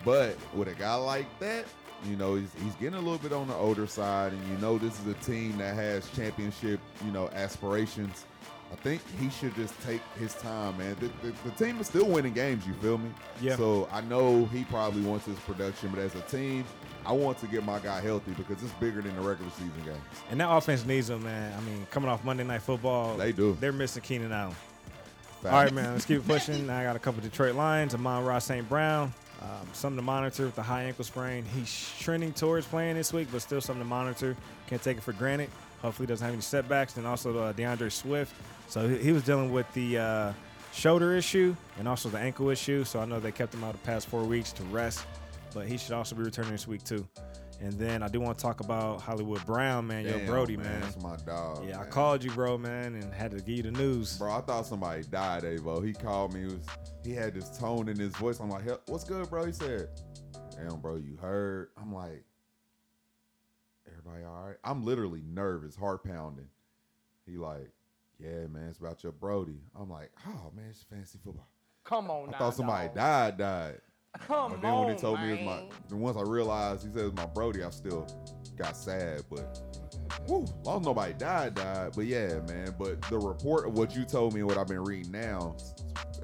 But 0.05 0.37
with 0.55 0.69
a 0.69 0.75
guy 0.75 0.95
like 0.95 1.26
that, 1.40 1.64
you 2.05 2.16
know, 2.16 2.35
he's, 2.35 2.50
he's 2.62 2.75
getting 2.75 2.95
a 2.99 3.00
little 3.00 3.19
bit 3.19 3.33
on 3.33 3.49
the 3.49 3.55
older 3.55 3.87
side, 3.87 4.33
and 4.35 4.49
you 4.49 4.59
know 4.59 4.76
this 4.76 5.00
is 5.00 5.07
a 5.07 5.14
team 5.14 5.57
that 5.57 5.75
has 5.75 6.09
championship, 6.11 6.78
you 7.05 7.11
know, 7.11 7.28
aspirations. 7.31 8.26
I 8.73 8.75
think 8.76 9.00
he 9.20 9.30
should 9.30 9.54
just 9.54 9.80
take 9.82 10.00
his 10.18 10.35
time, 10.35 10.76
man. 10.78 10.96
The, 10.99 11.06
the, 11.28 11.35
the 11.44 11.50
team 11.52 11.80
is 11.80 11.87
still 11.87 12.06
winning 12.06 12.32
games. 12.32 12.66
You 12.66 12.75
feel 12.75 12.99
me? 12.99 13.11
Yeah. 13.40 13.56
So 13.56 13.88
I 13.92 14.00
know 14.00 14.46
he 14.46 14.64
probably 14.64 15.02
wants 15.02 15.26
his 15.26 15.38
production, 15.40 15.90
but 15.90 16.00
as 16.00 16.14
a 16.16 16.20
team, 16.23 16.64
I 17.04 17.12
want 17.12 17.38
to 17.38 17.46
get 17.46 17.64
my 17.64 17.78
guy 17.78 18.00
healthy 18.00 18.32
because 18.32 18.61
it's 18.62 18.73
bigger 18.75 19.02
than 19.02 19.14
the 19.14 19.23
regular 19.23 19.50
season 19.52 19.73
games. 19.85 19.99
And 20.30 20.40
that 20.40 20.50
offense 20.50 20.85
needs 20.85 21.08
him, 21.08 21.23
man. 21.23 21.56
I 21.56 21.61
mean, 21.62 21.87
coming 21.92 22.11
off 22.11 22.25
Monday 22.25 22.42
Night 22.42 22.62
Football, 22.62 23.16
They 23.16 23.30
do. 23.32 23.56
They're 23.61 23.73
missing 23.73 24.02
Keenan 24.02 24.32
Allen. 24.32 24.56
All 25.44 25.52
right, 25.52 25.73
man. 25.73 25.92
Let's 25.92 26.04
keep 26.04 26.26
pushing. 26.26 26.68
I 26.68 26.82
got 26.82 26.96
a 26.96 26.99
couple 26.99 27.23
Detroit 27.23 27.54
Lions. 27.54 27.94
Amon-Ra 27.94 28.40
St. 28.40 28.68
Brown. 28.68 29.14
Um, 29.40 29.68
something 29.75 29.96
to 29.99 30.02
monitor 30.02 30.46
with 30.46 30.56
the 30.56 30.62
high 30.62 30.85
ankle 30.85 31.04
sprain. 31.04 31.44
He's 31.44 31.92
trending 32.00 32.32
towards 32.32 32.66
playing 32.66 32.96
this 32.96 33.12
week, 33.12 33.28
but 33.30 33.42
still 33.42 33.61
something 33.61 33.85
to 33.85 33.88
monitor. 33.88 34.37
Can't 34.66 34.82
take 34.82 34.96
it 34.96 35.02
for 35.02 35.12
granted. 35.12 35.50
Hopefully, 35.82 36.06
doesn't 36.06 36.25
have 36.25 36.32
any 36.35 36.42
setbacks. 36.42 36.96
And 36.96 37.06
also 37.06 37.38
uh, 37.38 37.52
D'Andre 37.52 37.90
Swift. 37.90 38.35
So 38.68 38.88
he, 38.88 38.99
he 38.99 39.12
was 39.12 39.23
dealing 39.23 39.52
with 39.52 39.73
the 39.75 39.99
uh, 39.99 40.32
shoulder 40.73 41.16
issue 41.16 41.54
and 41.78 41.88
also 41.88 42.08
the 42.08 42.18
ankle 42.18 42.50
issue. 42.50 42.85
So 42.85 43.00
I 43.00 43.04
know 43.04 43.20
they 43.20 43.32
kept 43.32 43.54
him 43.54 43.64
out 43.64 43.73
the 43.73 43.78
past 43.78 44.08
four 44.08 44.25
weeks 44.25 44.52
to 44.52 44.62
rest, 44.64 45.04
but 45.54 45.66
he 45.66 45.78
should 45.78 45.92
also 45.92 46.14
be 46.14 46.23
returning 46.23 46.52
this 46.52 46.66
week 46.66 46.85
too. 46.85 47.06
And 47.61 47.73
then 47.73 48.02
I 48.02 48.08
do 48.08 48.20
want 48.20 48.37
to 48.37 48.42
talk 48.42 48.61
about 48.61 49.00
Hollywood 49.00 49.44
Brown, 49.46 49.87
man. 49.87 50.04
Yo, 50.04 50.12
Damn, 50.12 50.26
Brody, 50.26 50.58
man. 50.58 50.80
That's 50.82 50.99
my 51.00 51.16
dog. 51.16 51.66
Yeah, 51.66 51.80
I 51.80 51.85
called 51.87 52.23
you, 52.23 52.30
bro, 52.32 52.58
man, 52.58 52.94
and 52.94 53.14
had 53.14 53.30
to 53.30 53.38
give 53.38 53.49
you 53.56 53.62
the 53.62 53.70
news. 53.70 54.18
Bro, 54.18 54.30
I 54.30 54.40
thought 54.42 54.66
somebody 54.66 55.04
died, 55.04 55.44
Avo. 55.44 55.82
He 55.82 55.94
called 55.94 56.35
me. 56.35 56.40
He 56.40 56.46
was 56.46 56.66
he 57.02 57.12
had 57.14 57.32
this 57.32 57.56
tone 57.56 57.88
in 57.88 57.99
his 57.99 58.14
voice. 58.16 58.40
I'm 58.40 58.50
like, 58.50 58.64
"Hell, 58.64 58.80
what's 58.88 59.04
good, 59.04 59.30
bro? 59.30 59.46
He 59.46 59.52
said, 59.52 59.88
Damn, 60.56 60.80
bro, 60.80 60.96
you 60.96 61.16
heard? 61.20 61.68
I'm 61.80 61.94
like, 61.94 62.25
everybody 63.87 64.25
all 64.25 64.46
right? 64.46 64.56
I'm 64.64 64.85
literally 64.85 65.23
nervous, 65.26 65.76
heart 65.76 66.04
pounding. 66.04 66.49
He 67.26 67.37
like, 67.37 67.70
yeah, 68.18 68.46
man, 68.49 68.68
it's 68.68 68.78
about 68.78 69.02
your 69.02 69.12
Brody. 69.12 69.61
I'm 69.78 69.90
like, 69.90 70.11
oh 70.26 70.50
man, 70.54 70.66
it's 70.70 70.82
fantasy 70.82 71.18
football. 71.23 71.49
Come 71.85 72.11
on 72.11 72.28
I 72.28 72.32
now. 72.32 72.38
thought 72.38 72.54
somebody 72.54 72.88
dawg. 72.88 72.96
died, 72.96 73.38
died. 73.38 73.80
Come 74.26 74.52
But 74.52 74.62
then 74.62 74.70
on, 74.73 74.87
when 74.87 74.94
he 74.94 75.00
told 75.00 75.20
me 75.20 75.28
it 75.35 75.44
was 75.44 75.46
my, 75.46 75.62
then 75.90 76.00
once 76.00 76.16
I 76.16 76.23
realized 76.23 76.87
he 76.87 76.92
said 76.92 77.02
it 77.02 77.04
was 77.04 77.14
my 77.14 77.26
Brody, 77.26 77.62
I 77.62 77.70
still 77.70 78.06
got 78.56 78.76
sad. 78.76 79.23
But 79.30 79.61
woo, 80.26 80.46
long 80.64 80.80
as 80.80 80.87
nobody 80.87 81.12
died, 81.12 81.54
died. 81.54 81.92
But 81.94 82.06
yeah, 82.06 82.40
man. 82.49 82.75
But 82.78 83.02
the 83.02 83.18
report 83.18 83.66
of 83.68 83.76
what 83.76 83.94
you 83.94 84.04
told 84.04 84.32
me 84.32 84.40
and 84.40 84.49
what 84.49 84.56
I've 84.58 84.68
been 84.68 84.82
reading 84.85 85.12
now, 85.12 85.56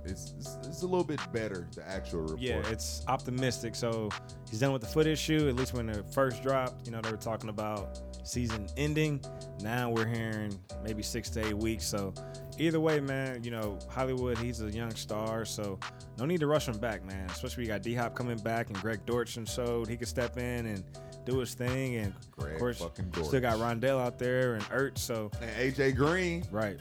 it's 0.04 0.34
it's, 0.38 0.58
it's 0.64 0.82
a 0.82 0.86
little 0.86 1.04
bit 1.04 1.20
better. 1.32 1.68
The 1.74 1.88
actual 1.88 2.20
report. 2.20 2.40
Yeah, 2.40 2.62
it's 2.68 3.04
optimistic. 3.08 3.74
So 3.74 4.10
he's 4.50 4.60
done 4.60 4.72
with 4.72 4.82
the 4.82 4.88
foot 4.88 5.06
issue. 5.06 5.48
At 5.48 5.56
least 5.56 5.74
when 5.74 5.88
it 5.88 6.04
first 6.12 6.42
dropped, 6.42 6.86
you 6.86 6.92
know, 6.92 7.00
they 7.00 7.10
were 7.10 7.16
talking 7.16 7.48
about 7.48 8.00
season 8.24 8.68
ending. 8.76 9.24
Now 9.60 9.90
we're 9.90 10.06
hearing 10.06 10.58
maybe 10.84 11.02
six 11.02 11.30
to 11.30 11.46
eight 11.46 11.56
weeks. 11.56 11.86
So 11.86 12.14
either 12.58 12.80
way, 12.80 13.00
man, 13.00 13.42
you 13.44 13.50
know, 13.50 13.78
Hollywood, 13.88 14.38
he's 14.38 14.60
a 14.60 14.70
young 14.70 14.94
star. 14.94 15.44
So 15.44 15.78
no 16.18 16.24
need 16.24 16.40
to 16.40 16.46
rush 16.46 16.68
him 16.68 16.78
back, 16.78 17.04
man. 17.04 17.28
Especially 17.30 17.64
we 17.64 17.68
got 17.68 17.82
D 17.82 17.94
Hop 17.94 18.14
coming 18.14 18.38
back 18.38 18.68
and 18.68 18.80
Greg 18.80 19.04
Dortch 19.06 19.38
showed 19.48 19.88
he 19.88 19.96
could 19.96 20.08
step 20.08 20.36
in 20.36 20.66
and 20.66 20.84
do 21.24 21.38
his 21.38 21.54
thing. 21.54 21.96
And 21.96 22.14
Greg 22.32 22.54
of 22.54 22.58
course, 22.58 22.76
still 22.78 23.40
got 23.40 23.58
Rondale 23.58 24.00
out 24.00 24.18
there 24.18 24.54
and 24.54 24.64
Ertz. 24.64 24.98
So 24.98 25.30
and 25.40 25.50
AJ 25.74 25.96
Green. 25.96 26.44
Right. 26.50 26.80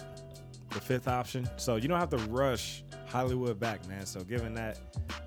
The 0.74 0.80
fifth 0.80 1.08
option. 1.08 1.50
So 1.58 1.76
you 1.76 1.88
don't 1.88 2.00
have 2.00 2.10
to 2.12 2.18
rush 2.30 2.84
Hollywood 3.08 3.60
back, 3.60 3.86
man. 3.88 4.06
So 4.06 4.24
given 4.24 4.54
that, 4.56 4.80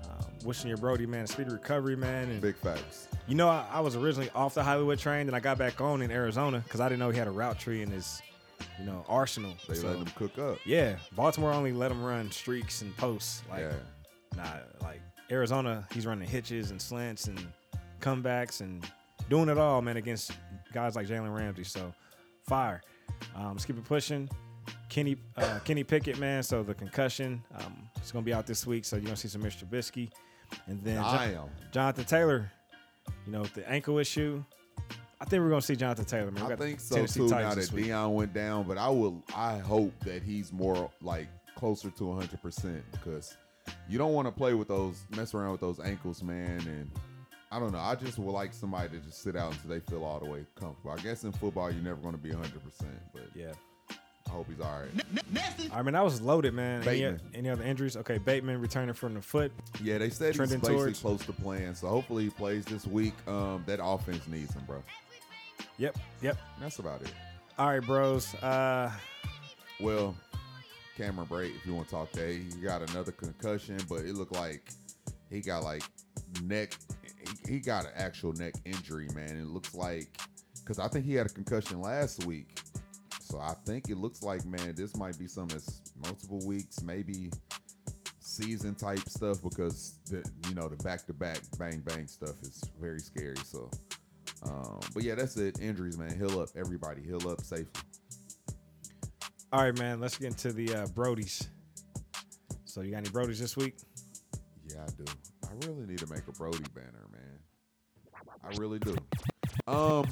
um, 0.09 0.25
wishing 0.43 0.67
your 0.69 0.77
Brody, 0.77 1.05
man, 1.05 1.23
a 1.25 1.27
speedy 1.27 1.51
recovery, 1.51 1.95
man. 1.95 2.29
And 2.29 2.41
Big 2.41 2.55
facts. 2.55 3.07
you 3.27 3.35
know, 3.35 3.47
I, 3.49 3.65
I 3.71 3.79
was 3.81 3.95
originally 3.95 4.29
off 4.31 4.55
the 4.55 4.63
Hollywood 4.63 4.97
train, 4.99 5.27
and 5.27 5.35
I 5.35 5.39
got 5.39 5.57
back 5.57 5.81
on 5.81 6.01
in 6.01 6.09
Arizona 6.11 6.59
because 6.63 6.79
I 6.81 6.89
didn't 6.89 6.99
know 6.99 7.09
he 7.11 7.17
had 7.19 7.27
a 7.27 7.31
route 7.31 7.59
tree 7.59 7.83
in 7.83 7.91
his, 7.91 8.21
you 8.79 8.85
know, 8.85 9.05
arsenal. 9.07 9.53
They 9.67 9.75
So, 9.75 9.87
let 9.89 9.97
him 9.97 10.05
cook 10.15 10.37
up. 10.39 10.57
yeah, 10.65 10.97
Baltimore 11.15 11.53
only 11.53 11.71
let 11.73 11.91
him 11.91 12.03
run 12.03 12.31
streaks 12.31 12.81
and 12.81 12.95
posts. 12.97 13.43
Like, 13.49 13.61
yeah. 13.61 13.73
nah, 14.35 14.43
like 14.81 15.01
Arizona, 15.29 15.87
he's 15.93 16.05
running 16.07 16.27
hitches 16.27 16.71
and 16.71 16.81
slants 16.81 17.27
and 17.27 17.39
comebacks 18.01 18.61
and 18.61 18.83
doing 19.29 19.49
it 19.49 19.57
all, 19.59 19.81
man, 19.83 19.97
against 19.97 20.31
guys 20.73 20.95
like 20.95 21.07
Jalen 21.07 21.35
Ramsey. 21.35 21.63
So, 21.65 21.93
fire. 22.47 22.81
Um, 23.35 23.51
let's 23.53 23.65
keep 23.65 23.77
it 23.77 23.83
pushing. 23.85 24.27
Kenny 24.95 25.17
uh, 25.35 25.59
Kenny 25.65 25.83
Pickett, 25.83 26.17
man. 26.19 26.41
So 26.41 26.63
the 26.63 26.73
concussion, 26.73 27.43
um, 27.53 27.89
it's 27.97 28.13
gonna 28.13 28.23
be 28.23 28.33
out 28.33 28.47
this 28.47 28.65
week. 28.65 28.85
So 28.85 28.95
you're 28.95 29.03
gonna 29.03 29.17
see 29.17 29.27
some 29.27 29.43
Mr. 29.43 29.65
Trubisky, 29.65 30.09
and 30.67 30.81
then 30.85 31.03
Jon- 31.03 31.49
Jonathan 31.73 32.05
Taylor. 32.05 32.49
You 33.25 33.33
know 33.33 33.43
the 33.43 33.69
ankle 33.69 33.99
issue. 33.99 34.41
I 35.19 35.25
think 35.25 35.43
we're 35.43 35.49
gonna 35.49 35.61
see 35.61 35.75
Jonathan 35.75 36.05
Taylor. 36.05 36.31
Man. 36.31 36.49
I 36.49 36.55
think 36.55 36.79
so 36.79 36.95
Tennessee 36.95 37.19
too. 37.19 37.27
Now 37.27 37.53
that. 37.53 37.75
Dion 37.75 38.13
went 38.13 38.33
down, 38.33 38.65
but 38.65 38.77
I 38.77 38.87
will. 38.87 39.21
I 39.35 39.57
hope 39.57 39.91
that 40.05 40.23
he's 40.23 40.53
more 40.53 40.89
like 41.01 41.27
closer 41.57 41.89
to 41.89 42.05
100 42.05 42.41
percent 42.41 42.81
because 42.93 43.35
you 43.89 43.97
don't 43.97 44.13
want 44.13 44.29
to 44.29 44.31
play 44.31 44.53
with 44.53 44.69
those, 44.69 45.03
mess 45.13 45.33
around 45.33 45.51
with 45.51 45.61
those 45.61 45.81
ankles, 45.81 46.23
man. 46.23 46.61
And 46.65 46.89
I 47.51 47.59
don't 47.59 47.73
know. 47.73 47.79
I 47.79 47.95
just 47.95 48.17
would 48.17 48.31
like 48.31 48.53
somebody 48.53 48.97
to 48.97 48.99
just 49.03 49.23
sit 49.23 49.35
out 49.35 49.51
until 49.51 49.71
they 49.71 49.81
feel 49.81 50.05
all 50.05 50.21
the 50.21 50.25
way 50.25 50.45
comfortable. 50.57 50.91
I 50.91 51.01
guess 51.01 51.25
in 51.25 51.33
football 51.33 51.69
you're 51.69 51.83
never 51.83 51.99
going 51.99 52.15
to 52.15 52.17
be 52.17 52.29
100 52.31 52.63
percent, 52.63 52.97
but 53.11 53.27
Yeah. 53.35 53.51
I 54.27 54.31
hope 54.31 54.47
he's 54.49 54.59
all 54.59 54.79
right. 54.81 55.69
I 55.71 55.81
mean, 55.83 55.93
that 55.93 56.03
was 56.03 56.21
loaded, 56.21 56.53
man. 56.53 56.81
Any, 56.87 57.01
Bateman. 57.01 57.21
any 57.33 57.49
other 57.49 57.63
injuries? 57.63 57.95
Okay, 57.97 58.17
Bateman 58.17 58.59
returning 58.59 58.93
from 58.95 59.13
the 59.13 59.21
foot. 59.21 59.51
Yeah, 59.83 59.97
they 59.99 60.09
said 60.09 60.27
he's 60.29 60.35
Trending 60.37 60.59
basically 60.59 60.77
towards- 60.77 60.99
close 60.99 61.25
to 61.25 61.33
playing, 61.33 61.75
so 61.75 61.87
hopefully 61.87 62.25
he 62.25 62.29
plays 62.29 62.65
this 62.65 62.87
week. 62.87 63.13
Um, 63.27 63.63
that 63.67 63.79
offense 63.83 64.27
needs 64.27 64.53
him, 64.53 64.63
bro. 64.65 64.83
Yep, 65.77 65.97
yep. 66.21 66.37
That's 66.59 66.79
about 66.79 67.01
it. 67.01 67.13
All 67.57 67.67
right, 67.67 67.85
bros. 67.85 68.33
Uh, 68.35 68.91
Well, 69.79 70.15
Cameron 70.97 71.27
Brate, 71.27 71.55
if 71.55 71.65
you 71.65 71.73
want 71.75 71.87
to 71.87 71.91
talk 71.95 72.11
that, 72.13 72.29
he 72.29 72.43
got 72.61 72.89
another 72.89 73.11
concussion, 73.11 73.77
but 73.89 73.99
it 74.05 74.15
looked 74.15 74.31
like 74.33 74.69
he 75.29 75.41
got 75.41 75.63
like 75.63 75.83
neck. 76.43 76.73
He, 77.45 77.53
he 77.55 77.59
got 77.59 77.85
an 77.85 77.91
actual 77.95 78.31
neck 78.33 78.53
injury, 78.65 79.07
man. 79.13 79.37
It 79.37 79.47
looks 79.47 79.75
like 79.75 80.07
because 80.61 80.79
I 80.79 80.87
think 80.87 81.05
he 81.05 81.13
had 81.13 81.25
a 81.25 81.29
concussion 81.29 81.81
last 81.81 82.25
week, 82.25 82.59
so 83.35 83.41
I 83.41 83.53
think 83.65 83.89
it 83.89 83.97
looks 83.97 84.23
like 84.23 84.45
man, 84.45 84.75
this 84.75 84.95
might 84.95 85.19
be 85.19 85.27
some 85.27 85.49
multiple 86.01 86.39
weeks, 86.45 86.81
maybe 86.81 87.31
season 88.19 88.75
type 88.75 89.01
stuff 89.09 89.41
because 89.43 89.99
the 90.09 90.23
you 90.47 90.55
know 90.55 90.69
the 90.69 90.81
back 90.83 91.05
to 91.07 91.13
back 91.13 91.39
bang 91.59 91.81
bang 91.85 92.07
stuff 92.07 92.41
is 92.43 92.63
very 92.79 92.99
scary. 92.99 93.35
So, 93.43 93.69
um, 94.43 94.79
but 94.93 95.03
yeah, 95.03 95.15
that's 95.15 95.35
it. 95.35 95.59
Injuries, 95.59 95.97
man. 95.97 96.17
Heal 96.17 96.39
up, 96.39 96.49
everybody. 96.55 97.01
Heal 97.01 97.27
up 97.27 97.41
safely. 97.41 97.81
all 99.51 99.63
right, 99.63 99.77
man. 99.77 99.99
Let's 99.99 100.17
get 100.17 100.27
into 100.27 100.53
the 100.53 100.73
uh, 100.73 100.85
Brodies. 100.87 101.47
So 102.63 102.81
you 102.81 102.91
got 102.91 102.99
any 102.99 103.09
Brodies 103.09 103.39
this 103.39 103.57
week? 103.57 103.75
Yeah, 104.69 104.83
I 104.83 104.91
do. 104.97 105.05
I 105.43 105.67
really 105.67 105.85
need 105.85 105.99
to 105.99 106.07
make 106.07 106.25
a 106.29 106.31
Brody 106.31 106.63
banner, 106.73 107.05
man. 107.11 107.39
I 108.45 108.55
really 108.55 108.79
do. 108.79 108.95
Um, 109.67 110.05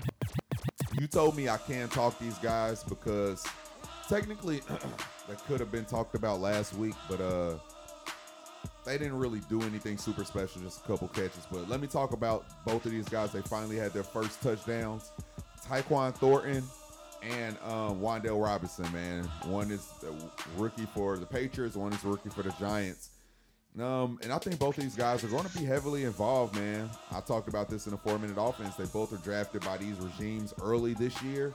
you 1.00 1.08
told 1.08 1.36
me 1.36 1.50
I 1.50 1.58
can't 1.58 1.92
talk 1.92 2.18
these 2.20 2.38
guys 2.40 2.84
because 2.84 3.46
technically 4.08 4.60
that 5.28 5.44
could 5.48 5.60
have 5.60 5.72
been 5.72 5.86
talked 5.86 6.16
about 6.16 6.40
last 6.40 6.74
week, 6.76 6.96
but 7.10 7.22
uh, 7.22 7.56
they 8.86 8.98
didn't 8.98 9.18
really 9.18 9.42
do 9.50 9.62
anything 9.64 9.98
super 9.98 10.24
special, 10.24 10.62
just 10.62 10.84
a 10.84 10.88
couple 10.88 11.08
catches. 11.10 11.46
But 11.52 11.70
let 11.70 11.80
me 11.80 11.88
talk 11.88 12.14
about 12.14 12.46
both 12.66 12.86
of 12.86 12.92
these 12.92 13.08
guys. 13.08 13.32
They 13.32 13.42
finally 13.42 13.78
had 13.78 13.94
their 13.94 14.04
first 14.04 14.42
touchdowns. 14.42 15.12
Tyquan 15.68 16.14
Thornton 16.16 16.64
and 17.22 17.58
um, 17.64 18.02
Robinson, 18.02 18.92
man. 18.92 19.24
One 19.46 19.72
is 19.72 19.88
rookie 20.58 20.88
for 20.94 21.18
the 21.18 21.26
Patriots, 21.26 21.76
one 21.76 21.94
is 21.94 22.04
rookie 22.04 22.30
for 22.30 22.44
the 22.44 22.54
Giants. 22.60 23.10
Um, 23.80 24.20
and 24.22 24.32
I 24.32 24.38
think 24.38 24.60
both 24.60 24.78
of 24.78 24.84
these 24.84 24.96
guys 24.96 25.24
are 25.24 25.28
going 25.28 25.46
to 25.46 25.58
be 25.58 25.66
heavily 25.66 26.04
involved, 26.04 26.56
man. 26.56 26.90
I 27.12 27.22
talked 27.22 27.48
about 27.48 27.70
this 27.70 27.88
in 27.88 27.94
a 27.94 27.98
four-minute 27.98 28.38
offense. 28.40 28.76
They 28.76 28.86
both 28.86 29.12
are 29.14 29.18
drafted 29.18 29.66
by 29.66 29.78
these 29.78 29.96
regimes 29.98 30.54
early 30.62 30.94
this 30.94 31.22
year, 31.24 31.52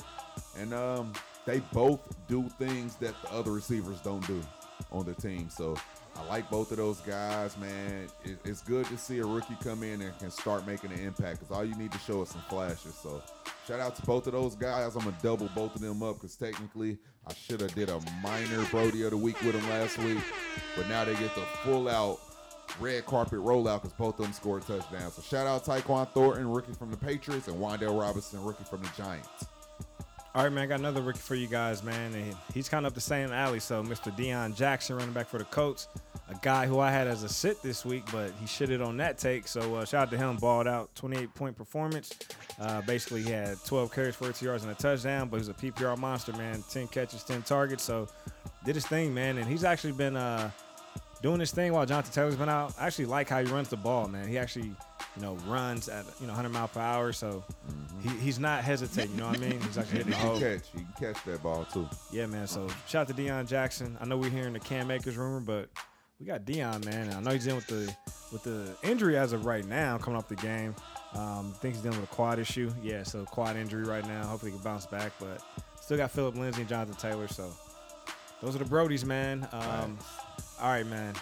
and 0.59 0.75
um, 0.75 1.13
they 1.47 1.61
both 1.73 2.17
do 2.27 2.49
things 2.59 2.97
that 2.97 3.15
the 3.23 3.33
other 3.33 3.53
receivers 3.53 4.01
don't 4.01 4.27
do 4.27 4.43
on 4.91 5.05
the 5.05 5.15
team. 5.15 5.49
So 5.49 5.77
I 6.17 6.27
like 6.27 6.51
both 6.51 6.73
of 6.73 6.79
those 6.79 7.01
guys, 7.01 7.57
man. 7.59 8.09
It, 8.25 8.39
it's 8.45 8.63
good 8.63 8.87
to 8.87 8.99
see 8.99 9.19
a 9.21 9.25
rookie 9.25 9.57
come 9.63 9.85
in 9.85 10.01
and 10.03 10.19
can 10.19 10.33
start 10.33 10.67
making 10.67 10.91
an 10.93 10.99
impact 10.99 11.41
because 11.41 11.55
all 11.55 11.65
you 11.65 11.77
need 11.77 11.93
to 11.93 11.99
show 11.99 12.23
is 12.23 12.31
some 12.31 12.43
flashes. 12.49 12.95
So 13.01 13.23
shout 13.67 13.79
out 13.79 13.95
to 13.97 14.03
both 14.03 14.27
of 14.27 14.33
those 14.33 14.57
guys. 14.57 14.97
I'm 14.97 15.05
gonna 15.05 15.17
double 15.23 15.49
both 15.55 15.77
of 15.77 15.81
them 15.81 16.03
up 16.03 16.17
because 16.17 16.35
technically 16.35 16.99
I 17.29 17.35
should 17.35 17.61
have 17.61 17.75
did 17.75 17.91
a 17.91 18.01
minor 18.23 18.65
Brody 18.71 19.03
of 19.03 19.11
the 19.11 19.17
week 19.17 19.41
with 19.43 19.53
them 19.53 19.69
last 19.69 19.99
week, 19.99 20.19
but 20.77 20.89
now 20.89 21.05
they 21.05 21.13
get 21.15 21.35
the 21.35 21.43
full 21.63 21.89
out 21.89 22.21
red 22.81 23.05
carpet 23.07 23.39
rollout 23.41 23.83
because 23.83 23.93
both 23.93 24.19
of 24.19 24.25
them 24.25 24.33
scored 24.33 24.67
touchdowns. 24.67 25.15
So 25.15 25.23
shout 25.23 25.47
out 25.47 25.65
Tyquan 25.65 26.09
Thornton, 26.13 26.51
rookie 26.51 26.73
from 26.73 26.91
the 26.91 26.97
Patriots, 26.97 27.49
and 27.49 27.59
Wan'Dale 27.59 27.99
Robinson, 28.01 28.43
rookie 28.45 28.65
from 28.65 28.83
the 28.83 28.91
Giants. 28.97 29.47
All 30.39 30.45
right, 30.45 30.53
man. 30.53 30.63
I 30.63 30.67
got 30.69 30.79
another 30.79 31.03
rookie 31.03 31.19
for 31.19 31.35
you 31.35 31.49
guys, 31.49 31.83
man. 31.83 32.15
And 32.15 32.37
he's 32.55 32.69
kind 32.69 32.87
of 32.87 32.93
up 32.93 32.95
the 32.95 33.01
same 33.01 33.33
alley. 33.33 33.59
So 33.59 33.83
Mr. 33.83 34.17
Deon 34.17 34.55
Jackson, 34.55 34.95
running 34.95 35.13
back 35.13 35.27
for 35.27 35.39
the 35.39 35.45
Colts, 35.47 35.89
a 36.29 36.35
guy 36.41 36.65
who 36.65 36.79
I 36.79 36.93
had 36.93 37.09
as 37.09 37.25
a 37.25 37.29
sit 37.29 37.61
this 37.61 37.85
week, 37.85 38.05
but 38.13 38.31
he 38.39 38.47
shitted 38.47 38.81
on 38.81 38.97
that 38.99 39.19
take. 39.19 39.49
So 39.49 39.75
uh, 39.75 39.85
shout 39.85 40.03
out 40.03 40.11
to 40.13 40.17
him. 40.17 40.37
Balled 40.37 40.69
out, 40.69 40.95
28 40.95 41.35
point 41.35 41.57
performance. 41.57 42.17
Uh, 42.61 42.83
basically, 42.83 43.25
he 43.25 43.33
had 43.33 43.57
12 43.65 43.93
carries, 43.93 44.15
42 44.15 44.45
yards, 44.45 44.63
and 44.63 44.71
a 44.71 44.77
touchdown. 44.77 45.29
But 45.29 45.39
he's 45.39 45.49
a 45.49 45.55
PPR 45.55 45.99
monster, 45.99 46.33
man. 46.35 46.63
10 46.71 46.87
catches, 46.87 47.25
10 47.25 47.43
targets. 47.43 47.83
So 47.83 48.07
did 48.65 48.77
his 48.77 48.87
thing, 48.87 49.13
man. 49.13 49.39
And 49.39 49.47
he's 49.49 49.65
actually 49.65 49.95
been 49.95 50.15
uh, 50.15 50.53
doing 51.21 51.41
his 51.41 51.51
thing 51.51 51.73
while 51.73 51.85
Jonathan 51.85 52.13
Taylor's 52.13 52.37
been 52.37 52.49
out. 52.49 52.77
I 52.79 52.87
actually 52.87 53.07
like 53.07 53.29
how 53.29 53.43
he 53.43 53.51
runs 53.51 53.71
the 53.71 53.77
ball, 53.77 54.07
man. 54.07 54.29
He 54.29 54.39
actually, 54.39 54.71
you 55.19 55.25
know, 55.25 55.35
runs 55.47 55.89
at 55.89 56.05
you 56.21 56.27
know 56.27 56.33
100 56.33 56.49
mile 56.51 56.69
per 56.69 56.81
hour. 56.81 57.13
So 57.13 57.45
he, 58.03 58.09
he's 58.21 58.39
not 58.39 58.63
hesitating. 58.63 59.13
You 59.13 59.21
know 59.23 59.27
what 59.29 59.37
I 59.37 59.41
mean? 59.41 59.61
He's 59.61 59.77
actually 59.77 59.99
hitting 59.99 60.13
the 60.13 60.17
hole. 60.19 60.39
catch. 60.39 60.63
He 60.73 60.79
can 60.79 61.13
catch 61.13 61.25
that 61.25 61.43
ball 61.43 61.67
too. 61.73 61.89
Yeah, 62.13 62.27
man. 62.27 62.47
So 62.47 62.69
shout 62.87 63.11
out 63.11 63.17
to 63.17 63.21
Deon 63.23 63.49
Jackson. 63.49 63.99
I 64.01 64.05
know 64.05 64.17
we're 64.17 64.31
hearing 64.31 64.53
the 64.53 64.61
Cam 64.61 64.91
Akers 64.91 65.17
rumor, 65.17 65.41
but 65.41 65.69
we 66.21 66.27
got 66.27 66.45
Deon, 66.45 66.85
man. 66.85 67.13
I 67.13 67.21
know 67.21 67.31
he's 67.33 67.47
in 67.47 67.57
with 67.57 67.67
the 67.67 67.95
with 68.33 68.43
the 68.45 68.75
injury 68.83 69.17
as 69.17 69.33
of 69.33 69.45
right 69.45 69.65
now, 69.67 69.99
coming 69.99 70.17
off 70.17 70.29
the 70.29 70.37
game. 70.37 70.75
Um, 71.15 71.55
think 71.61 71.75
he's 71.75 71.83
dealing 71.83 72.01
with 72.01 72.11
a 72.11 72.15
quad 72.15 72.39
issue. 72.39 72.71
Yeah, 72.83 73.03
so 73.03 73.25
quad 73.25 73.57
injury 73.57 73.85
right 73.85 74.07
now. 74.07 74.25
Hopefully 74.27 74.53
he 74.53 74.57
can 74.59 74.65
bounce 74.65 74.87
back, 74.87 75.13
but 75.19 75.43
still 75.81 75.97
got 75.97 76.11
Phillip 76.11 76.37
Lindsay 76.37 76.61
and 76.61 76.69
Jonathan 76.69 76.95
Taylor. 76.97 77.29
So 77.29 77.51
those 78.43 78.55
are 78.55 78.59
the 78.59 78.65
Brodies, 78.67 79.05
man. 79.05 79.49
Um, 79.53 79.99
all 80.61 80.69
right, 80.71 80.87
man. 80.87 81.15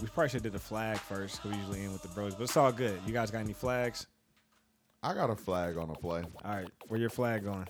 We 0.00 0.08
probably 0.08 0.28
should 0.28 0.34
have 0.34 0.42
did 0.44 0.52
the 0.52 0.58
flag 0.58 0.98
first. 0.98 1.40
'cause 1.42 1.52
We 1.52 1.58
usually 1.58 1.82
end 1.82 1.92
with 1.92 2.02
the 2.02 2.08
bros, 2.08 2.34
but 2.34 2.44
it's 2.44 2.56
all 2.56 2.72
good. 2.72 3.00
You 3.06 3.12
guys 3.12 3.30
got 3.30 3.38
any 3.38 3.52
flags? 3.52 4.06
I 5.02 5.14
got 5.14 5.30
a 5.30 5.36
flag 5.36 5.76
on 5.76 5.88
the 5.88 5.94
play. 5.94 6.22
All 6.44 6.54
right, 6.56 6.68
where 6.88 6.98
your 6.98 7.10
flag 7.10 7.44
going? 7.44 7.66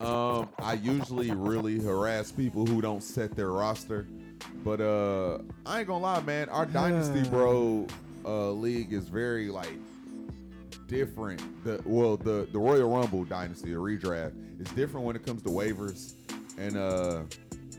Um, 0.00 0.48
I 0.58 0.74
usually 0.74 1.30
really 1.30 1.78
harass 1.80 2.32
people 2.32 2.66
who 2.66 2.80
don't 2.82 3.02
set 3.02 3.36
their 3.36 3.52
roster, 3.52 4.08
but 4.64 4.80
uh, 4.80 5.38
I 5.64 5.78
ain't 5.78 5.86
gonna 5.88 6.02
lie, 6.02 6.20
man. 6.22 6.48
Our 6.48 6.66
Dynasty 6.66 7.22
Bro 7.30 7.86
uh, 8.24 8.50
league 8.50 8.92
is 8.92 9.08
very 9.08 9.48
like 9.48 9.72
different. 10.88 11.40
The 11.64 11.80
well, 11.86 12.16
the 12.16 12.48
the 12.52 12.58
Royal 12.58 12.90
Rumble 12.90 13.24
Dynasty, 13.24 13.70
the 13.72 13.78
redraft, 13.78 14.32
is 14.60 14.66
different 14.72 15.06
when 15.06 15.14
it 15.14 15.24
comes 15.24 15.42
to 15.42 15.50
waivers, 15.50 16.14
and 16.58 16.76
uh, 16.76 17.22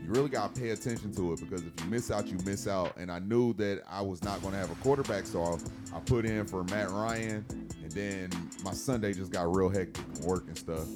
you 0.04 0.10
really 0.10 0.28
gotta 0.28 0.52
pay 0.52 0.70
attention 0.70 1.14
to 1.14 1.32
it 1.32 1.40
because 1.40 1.62
if 1.62 1.72
you 1.82 1.90
miss 1.90 2.10
out, 2.10 2.26
you 2.26 2.36
miss 2.44 2.68
out. 2.68 2.94
And 2.98 3.10
I 3.10 3.20
knew 3.20 3.54
that 3.54 3.82
I 3.88 4.02
was 4.02 4.22
not 4.22 4.42
gonna 4.42 4.58
have 4.58 4.70
a 4.70 4.74
quarterback, 4.76 5.24
so 5.24 5.42
I, 5.42 5.96
I 5.96 6.00
put 6.00 6.26
in 6.26 6.46
for 6.46 6.62
Matt 6.64 6.90
Ryan, 6.90 7.44
and 7.82 7.90
then 7.92 8.30
my 8.62 8.72
Sunday 8.72 9.14
just 9.14 9.32
got 9.32 9.54
real 9.54 9.70
hectic, 9.70 10.04
work 10.20 10.44
and 10.46 10.58
stuff. 10.58 10.86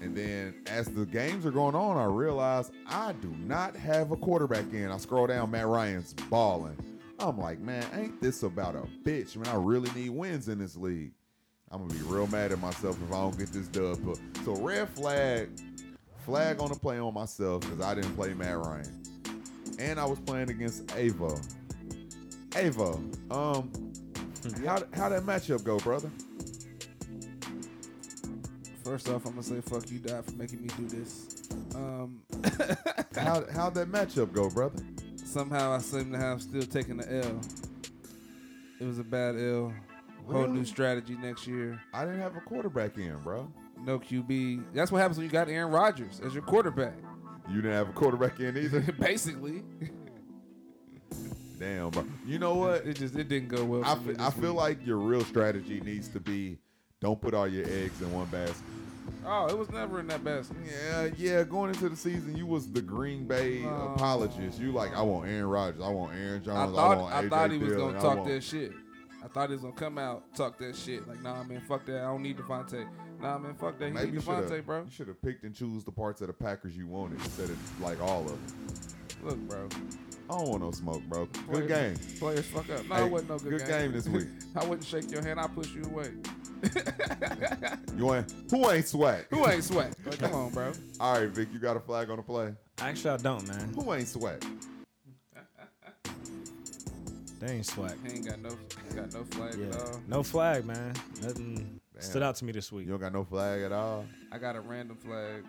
And 0.00 0.16
then 0.16 0.54
as 0.66 0.88
the 0.88 1.06
games 1.06 1.46
are 1.46 1.50
going 1.52 1.74
on, 1.74 1.96
I 1.98 2.04
realize 2.04 2.72
I 2.86 3.12
do 3.12 3.28
not 3.44 3.76
have 3.76 4.10
a 4.10 4.16
quarterback 4.16 4.72
in. 4.72 4.90
I 4.90 4.96
scroll 4.96 5.26
down, 5.28 5.50
Matt 5.50 5.66
Ryan's 5.66 6.14
balling. 6.28 6.76
I'm 7.20 7.38
like, 7.38 7.60
man, 7.60 7.84
ain't 7.94 8.20
this 8.20 8.42
about 8.42 8.74
a 8.74 8.88
bitch? 9.04 9.36
Man, 9.36 9.54
I 9.54 9.56
really 9.56 9.90
need 9.94 10.10
wins 10.10 10.48
in 10.48 10.58
this 10.58 10.74
league. 10.74 11.12
I'm 11.70 11.86
gonna 11.86 11.94
be 11.94 12.04
real 12.06 12.26
mad 12.26 12.50
at 12.50 12.58
myself 12.58 12.98
if 13.00 13.12
I 13.12 13.20
don't 13.20 13.38
get 13.38 13.52
this 13.52 13.68
dub. 13.68 13.98
But 14.04 14.18
so 14.44 14.56
red 14.56 14.88
flag, 14.88 15.50
flag 16.30 16.60
on 16.60 16.68
the 16.68 16.76
play 16.76 16.96
on 17.00 17.12
myself 17.12 17.60
because 17.62 17.80
I 17.80 17.92
didn't 17.92 18.14
play 18.14 18.32
Matt 18.34 18.56
Ryan, 18.58 19.02
and 19.80 19.98
I 19.98 20.04
was 20.04 20.20
playing 20.20 20.48
against 20.48 20.86
Avo. 20.88 21.44
Avo, 22.50 23.32
um, 23.32 23.68
how 24.64 24.80
how 24.94 25.08
that 25.08 25.22
matchup 25.24 25.64
go, 25.64 25.78
brother? 25.78 26.08
First 28.84 29.08
off, 29.08 29.26
I'm 29.26 29.32
gonna 29.32 29.42
say 29.42 29.60
fuck 29.60 29.90
you, 29.90 29.98
Dot, 29.98 30.24
for 30.24 30.32
making 30.36 30.62
me 30.62 30.68
do 30.76 30.86
this. 30.86 31.48
Um, 31.74 32.22
How 33.16 33.44
how'd 33.52 33.74
that 33.74 33.88
matchup 33.90 34.32
go, 34.32 34.48
brother? 34.48 34.82
somehow 35.16 35.72
I 35.72 35.78
seem 35.78 36.10
to 36.12 36.18
have 36.18 36.42
still 36.42 36.62
taken 36.62 36.96
the 36.98 37.12
L. 37.24 37.40
It 38.80 38.84
was 38.84 38.98
a 39.00 39.04
bad 39.04 39.36
L. 39.36 39.72
Whole 40.26 40.42
Really? 40.42 40.52
new 40.58 40.64
strategy 40.64 41.16
next 41.20 41.46
year. 41.46 41.80
I 41.92 42.04
didn't 42.04 42.20
have 42.20 42.36
a 42.36 42.40
quarterback 42.40 42.96
in, 42.98 43.16
bro. 43.18 43.48
No 43.84 43.98
QB. 43.98 44.64
That's 44.74 44.92
what 44.92 44.98
happens 45.00 45.16
when 45.18 45.26
you 45.26 45.32
got 45.32 45.48
Aaron 45.48 45.72
Rodgers 45.72 46.20
as 46.24 46.34
your 46.34 46.42
quarterback. 46.42 46.94
You 47.48 47.56
didn't 47.56 47.72
have 47.76 47.88
a 47.88 47.92
quarterback 47.92 48.38
in 48.40 48.56
either. 48.56 48.80
Basically, 49.00 49.62
Damn, 51.58 51.90
bro. 51.90 52.04
You 52.26 52.38
know 52.38 52.54
what? 52.54 52.86
it 52.86 52.94
just 52.94 53.14
it 53.16 53.28
didn't 53.28 53.48
go 53.48 53.64
well. 53.64 53.84
I 53.84 53.94
for 53.94 54.00
me 54.08 54.14
I 54.18 54.30
feel 54.30 54.54
like 54.54 54.84
your 54.86 54.96
real 54.96 55.24
strategy 55.24 55.80
needs 55.80 56.08
to 56.08 56.20
be 56.20 56.58
don't 57.00 57.20
put 57.20 57.34
all 57.34 57.48
your 57.48 57.66
eggs 57.66 58.00
in 58.00 58.12
one 58.12 58.26
basket. 58.26 58.56
Oh, 59.26 59.46
it 59.46 59.58
was 59.58 59.70
never 59.70 60.00
in 60.00 60.06
that 60.08 60.22
basket. 60.24 60.56
Yeah, 60.66 61.08
yeah. 61.18 61.42
Going 61.42 61.70
into 61.70 61.88
the 61.88 61.96
season, 61.96 62.36
you 62.36 62.46
was 62.46 62.70
the 62.70 62.80
Green 62.80 63.26
Bay 63.26 63.64
Oh. 63.66 63.92
apologist. 63.94 64.58
You 64.60 64.72
like, 64.72 64.94
I 64.94 65.02
want 65.02 65.28
Aaron 65.28 65.46
Rodgers, 65.46 65.80
I 65.82 65.88
want 65.88 66.14
Aaron 66.14 66.42
Jones, 66.42 66.58
I, 66.58 66.66
thought 66.76 66.98
want 66.98 67.14
I 67.14 67.22
AJ 67.24 67.30
thought 67.30 67.50
he 67.50 67.58
was 67.58 67.68
Dillon, 67.72 67.88
gonna 67.92 68.00
talk 68.02 68.16
want- 68.18 68.28
that 68.28 68.42
shit. 68.44 68.72
I 69.22 69.28
thought 69.28 69.48
he 69.50 69.54
was 69.54 69.62
gonna 69.62 69.74
come 69.74 69.98
out 69.98 70.34
talk 70.34 70.58
that 70.58 70.74
shit. 70.76 71.06
Like, 71.06 71.22
nah, 71.22 71.42
man, 71.44 71.60
fuck 71.68 71.84
that. 71.86 71.98
I 72.00 72.04
don't 72.04 72.22
need 72.22 72.38
Davante. 72.38 72.86
Nah, 73.20 73.38
man, 73.38 73.54
fuck 73.54 73.78
that. 73.78 73.86
He 73.86 73.92
Maybe 73.92 74.06
need 74.06 74.14
you 74.14 74.20
should 74.20 74.30
Davante, 74.30 74.64
bro. 74.64 74.78
you 74.84 74.90
should 74.90 75.08
have 75.08 75.20
picked 75.22 75.44
and 75.44 75.54
choose 75.54 75.84
the 75.84 75.92
parts 75.92 76.20
of 76.20 76.28
the 76.28 76.32
Packers 76.32 76.76
you 76.76 76.86
wanted 76.86 77.18
instead 77.20 77.50
of 77.50 77.80
like 77.82 78.00
all 78.00 78.22
of 78.22 78.28
them. 78.28 78.46
Look, 79.22 79.38
bro. 79.48 79.68
I 80.30 80.38
don't 80.38 80.48
want 80.48 80.62
no 80.62 80.70
smoke, 80.70 81.02
bro. 81.08 81.26
Players- 81.26 81.66
Good 81.66 81.68
game. 81.68 82.18
Players 82.18 82.46
fuck 82.46 82.70
up. 82.70 82.86
No, 82.88 82.94
Hey, 82.94 83.04
it 83.04 83.10
wasn't 83.10 83.30
no 83.30 83.38
good, 83.38 83.58
good 83.58 83.66
game 83.68 83.92
this 83.92 84.08
week. 84.08 84.28
I 84.56 84.60
wouldn't 84.64 84.84
shake 84.86 85.10
your 85.10 85.22
hand. 85.22 85.40
I 85.40 85.46
push 85.48 85.74
you 85.74 85.82
away. 85.84 86.12
You 87.96 88.14
ain't 88.14 88.32
who 88.50 88.70
ain't 88.70 88.86
sweat? 88.88 89.26
Who 89.28 89.46
ain't 89.46 89.62
sweat? 89.64 89.94
Like, 90.06 90.18
come 90.18 90.32
on, 90.32 90.50
bro. 90.52 90.72
All 90.98 91.20
right, 91.20 91.28
Vic, 91.28 91.48
you 91.52 91.58
got 91.58 91.76
a 91.76 91.80
flag 91.80 92.08
on 92.08 92.16
the 92.16 92.22
play. 92.22 92.54
Actually, 92.78 93.10
I 93.10 93.16
don't, 93.18 93.46
man. 93.46 93.74
Who 93.74 93.92
ain't 93.92 94.08
sweat? 94.08 94.42
They 97.40 97.52
ain't 97.54 97.66
swag. 97.66 97.92
He 98.06 98.16
ain't 98.16 98.26
got 98.26 98.38
no, 98.40 98.50
ain't 98.50 98.96
got 98.96 99.12
no 99.14 99.24
flag 99.24 99.54
Yeah, 99.58 99.66
at 99.66 99.76
all. 99.80 100.00
no 100.06 100.22
flag, 100.22 100.66
man. 100.66 100.92
Nothing 101.22 101.80
Damn. 101.94 102.02
stood 102.02 102.22
out 102.22 102.36
to 102.36 102.44
me 102.44 102.52
this 102.52 102.70
week. 102.70 102.84
You 102.84 102.92
don't 102.92 103.00
got 103.00 103.12
no 103.14 103.24
flag 103.24 103.62
at 103.62 103.72
all. 103.72 104.04
I 104.30 104.38
got 104.38 104.56
a 104.56 104.60
random 104.60 104.96
flag. 104.98 105.44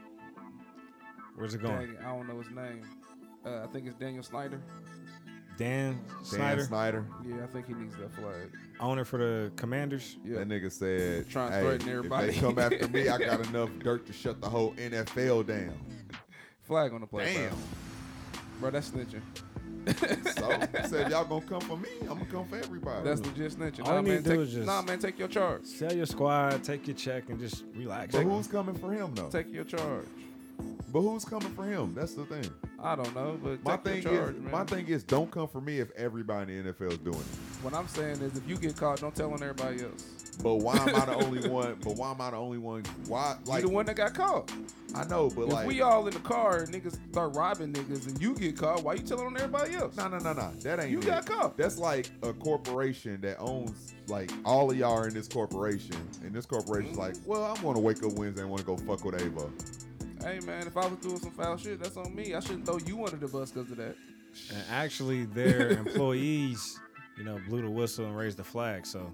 Where's 1.35 1.53
it 1.53 1.61
going? 1.61 1.93
Dang 1.95 1.97
I 2.05 2.15
don't 2.15 2.27
know 2.27 2.37
his 2.39 2.49
name. 2.49 2.81
Uh, 3.45 3.63
I 3.63 3.67
think 3.73 3.87
it's 3.87 3.95
Daniel 3.95 4.23
Snyder. 4.23 4.61
Dan 5.57 5.93
Dan 5.93 6.23
Snyder, 6.23 6.63
Snyder. 6.63 7.05
Yeah, 7.27 7.43
I 7.43 7.47
think 7.47 7.67
he 7.67 7.73
needs 7.73 7.95
that 7.97 8.13
flag. 8.15 8.49
owner 8.79 9.03
for 9.03 9.17
the 9.19 9.51
Commanders. 9.57 10.17
Yeah. 10.23 10.39
That 10.39 10.47
nigga 10.47 10.71
said, 10.71 11.29
Trying 11.29 11.49
to 11.51 11.55
hey, 11.57 11.61
threaten 11.77 12.05
if 12.05 12.33
they 12.33 12.39
come 12.39 12.57
after 12.57 12.87
me, 12.87 13.09
I 13.09 13.17
got 13.17 13.45
enough 13.49 13.69
dirt 13.79 14.05
to 14.07 14.13
shut 14.13 14.39
the 14.39 14.49
whole 14.49 14.71
NFL 14.75 15.45
down. 15.47 15.73
Flag 16.61 16.93
on 16.93 17.01
the 17.01 17.07
play, 17.07 17.33
Damn. 17.33 17.49
bro. 17.49 17.57
Bro, 18.61 18.71
that's 18.71 18.89
snitching. 18.91 19.21
So 20.41 20.49
he 20.81 20.87
said, 20.87 21.11
y'all 21.11 21.25
gonna 21.25 21.41
come 21.45 21.61
for 21.61 21.77
me? 21.77 21.89
I'm 22.01 22.07
gonna 22.19 22.25
come 22.25 22.45
for 22.45 22.57
everybody. 22.57 23.03
That's 23.03 23.21
legit 23.21 23.51
snitching. 23.53 23.85
All 23.87 23.91
Nah, 23.93 23.95
you 23.97 24.01
need 24.03 24.09
man, 24.13 24.23
to 24.23 24.29
do 24.35 24.41
is 24.41 24.53
just- 24.53 24.65
nah, 24.65 24.81
man, 24.81 24.99
take 24.99 25.17
your 25.19 25.27
charge. 25.27 25.63
Sell 25.65 25.93
your 25.93 26.05
squad, 26.05 26.63
take 26.63 26.87
your 26.87 26.95
check, 26.95 27.29
and 27.29 27.39
just 27.39 27.63
relax. 27.75 28.13
but 28.15 28.23
who's 28.23 28.47
coming 28.47 28.75
for 28.75 28.91
him 28.91 29.13
though? 29.15 29.29
Take 29.29 29.51
your 29.53 29.63
charge. 29.63 30.05
But 30.91 31.01
who's 31.01 31.23
coming 31.23 31.53
for 31.53 31.63
him? 31.63 31.93
That's 31.95 32.15
the 32.15 32.25
thing. 32.25 32.49
I 32.79 32.95
don't 32.95 33.13
know, 33.15 33.39
but 33.41 33.63
My 33.63 33.77
thing 33.77 34.01
charge, 34.01 34.35
is, 34.35 34.41
man. 34.41 34.51
my 34.51 34.65
thing 34.65 34.87
is, 34.87 35.03
don't 35.03 35.31
come 35.31 35.47
for 35.47 35.61
me 35.61 35.79
if 35.79 35.91
everybody 35.91 36.57
in 36.57 36.65
the 36.65 36.73
NFL 36.73 36.91
is 36.91 36.97
doing 36.97 37.15
it. 37.15 37.63
What 37.63 37.73
I'm 37.73 37.87
saying 37.87 38.21
is, 38.21 38.35
if 38.35 38.47
you 38.49 38.57
get 38.57 38.75
caught, 38.75 38.99
don't 38.99 39.15
tell 39.15 39.31
on 39.31 39.41
everybody 39.41 39.83
else. 39.83 40.21
But 40.41 40.55
why 40.55 40.77
am 40.77 40.95
I 40.95 41.05
the 41.05 41.15
only 41.15 41.47
one? 41.49 41.77
But 41.83 41.95
why 41.95 42.11
am 42.11 42.19
I 42.19 42.31
the 42.31 42.37
only 42.37 42.57
one? 42.57 42.83
Why? 43.07 43.37
Like 43.45 43.61
you 43.61 43.67
the 43.69 43.73
one 43.73 43.85
that 43.85 43.95
got 43.95 44.13
caught. 44.13 44.51
I 44.95 45.05
know, 45.05 45.29
but 45.29 45.43
if 45.43 45.53
like 45.53 45.67
we 45.67 45.81
all 45.81 46.07
in 46.07 46.13
the 46.13 46.19
car 46.19 46.63
and 46.63 46.73
niggas 46.73 46.97
start 47.11 47.35
robbing 47.35 47.71
niggas 47.71 48.07
and 48.07 48.21
you 48.21 48.33
get 48.33 48.57
caught, 48.57 48.83
why 48.83 48.95
you 48.95 49.03
telling 49.03 49.27
on 49.27 49.35
everybody 49.37 49.75
else? 49.75 49.95
No, 49.95 50.07
no, 50.07 50.17
no, 50.17 50.33
no. 50.33 50.51
That 50.61 50.79
ain't 50.79 50.91
You 50.91 50.99
it. 50.99 51.05
got 51.05 51.25
caught. 51.25 51.57
That's 51.57 51.77
like 51.77 52.09
a 52.23 52.33
corporation 52.33 53.21
that 53.21 53.37
owns 53.39 53.93
like 54.07 54.31
all 54.43 54.71
of 54.71 54.77
y'all 54.77 55.03
in 55.03 55.13
this 55.13 55.27
corporation, 55.27 55.95
and 56.23 56.33
this 56.33 56.45
corporation's 56.45 56.97
mm-hmm. 56.97 57.01
like, 57.01 57.15
well, 57.25 57.43
I'm 57.43 57.61
gonna 57.61 57.79
wake 57.79 58.03
up 58.03 58.13
Wednesday 58.13 58.41
and 58.41 58.49
want 58.49 58.61
to 58.61 58.65
go 58.65 58.77
fuck 58.77 59.05
with 59.05 59.21
Ava. 59.21 59.49
Hey 60.23 60.39
man, 60.41 60.67
if 60.67 60.77
I 60.77 60.85
was 60.87 60.97
doing 60.99 61.19
some 61.19 61.31
foul 61.31 61.57
shit, 61.57 61.79
that's 61.81 61.97
on 61.97 62.13
me. 62.15 62.35
I 62.35 62.39
shouldn't 62.39 62.65
throw 62.65 62.77
you 62.77 63.03
under 63.05 63.17
the 63.17 63.27
bus 63.27 63.51
because 63.51 63.71
of 63.71 63.77
that. 63.77 63.95
And 64.53 64.63
actually, 64.71 65.25
their 65.25 65.69
employees, 65.79 66.79
you 67.17 67.23
know, 67.23 67.39
blew 67.49 67.61
the 67.63 67.69
whistle 67.69 68.05
and 68.05 68.15
raised 68.15 68.37
the 68.37 68.43
flag. 68.43 68.85
So 68.85 69.11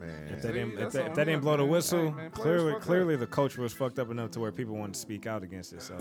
Man, 0.00 0.28
if 0.30 0.42
they 0.42 0.48
See, 0.48 0.54
didn't, 0.54 0.78
if 0.78 0.92
they, 0.92 1.04
if 1.06 1.14
they 1.14 1.24
didn't 1.24 1.26
them, 1.36 1.40
blow 1.40 1.56
the 1.56 1.64
whistle, 1.64 2.00
Hey, 2.10 2.10
man, 2.10 2.30
players 2.30 2.32
clearly, 2.60 2.72
up. 2.74 2.80
clearly 2.82 3.16
the 3.16 3.26
culture 3.26 3.62
was 3.62 3.72
fucked 3.72 3.98
up 3.98 4.10
enough 4.10 4.30
to 4.32 4.40
where 4.40 4.52
people 4.52 4.76
wanted 4.76 4.92
to 4.94 5.00
speak 5.00 5.26
out 5.26 5.42
against 5.42 5.72
it. 5.72 5.80
So 5.80 5.96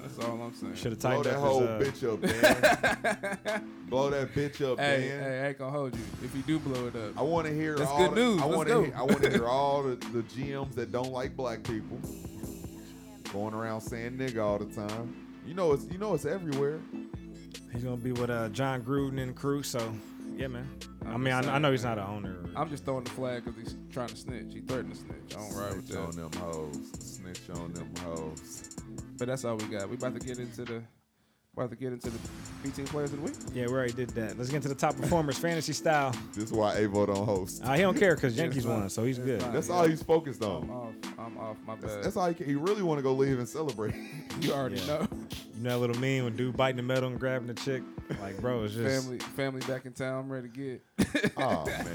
That's 0.00 0.18
all 0.20 0.40
I'm 0.40 0.54
saying. 0.54 0.74
should 0.74 0.92
have 0.92 1.00
blow 1.00 1.22
tightened 1.22 1.24
that 1.26 1.38
whole 1.38 1.60
his, 1.60 1.68
uh, 1.68 1.82
bitch 1.82 3.44
up, 3.44 3.52
man. 3.52 3.70
blow 3.90 4.08
that 4.08 4.32
bitch 4.34 4.62
up, 4.72 4.78
Hey, 4.78 5.08
man. 5.10 5.22
hey, 5.22 5.40
I 5.42 5.48
ain't 5.48 5.58
gonna 5.58 5.70
hold 5.70 5.94
you. 5.94 6.02
If 6.24 6.34
you 6.34 6.42
do 6.44 6.58
blow 6.60 6.86
it 6.86 6.96
up, 6.96 7.18
I 7.18 7.22
want 7.22 7.46
to 7.46 7.52
hear 7.52 7.74
That's 7.76 7.90
all 7.90 7.98
good 7.98 8.12
the- 8.12 8.20
news. 8.24 8.40
I 8.40 8.44
Let's 8.46 8.56
want 8.56 8.68
go. 8.68 8.80
to 8.80 8.86
hear, 8.86 8.96
I 8.96 9.02
want 9.02 9.22
to 9.24 9.30
hear 9.30 9.46
all 9.46 9.82
the, 9.82 9.96
the 9.96 10.22
GMs 10.22 10.74
that 10.76 10.90
don't 10.90 11.12
like 11.12 11.36
black 11.36 11.62
people 11.62 12.00
going 13.32 13.54
around 13.54 13.80
saying 13.80 14.12
nigga 14.12 14.42
all 14.42 14.58
the 14.58 14.66
time. 14.66 15.14
You 15.46 15.54
know 15.54 15.72
it's 15.72 15.86
you 15.90 15.98
know 15.98 16.14
it's 16.14 16.24
everywhere. 16.24 16.80
He's 17.72 17.84
gonna 17.84 17.96
be 17.96 18.12
with 18.12 18.30
uh, 18.30 18.48
Jon 18.50 18.82
Gruden 18.82 19.20
and 19.20 19.34
crew. 19.34 19.62
So 19.62 19.80
yeah, 20.36 20.48
man. 20.48 20.68
i 21.04 21.10
I'm 21.10 21.22
mean, 21.22 21.32
I, 21.32 21.54
I 21.54 21.58
know 21.58 21.70
he's 21.70 21.84
not 21.84 21.98
an 21.98 22.04
owner. 22.04 22.36
I'm 22.54 22.68
just 22.68 22.84
throwing 22.84 23.04
the 23.04 23.10
flag 23.10 23.44
because 23.44 23.58
he's 23.60 23.76
trying 23.90 24.08
to 24.08 24.16
snitch. 24.16 24.52
He 24.52 24.60
threatened 24.60 24.92
to 24.94 25.00
snitch. 25.00 25.36
I 25.36 25.40
don't 25.40 25.54
ride 25.54 25.76
with 25.76 25.86
Snitch 25.86 25.98
on 25.98 26.10
them 26.10 26.32
hoes. 26.40 26.90
Snitch 26.98 27.50
on 27.54 27.72
them 27.72 27.90
hoes. 28.02 28.76
But 29.18 29.28
that's 29.28 29.44
all 29.44 29.56
we 29.56 29.64
got. 29.66 29.88
We 29.88 29.96
about 29.96 30.18
to 30.18 30.26
get 30.26 30.38
into 30.38 30.64
the, 30.64 30.82
about 31.56 31.70
to 31.70 31.76
get 31.76 31.92
into 31.92 32.10
the 32.10 32.18
18 32.66 32.86
players 32.86 33.12
of 33.12 33.18
the 33.18 33.24
week. 33.24 33.34
yeah, 33.54 33.66
we 33.66 33.72
already 33.72 33.92
did 33.92 34.10
that. 34.10 34.36
Let's 34.36 34.50
get 34.50 34.56
into 34.56 34.68
the 34.68 34.74
top 34.74 34.94
performers, 34.96 35.38
fantasy 35.38 35.72
style. 35.72 36.12
This 36.34 36.44
is 36.44 36.52
why 36.52 36.74
Avo 36.76 37.06
don't 37.06 37.24
host. 37.24 37.62
Uh, 37.64 37.72
he 37.72 37.80
don't 37.82 37.96
care 37.98 38.14
because 38.14 38.36
Yankees 38.38 38.66
won, 38.66 38.90
so 38.90 39.04
he's 39.04 39.16
It's 39.18 39.26
good. 39.26 39.42
fine. 39.42 39.52
That's 39.54 39.68
yeah. 39.68 39.74
all 39.74 39.88
he's 39.88 40.02
focused 40.02 40.42
I'm 40.42 40.50
on. 40.50 40.70
off. 40.70 41.12
I'm 41.18 41.38
off. 41.38 41.56
My 41.66 41.76
That's, 41.76 41.94
bad. 41.94 42.04
that's 42.04 42.16
all 42.16 42.28
he, 42.28 42.34
can, 42.34 42.46
he 42.46 42.54
really 42.56 42.82
want 42.82 42.98
to 42.98 43.02
go 43.02 43.12
leave 43.14 43.38
and 43.38 43.48
celebrate. 43.48 43.94
you 44.40 44.52
already 44.52 44.76
Yeah. 44.80 44.86
know. 44.86 45.08
You 45.56 45.62
know 45.62 45.70
that 45.70 45.78
little 45.78 45.96
meme 45.98 46.24
when 46.24 46.36
dude 46.36 46.56
biting 46.56 46.76
the 46.76 46.82
metal 46.82 47.08
and 47.08 47.18
grabbing 47.18 47.46
the 47.46 47.54
chick? 47.54 47.82
Like, 48.20 48.38
bro, 48.40 48.64
it's 48.64 48.74
just 48.74 49.04
family, 49.04 49.18
family 49.18 49.60
back 49.66 49.86
in 49.86 49.92
town. 49.92 50.24
I'm 50.24 50.30
ready 50.32 50.48
to 50.50 50.54
get. 50.54 51.32
oh 51.38 51.64
man, 51.66 51.86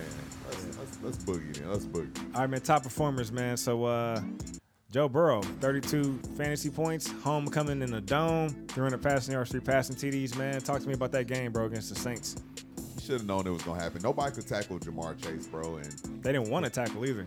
let's, 0.49 0.77
let's, 0.79 0.97
let's 1.03 1.17
boogie 1.19 1.55
then. 1.55 1.69
Let's 1.69 1.85
boogie. 1.85 2.17
All 2.33 2.41
right, 2.41 2.49
man. 2.49 2.61
Top 2.61 2.81
performers, 2.81 3.31
man. 3.31 3.57
So, 3.57 3.83
uh, 3.85 4.21
Joe 4.91 5.07
Burrow, 5.07 5.41
32 5.41 6.19
fantasy 6.37 6.69
points, 6.69 7.09
homecoming 7.23 7.81
in 7.81 7.91
the 7.91 8.01
dome, 8.01 8.49
300 8.67 9.01
passing 9.01 9.33
yards, 9.33 9.49
three 9.51 9.61
passing 9.61 9.95
TDs, 9.95 10.37
man. 10.37 10.59
Talk 10.61 10.81
to 10.81 10.87
me 10.87 10.93
about 10.93 11.13
that 11.13 11.27
game, 11.27 11.53
bro, 11.53 11.65
against 11.65 11.89
the 11.93 11.95
Saints. 11.95 12.35
You 12.95 13.01
should 13.01 13.19
have 13.21 13.25
known 13.25 13.47
it 13.47 13.51
was 13.51 13.63
gonna 13.63 13.81
happen. 13.81 14.01
Nobody 14.03 14.35
could 14.35 14.47
tackle 14.47 14.79
Ja'Marr 14.79 15.17
Chase, 15.21 15.47
bro, 15.47 15.77
and 15.77 15.85
They 16.21 16.33
didn't 16.33 16.49
want 16.49 16.65
to 16.65 16.71
tackle 16.71 17.05
either. 17.05 17.23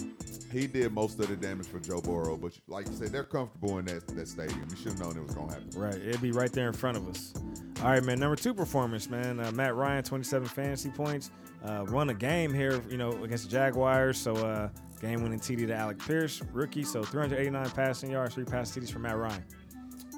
he 0.53 0.66
did 0.66 0.92
most 0.92 1.18
of 1.18 1.27
the 1.29 1.37
damage 1.37 1.66
for 1.66 1.81
Joe 1.81 2.00
Burrow. 2.03 2.37
But 2.37 2.53
like 2.68 2.87
you 2.87 2.92
said, 2.92 3.09
they're 3.12 3.24
comfortable 3.24 3.79
in 3.79 3.87
that, 3.87 4.07
that 4.09 4.29
stadium. 4.29 4.66
You 4.70 4.77
should 4.77 4.92
have 4.92 5.00
known 5.00 5.16
it 5.16 5.22
was 5.24 5.35
gonna 5.35 5.53
happen. 5.53 5.70
Right, 5.74 5.94
it'd 5.94 6.20
be 6.20 6.33
right 6.33 6.53
there 6.53 6.66
in 6.66 6.74
front 6.74 6.98
of 6.98 7.09
us. 7.09 7.33
All 7.81 7.87
right, 7.90 8.05
man. 8.05 8.20
Number 8.20 8.37
two 8.37 8.53
performance, 8.53 9.09
man. 9.09 9.40
Uh, 9.40 9.50
Matt 9.53 9.74
Ryan, 9.74 10.05
27 10.05 10.46
fantasy 10.48 10.90
points. 10.90 11.31
Uh, 11.64 11.85
won 11.88 12.11
a 12.11 12.14
game 12.14 12.53
here, 12.53 12.83
you 12.90 12.98
know, 12.98 13.24
against 13.24 13.44
the 13.44 13.50
Jaguars. 13.50 14.18
So, 14.18 14.35
uh, 14.37 14.68
game 15.05 15.23
winning 15.23 15.38
TD 15.38 15.67
to 15.67 15.75
Alec 15.75 15.99
Pierce, 15.99 16.40
rookie. 16.53 16.83
So, 16.83 17.03
389 17.03 17.71
passing 17.71 18.11
yards, 18.11 18.35
three 18.35 18.45
pass 18.45 18.71
TDs 18.75 18.90
for 18.90 19.01
Matt 19.01 19.19
Ryan. 19.19 19.45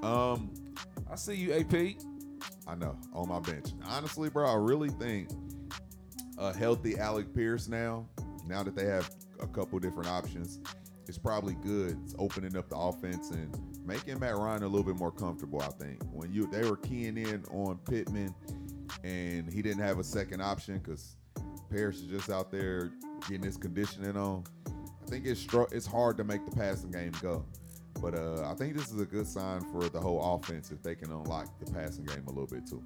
Um, 0.02 0.50
I 1.10 1.16
see 1.16 1.34
you, 1.34 1.52
AP. 1.54 1.96
I 2.68 2.74
know 2.76 2.96
on 3.12 3.28
my 3.28 3.40
bench. 3.40 3.70
Honestly, 3.88 4.28
bro, 4.28 4.48
I 4.48 4.54
really 4.54 4.90
think 4.90 5.30
a 6.38 6.56
healthy 6.56 6.98
Alec 6.98 7.34
Pierce 7.34 7.66
now, 7.68 8.06
now 8.46 8.62
that 8.62 8.76
they 8.76 8.84
have 8.84 9.10
a 9.40 9.46
couple 9.48 9.78
different 9.80 10.08
options, 10.08 10.60
it's 11.08 11.18
probably 11.18 11.54
good. 11.54 11.98
It's 12.04 12.14
opening 12.18 12.56
up 12.56 12.68
the 12.68 12.76
offense 12.76 13.30
and 13.30 13.58
making 13.84 14.20
Matt 14.20 14.36
Ryan 14.36 14.62
a 14.62 14.68
little 14.68 14.84
bit 14.84 14.96
more 14.96 15.12
comfortable. 15.12 15.60
I 15.62 15.68
think 15.68 16.00
when 16.12 16.32
you 16.32 16.46
they 16.46 16.68
were 16.68 16.76
keying 16.76 17.16
in 17.16 17.44
on 17.50 17.78
Pittman 17.88 18.34
and 19.02 19.52
he 19.52 19.62
didn't 19.62 19.82
have 19.82 19.98
a 19.98 20.04
second 20.04 20.42
option 20.42 20.78
because 20.78 21.16
Pierce 21.70 21.96
is 21.96 22.06
just 22.06 22.30
out 22.30 22.50
there 22.50 22.92
getting 23.28 23.42
his 23.42 23.56
conditioning 23.56 24.16
on. 24.16 24.44
I 25.06 25.08
think 25.10 25.24
it's 25.26 25.40
str- 25.40 25.70
it's 25.72 25.86
hard 25.86 26.16
to 26.16 26.24
make 26.24 26.44
the 26.44 26.56
passing 26.56 26.90
game 26.90 27.12
go. 27.22 27.44
But 28.00 28.14
uh, 28.14 28.50
I 28.50 28.54
think 28.54 28.76
this 28.76 28.90
is 28.92 29.00
a 29.00 29.06
good 29.06 29.26
sign 29.26 29.60
for 29.72 29.88
the 29.88 30.00
whole 30.00 30.34
offense 30.34 30.70
if 30.70 30.82
they 30.82 30.94
can 30.94 31.10
unlock 31.10 31.46
the 31.64 31.70
passing 31.72 32.04
game 32.04 32.24
a 32.26 32.30
little 32.30 32.46
bit 32.46 32.66
too. 32.68 32.82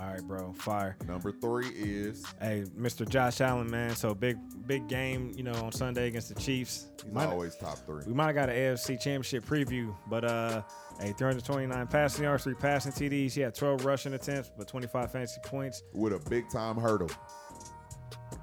All 0.00 0.06
right, 0.06 0.22
bro. 0.22 0.52
Fire. 0.52 0.96
Number 1.08 1.32
three 1.32 1.70
is 1.70 2.24
Hey, 2.40 2.64
Mr. 2.78 3.08
Josh 3.08 3.40
Allen, 3.40 3.68
man. 3.68 3.96
So 3.96 4.14
big, 4.14 4.36
big 4.66 4.86
game, 4.86 5.32
you 5.34 5.42
know, 5.42 5.54
on 5.54 5.72
Sunday 5.72 6.06
against 6.06 6.28
the 6.28 6.36
Chiefs. 6.40 6.86
he's 7.02 7.12
Might- 7.12 7.26
always 7.26 7.56
top 7.56 7.78
three. 7.78 8.04
we 8.06 8.12
might 8.14 8.26
have 8.26 8.34
got 8.36 8.48
an 8.48 8.54
AFC 8.54 8.90
Championship 9.00 9.44
preview, 9.44 9.92
but 10.08 10.24
uh, 10.24 10.62
hey, 11.00 11.12
329 11.18 11.86
passing 11.88 12.22
yards, 12.24 12.44
three 12.44 12.54
passing 12.54 12.92
TDs. 12.92 13.32
He 13.32 13.40
had 13.40 13.54
12 13.56 13.84
rushing 13.84 14.12
attempts, 14.14 14.52
but 14.56 14.68
25 14.68 15.10
fantasy 15.10 15.40
points. 15.42 15.82
with 15.94 16.12
a 16.12 16.30
big 16.30 16.48
time 16.48 16.76
hurdle. 16.76 17.10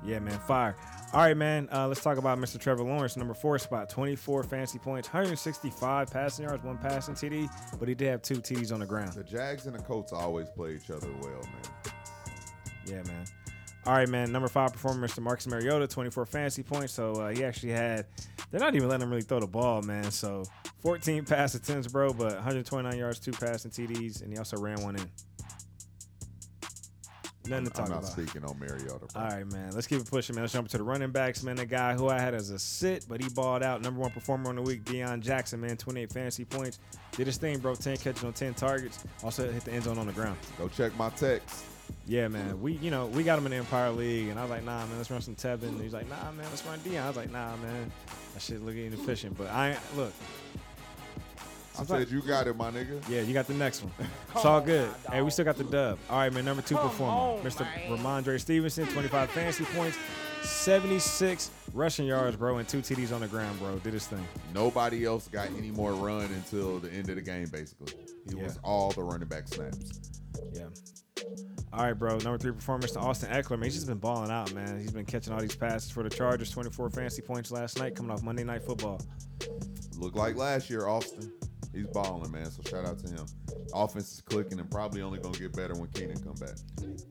Yeah, 0.04 0.19
man, 0.19 0.38
fire. 0.39 0.76
All 1.13 1.21
right, 1.21 1.37
man. 1.37 1.69
Uh, 1.71 1.87
let's 1.87 2.01
talk 2.01 2.17
about 2.17 2.37
Mr. 2.39 2.59
Trevor 2.59 2.83
Lawrence, 2.83 3.15
number 3.15 3.33
four 3.33 3.57
spot, 3.57 3.89
24 3.89 4.43
fantasy 4.43 4.79
points, 4.79 5.07
165 5.07 6.11
passing 6.11 6.45
yards, 6.45 6.63
one 6.63 6.77
passing 6.77 7.15
TD, 7.15 7.49
but 7.79 7.87
he 7.87 7.95
did 7.95 8.09
have 8.09 8.21
two 8.21 8.35
TDs 8.35 8.73
on 8.73 8.81
the 8.81 8.85
ground. 8.85 9.13
The 9.13 9.23
Jags 9.23 9.65
and 9.65 9.75
the 9.75 9.81
Colts 9.81 10.11
always 10.11 10.49
play 10.49 10.75
each 10.75 10.89
other 10.89 11.07
well, 11.21 11.41
man. 11.41 11.93
Yeah, 12.85 13.01
man. 13.03 13.25
All 13.85 13.93
right, 13.93 14.09
man. 14.09 14.31
Number 14.31 14.47
five 14.47 14.73
performer, 14.73 15.07
Mr. 15.07 15.21
Marcus 15.21 15.47
Mariota, 15.47 15.87
24 15.87 16.25
fantasy 16.25 16.63
points. 16.63 16.91
So 16.91 17.13
uh, 17.13 17.29
he 17.29 17.43
actually 17.45 17.71
had, 17.71 18.07
they're 18.49 18.59
not 18.59 18.75
even 18.75 18.89
letting 18.89 19.03
him 19.03 19.11
really 19.11 19.21
throw 19.21 19.39
the 19.39 19.47
ball, 19.47 19.83
man. 19.83 20.09
So 20.11 20.43
14 20.81 21.23
pass 21.25 21.55
attempts, 21.55 21.87
bro, 21.87 22.11
but 22.11 22.33
129 22.33 22.97
yards, 22.97 23.19
two 23.19 23.31
passing 23.31 23.71
TDs, 23.71 24.21
and 24.21 24.33
he 24.33 24.37
also 24.39 24.57
ran 24.57 24.81
one 24.81 24.95
in. 24.95 25.09
Nothing 27.47 27.65
to 27.65 27.71
talk 27.71 27.88
about. 27.88 27.97
I'm 27.97 28.03
not 28.03 28.13
about. 28.13 28.29
speaking 28.29 28.45
on 28.45 28.60
Mariota. 28.60 29.05
Bro. 29.13 29.21
All 29.21 29.29
right, 29.29 29.51
man. 29.51 29.71
Let's 29.73 29.88
keep 29.88 30.01
it 30.01 30.10
pushing, 30.10 30.36
man. 30.36 30.43
Let's 30.43 30.53
jump 30.53 30.67
to 30.69 30.77
the 30.77 30.84
running 30.84 31.12
backs, 31.12 31.43
man. 31.43 31.55
The 31.55 31.65
guy 31.65 31.93
who 31.93 32.10
I 32.10 32.19
had 32.19 32.34
as 32.34 32.49
a 32.49 32.60
sit, 32.60 33.05
but 33.08 33.21
he 33.21 33.29
balled 33.29 33.63
out. 33.63 33.81
Number 33.81 33.99
one 33.99 34.12
performer 34.12 34.49
on 34.49 34.55
the 34.55 34.62
week, 34.62 34.84
Deon 34.84 35.21
Jackson, 35.21 35.62
man. 35.62 35.77
28 35.77 36.12
fantasy 36.12 36.45
points. 36.45 36.79
Did 37.12 37.27
his 37.27 37.38
thing, 37.38 37.60
bro. 37.60 37.75
10 37.75 37.97
catches 37.97 38.23
on 38.23 38.34
10 38.34 38.53
targets. 38.55 39.03
Also 39.23 39.51
hit 39.51 39.63
the 39.65 39.71
end 39.71 39.84
zone 39.84 39.97
on 39.97 40.08
the 40.08 40.13
ground. 40.13 40.38
Go 40.58 40.67
check 40.67 40.95
my 40.97 41.10
text. 41.10 41.65
Yeah, 42.08 42.27
man. 42.27 42.62
We, 42.62 42.73
you 42.73 42.91
know, 42.91 43.08
we 43.08 43.23
got 43.23 43.38
him 43.38 43.45
in 43.45 43.51
the 43.51 43.58
Empire 43.58 43.91
League, 43.91 44.29
and 44.29 44.39
I 44.39 44.41
was 44.41 44.51
like, 44.51 44.63
nah, 44.63 44.86
man, 44.86 44.97
let's 44.97 45.12
run 45.12 45.21
some 45.21 45.36
Tevin. 45.36 45.69
And 45.69 45.81
he's 45.81 45.93
like, 45.93 46.10
nah, 46.10 46.31
man, 46.31 46.45
let's 46.49 46.65
run 46.65 46.79
Deon. 46.79 47.01
I 47.01 47.08
was 47.08 47.17
like, 47.17 47.31
nah, 47.31 47.55
man, 47.58 47.91
that 48.34 48.41
shit 48.41 48.63
looking 48.63 48.86
inefficient. 48.86 49.38
But 49.38 49.47
I 49.47 49.77
look. 49.95 50.13
I 51.79 51.83
said 51.83 52.09
you 52.09 52.21
got 52.21 52.47
it, 52.47 52.55
my 52.55 52.71
nigga. 52.71 53.07
Yeah, 53.09 53.21
you 53.21 53.33
got 53.33 53.47
the 53.47 53.53
next 53.53 53.83
one. 53.83 53.93
It's 54.35 54.43
all 54.43 54.59
good. 54.59 54.89
Hey, 55.09 55.21
we 55.21 55.29
still 55.29 55.45
got 55.45 55.55
the 55.57 55.63
dub. 55.63 55.97
All 56.09 56.17
right, 56.17 56.33
man. 56.33 56.43
Number 56.43 56.61
two 56.61 56.75
performer, 56.75 57.41
Mr. 57.41 57.65
Rhamondre 57.88 58.38
Stevenson, 58.39 58.85
25 58.88 59.29
fantasy 59.31 59.63
points, 59.73 59.97
76 60.41 61.51
rushing 61.73 62.05
yards, 62.05 62.35
bro, 62.35 62.57
and 62.57 62.67
two 62.67 62.79
TDs 62.79 63.13
on 63.13 63.21
the 63.21 63.27
ground, 63.27 63.57
bro. 63.59 63.77
Did 63.77 63.93
his 63.93 64.07
thing. 64.07 64.25
Nobody 64.53 65.05
else 65.05 65.29
got 65.29 65.47
any 65.57 65.71
more 65.71 65.93
run 65.93 66.25
until 66.25 66.79
the 66.79 66.91
end 66.91 67.09
of 67.09 67.15
the 67.15 67.21
game, 67.21 67.47
basically. 67.47 67.93
He 68.27 68.35
was 68.35 68.59
all 68.61 68.91
the 68.91 69.03
running 69.03 69.27
back 69.29 69.47
snaps. 69.47 70.11
Yeah. 70.51 70.65
All 71.71 71.83
right, 71.85 71.93
bro. 71.93 72.17
Number 72.17 72.38
three 72.38 72.51
performer, 72.51 72.85
Mr. 72.88 73.01
Austin 73.01 73.29
Ekeler, 73.29 73.51
man. 73.51 73.63
He's 73.63 73.75
just 73.75 73.88
been 73.88 73.97
balling 73.97 74.31
out, 74.31 74.53
man. 74.53 74.79
He's 74.79 74.91
been 74.91 75.05
catching 75.05 75.33
all 75.33 75.39
these 75.39 75.55
passes 75.55 75.91
for 75.91 76.03
the 76.03 76.09
Chargers. 76.09 76.51
24 76.51 76.89
fantasy 76.89 77.21
points 77.21 77.51
last 77.51 77.79
night, 77.79 77.95
coming 77.95 78.11
off 78.11 78.21
Monday 78.21 78.43
Night 78.43 78.63
Football. 78.63 78.99
Look 79.97 80.15
like 80.15 80.35
last 80.35 80.69
year, 80.69 80.88
Austin. 80.88 81.31
He's 81.75 81.88
balling, 81.88 82.31
man. 82.31 82.49
So 82.49 82.61
shout 82.69 82.85
out 82.85 82.97
to 82.99 83.07
him. 83.11 83.25
Offense 83.73 84.13
is 84.13 84.21
clicking 84.21 84.59
and 84.59 84.71
probably 84.71 85.01
only 85.01 85.19
gonna 85.19 85.38
get 85.38 85.53
better 85.53 85.73
when 85.75 85.89
Keenan 85.89 86.17
come 86.23 86.35
back. 86.35 86.55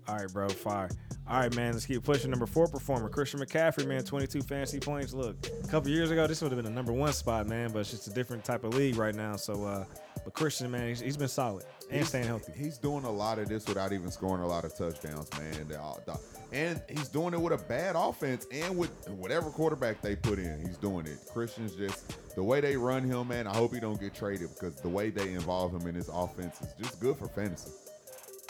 All 0.09 0.17
right, 0.17 0.33
bro. 0.33 0.49
Fire. 0.49 0.89
All 1.29 1.41
right, 1.41 1.55
man. 1.55 1.73
Let's 1.75 1.87
keep 1.87 2.03
pushing. 2.03 2.31
Number 2.31 2.47
four 2.47 2.67
performer, 2.67 3.09
Christian 3.09 3.41
McCaffrey, 3.41 3.87
man. 3.87 4.05
22 4.05 4.43
fantasy 4.43 4.81
points. 4.81 5.13
Look, 5.13 5.37
a 5.63 5.67
couple 5.69 5.91
years 5.91 6.11
ago, 6.11 6.27
this 6.27 6.41
would 6.43 6.51
have 6.53 6.57
been 6.63 6.65
the 6.71 6.75
number 6.75 6.93
one 6.93 7.13
spot, 7.13 7.47
man. 7.47 7.71
But 7.73 7.81
it's 7.81 7.91
just 7.91 8.09
a 8.09 8.11
different 8.15 8.45
type 8.45 8.65
of 8.65 8.75
league 8.75 8.97
right 8.97 9.15
now. 9.15 9.37
So, 9.37 9.65
uh, 9.65 9.85
but 10.25 10.33
Christian, 10.33 10.71
man, 10.71 10.89
he's, 10.89 11.01
he's 11.01 11.17
been 11.17 11.29
solid 11.29 11.65
and 11.89 11.93
He's- 11.99 12.09
staying 12.09 12.27
healthy. 12.27 12.53
He's 12.57 12.79
doing 12.79 13.05
a 13.05 13.11
lot 13.11 13.39
of 13.39 13.49
this 13.49 13.67
without 13.67 13.93
even 13.93 14.11
scoring 14.11 14.43
a 14.43 14.47
lot 14.47 14.65
of 14.65 14.75
touchdowns, 14.77 15.31
man. 15.39 15.69
The- 15.69 15.81
uh, 15.81 15.95
the- 16.07 16.19
And 16.55 16.81
he's 16.89 17.09
doing 17.09 17.35
it 17.35 17.41
with 17.41 17.53
a 17.53 17.65
bad 17.65 17.97
offense 17.97 18.47
and 18.53 18.79
with 18.79 19.09
whatever 19.09 19.51
quarterback 19.51 20.01
they 20.01 20.15
put 20.15 20.39
in. 20.39 20.65
He's 20.65 20.77
doing 20.77 21.05
it. 21.05 21.19
Christian's 21.33 21.75
just 21.75 22.35
the 22.37 22.45
way 22.45 22.61
they 22.61 22.77
run 22.77 23.03
him, 23.03 23.27
man. 23.27 23.49
I 23.49 23.55
hope 23.55 23.75
he 23.75 23.81
don't 23.81 24.01
get 24.01 24.15
traded 24.15 24.51
because 24.55 24.77
the 24.77 24.89
way 24.89 25.11
they 25.11 25.33
involve 25.33 25.75
him 25.75 25.89
in 25.89 25.97
his 25.97 26.09
offense 26.09 26.61
is 26.61 26.73
just 26.81 27.01
good 27.01 27.17
for 27.17 27.27
fantasy. 27.27 27.73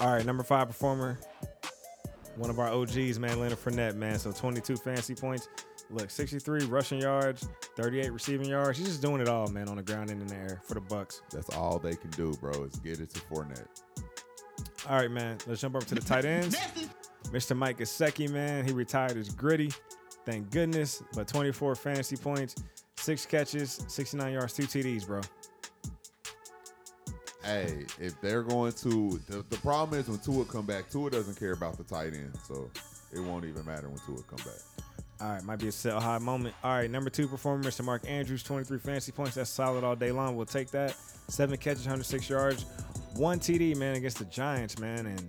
All 0.01 0.13
right, 0.13 0.27
number 0.27 0.43
five 0.43 0.67
performer, 0.67 1.19
one 2.37 2.51
of 2.51 2.59
our 2.59 2.69
OGs, 2.69 3.19
man, 3.19 3.41
Leonard 3.41 3.59
Fournette, 3.59 3.95
man. 3.95 4.19
So 4.19 4.33
22 4.33 4.77
fantasy 4.77 5.15
points. 5.15 5.49
Look, 5.89 6.11
63 6.11 6.65
rushing 6.67 7.01
yards, 7.01 7.49
38 7.77 8.13
receiving 8.13 8.49
yards. 8.49 8.77
He's 8.77 8.89
just 8.89 9.03
doing 9.03 9.23
it 9.23 9.29
all, 9.29 9.49
man, 9.49 9.69
on 9.69 9.77
the 9.77 9.83
ground 9.83 10.11
and 10.11 10.21
in 10.21 10.29
the 10.29 10.35
air 10.35 10.61
for 10.67 10.75
the 10.75 10.81
Bucs. 10.81 11.21
That's 11.31 11.49
all 11.57 11.79
they 11.79 11.95
can 11.95 12.11
do, 12.11 12.35
bro, 12.41 12.65
is 12.65 12.77
get 12.77 13.01
it 13.01 13.11
to 13.11 13.21
Fournette. 13.21 13.67
All 14.89 14.97
right, 14.99 15.11
man. 15.11 15.39
Let's 15.47 15.63
jump 15.63 15.77
over 15.77 15.87
to 15.87 15.95
the 15.95 16.01
tight 16.03 16.27
ends. 16.27 16.57
Mr. 17.35 17.57
Mike 17.57 17.79
Gesicki, 17.79 18.31
man, 18.31 18.65
he 18.65 18.73
retired 18.73 19.17
as 19.17 19.29
gritty. 19.29 19.73
Thank 20.25 20.53
goodness. 20.53 21.03
But 21.15 21.27
24 21.27 21.75
fantasy 21.75 22.17
points, 22.17 22.55
six 22.97 23.27
catches, 23.27 23.85
69 23.89 24.33
yards, 24.35 24.53
two 24.53 24.63
TDs, 24.63 25.05
bro. 25.05 25.21
Hey, 27.43 27.85
if 28.01 28.19
they're 28.21 28.45
going 28.45 28.73
to, 28.75 29.21
the, 29.29 29.45
the 29.51 29.57
problem 29.57 29.99
is 29.99 30.09
when 30.09 30.21
Tua 30.21 30.45
come 30.45 30.65
back, 30.65 30.89
Tua 30.89 31.11
doesn't 31.11 31.37
care 31.37 31.53
about 31.53 31.77
the 31.77 31.83
tight 31.83 32.15
end, 32.15 32.33
so 32.47 32.71
it 33.13 33.19
won't 33.19 33.45
even 33.45 33.67
matter 33.67 33.89
when 33.89 33.99
Tua 33.99 34.23
come 34.23 34.39
back. 34.45 34.85
All 35.21 35.31
right, 35.31 35.43
might 35.43 35.59
be 35.59 35.69
a 35.69 35.73
sell 35.73 36.01
high 36.01 36.19
moment. 36.19 36.55
All 36.63 36.71
right, 36.71 36.91
number 36.91 37.11
two 37.11 37.27
performer, 37.27 37.65
Mr. 37.65 37.85
Mark 37.85 38.03
Andrews, 38.09 38.45
23 38.45 38.79
fantasy 38.79 39.11
points. 39.11 39.35
That's 39.35 39.51
solid 39.51 39.83
all 39.83 39.97
day 39.97 40.13
long. 40.13 40.37
We'll 40.37 40.47
take 40.47 40.71
that. 40.71 40.95
Seven 41.29 41.57
catches, 41.57 41.83
106 41.83 42.31
yards, 42.31 42.65
one 43.15 43.41
TD, 43.41 43.77
man, 43.77 43.97
against 43.97 44.19
the 44.19 44.25
Giants, 44.27 44.79
man. 44.79 45.07
And 45.07 45.23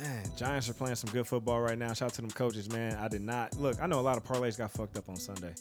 man, 0.00 0.24
Giants 0.36 0.68
are 0.68 0.74
playing 0.74 0.96
some 0.96 1.10
good 1.10 1.26
football 1.26 1.60
right 1.60 1.78
now. 1.78 1.92
Shout 1.92 2.06
out 2.10 2.14
to 2.14 2.22
them 2.22 2.30
coaches, 2.30 2.70
man. 2.70 2.96
I 2.96 3.08
did 3.08 3.22
not 3.22 3.58
look. 3.58 3.80
I 3.80 3.86
know 3.86 4.00
a 4.00 4.02
lot 4.02 4.16
of 4.16 4.24
parlays 4.24 4.56
got 4.56 4.70
fucked 4.70 4.96
up 4.96 5.08
on 5.08 5.16
Sunday. 5.16 5.54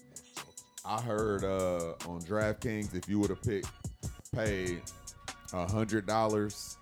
I 0.86 1.02
heard 1.02 1.43
uh, 1.43 1.93
on 2.08 2.21
DraftKings 2.21 2.95
if 2.95 3.10
you 3.10 3.19
would 3.19 3.30
have 3.30 3.41
picked 3.41 3.67
paid 4.34 4.82
a 5.54 5.69
hundred 5.69 6.06
dollars 6.06 6.78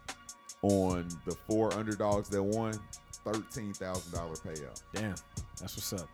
on 0.61 1.07
the 1.25 1.35
four 1.47 1.73
underdogs 1.73 2.29
that 2.29 2.41
won, 2.41 2.79
thirteen 3.25 3.73
thousand 3.73 4.11
dollar 4.13 4.35
payout. 4.35 4.81
Damn, 4.93 5.15
that's 5.59 5.75
what's 5.75 5.93
up. 5.93 6.09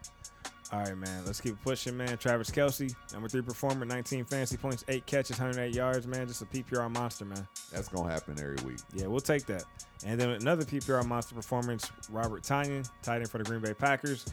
All 0.72 0.80
right, 0.80 0.98
man. 0.98 1.26
Let's 1.26 1.42
keep 1.42 1.62
pushing, 1.64 1.98
man. 1.98 2.18
Travis 2.18 2.50
Kelce, 2.50 2.96
number 3.12 3.28
three 3.28 3.42
performer, 3.42 3.84
19 3.86 4.24
fantasy 4.24 4.56
points, 4.56 4.86
eight 4.88 5.06
catches, 5.06 5.38
108 5.38 5.76
yards, 5.76 6.08
man. 6.08 6.26
Just 6.28 6.42
a 6.44 6.46
PPR 6.46 6.90
monster, 6.90 7.26
man. 7.26 7.46
That's 7.74 7.90
gonna 7.90 8.10
happen 8.10 8.40
every 8.40 8.56
week. 8.66 8.80
Yeah, 8.94 9.08
we'll 9.08 9.20
take 9.20 9.46
that. 9.48 9.66
And 10.06 10.18
then 10.18 10.30
another 10.30 10.64
PPR 10.64 11.06
monster 11.06 11.36
performance, 11.36 11.92
Robert 12.10 12.44
Tonyan, 12.44 12.90
tight 13.04 13.18
end 13.18 13.30
for 13.30 13.38
the 13.38 13.44
Green 13.44 13.60
Bay 13.60 13.74
Packers. 13.74 14.26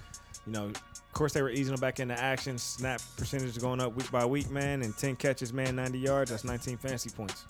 You 0.47 0.53
know, 0.53 0.67
of 0.67 1.13
course 1.13 1.33
they 1.33 1.43
were 1.43 1.51
easing 1.51 1.75
him 1.75 1.81
back 1.81 1.99
into 1.99 2.19
action. 2.19 2.57
Snap 2.57 3.03
percentage 3.17 3.59
going 3.59 3.81
up 3.81 3.97
week 3.97 4.11
by 4.13 4.25
week, 4.25 4.49
man. 4.49 4.83
And 4.83 4.97
10 4.97 5.17
catches, 5.17 5.53
man, 5.53 5.75
90 5.75 5.99
yards. 5.99 6.31
That's 6.31 6.45
19 6.45 6.77
fantasy 6.77 7.11
points. 7.11 7.45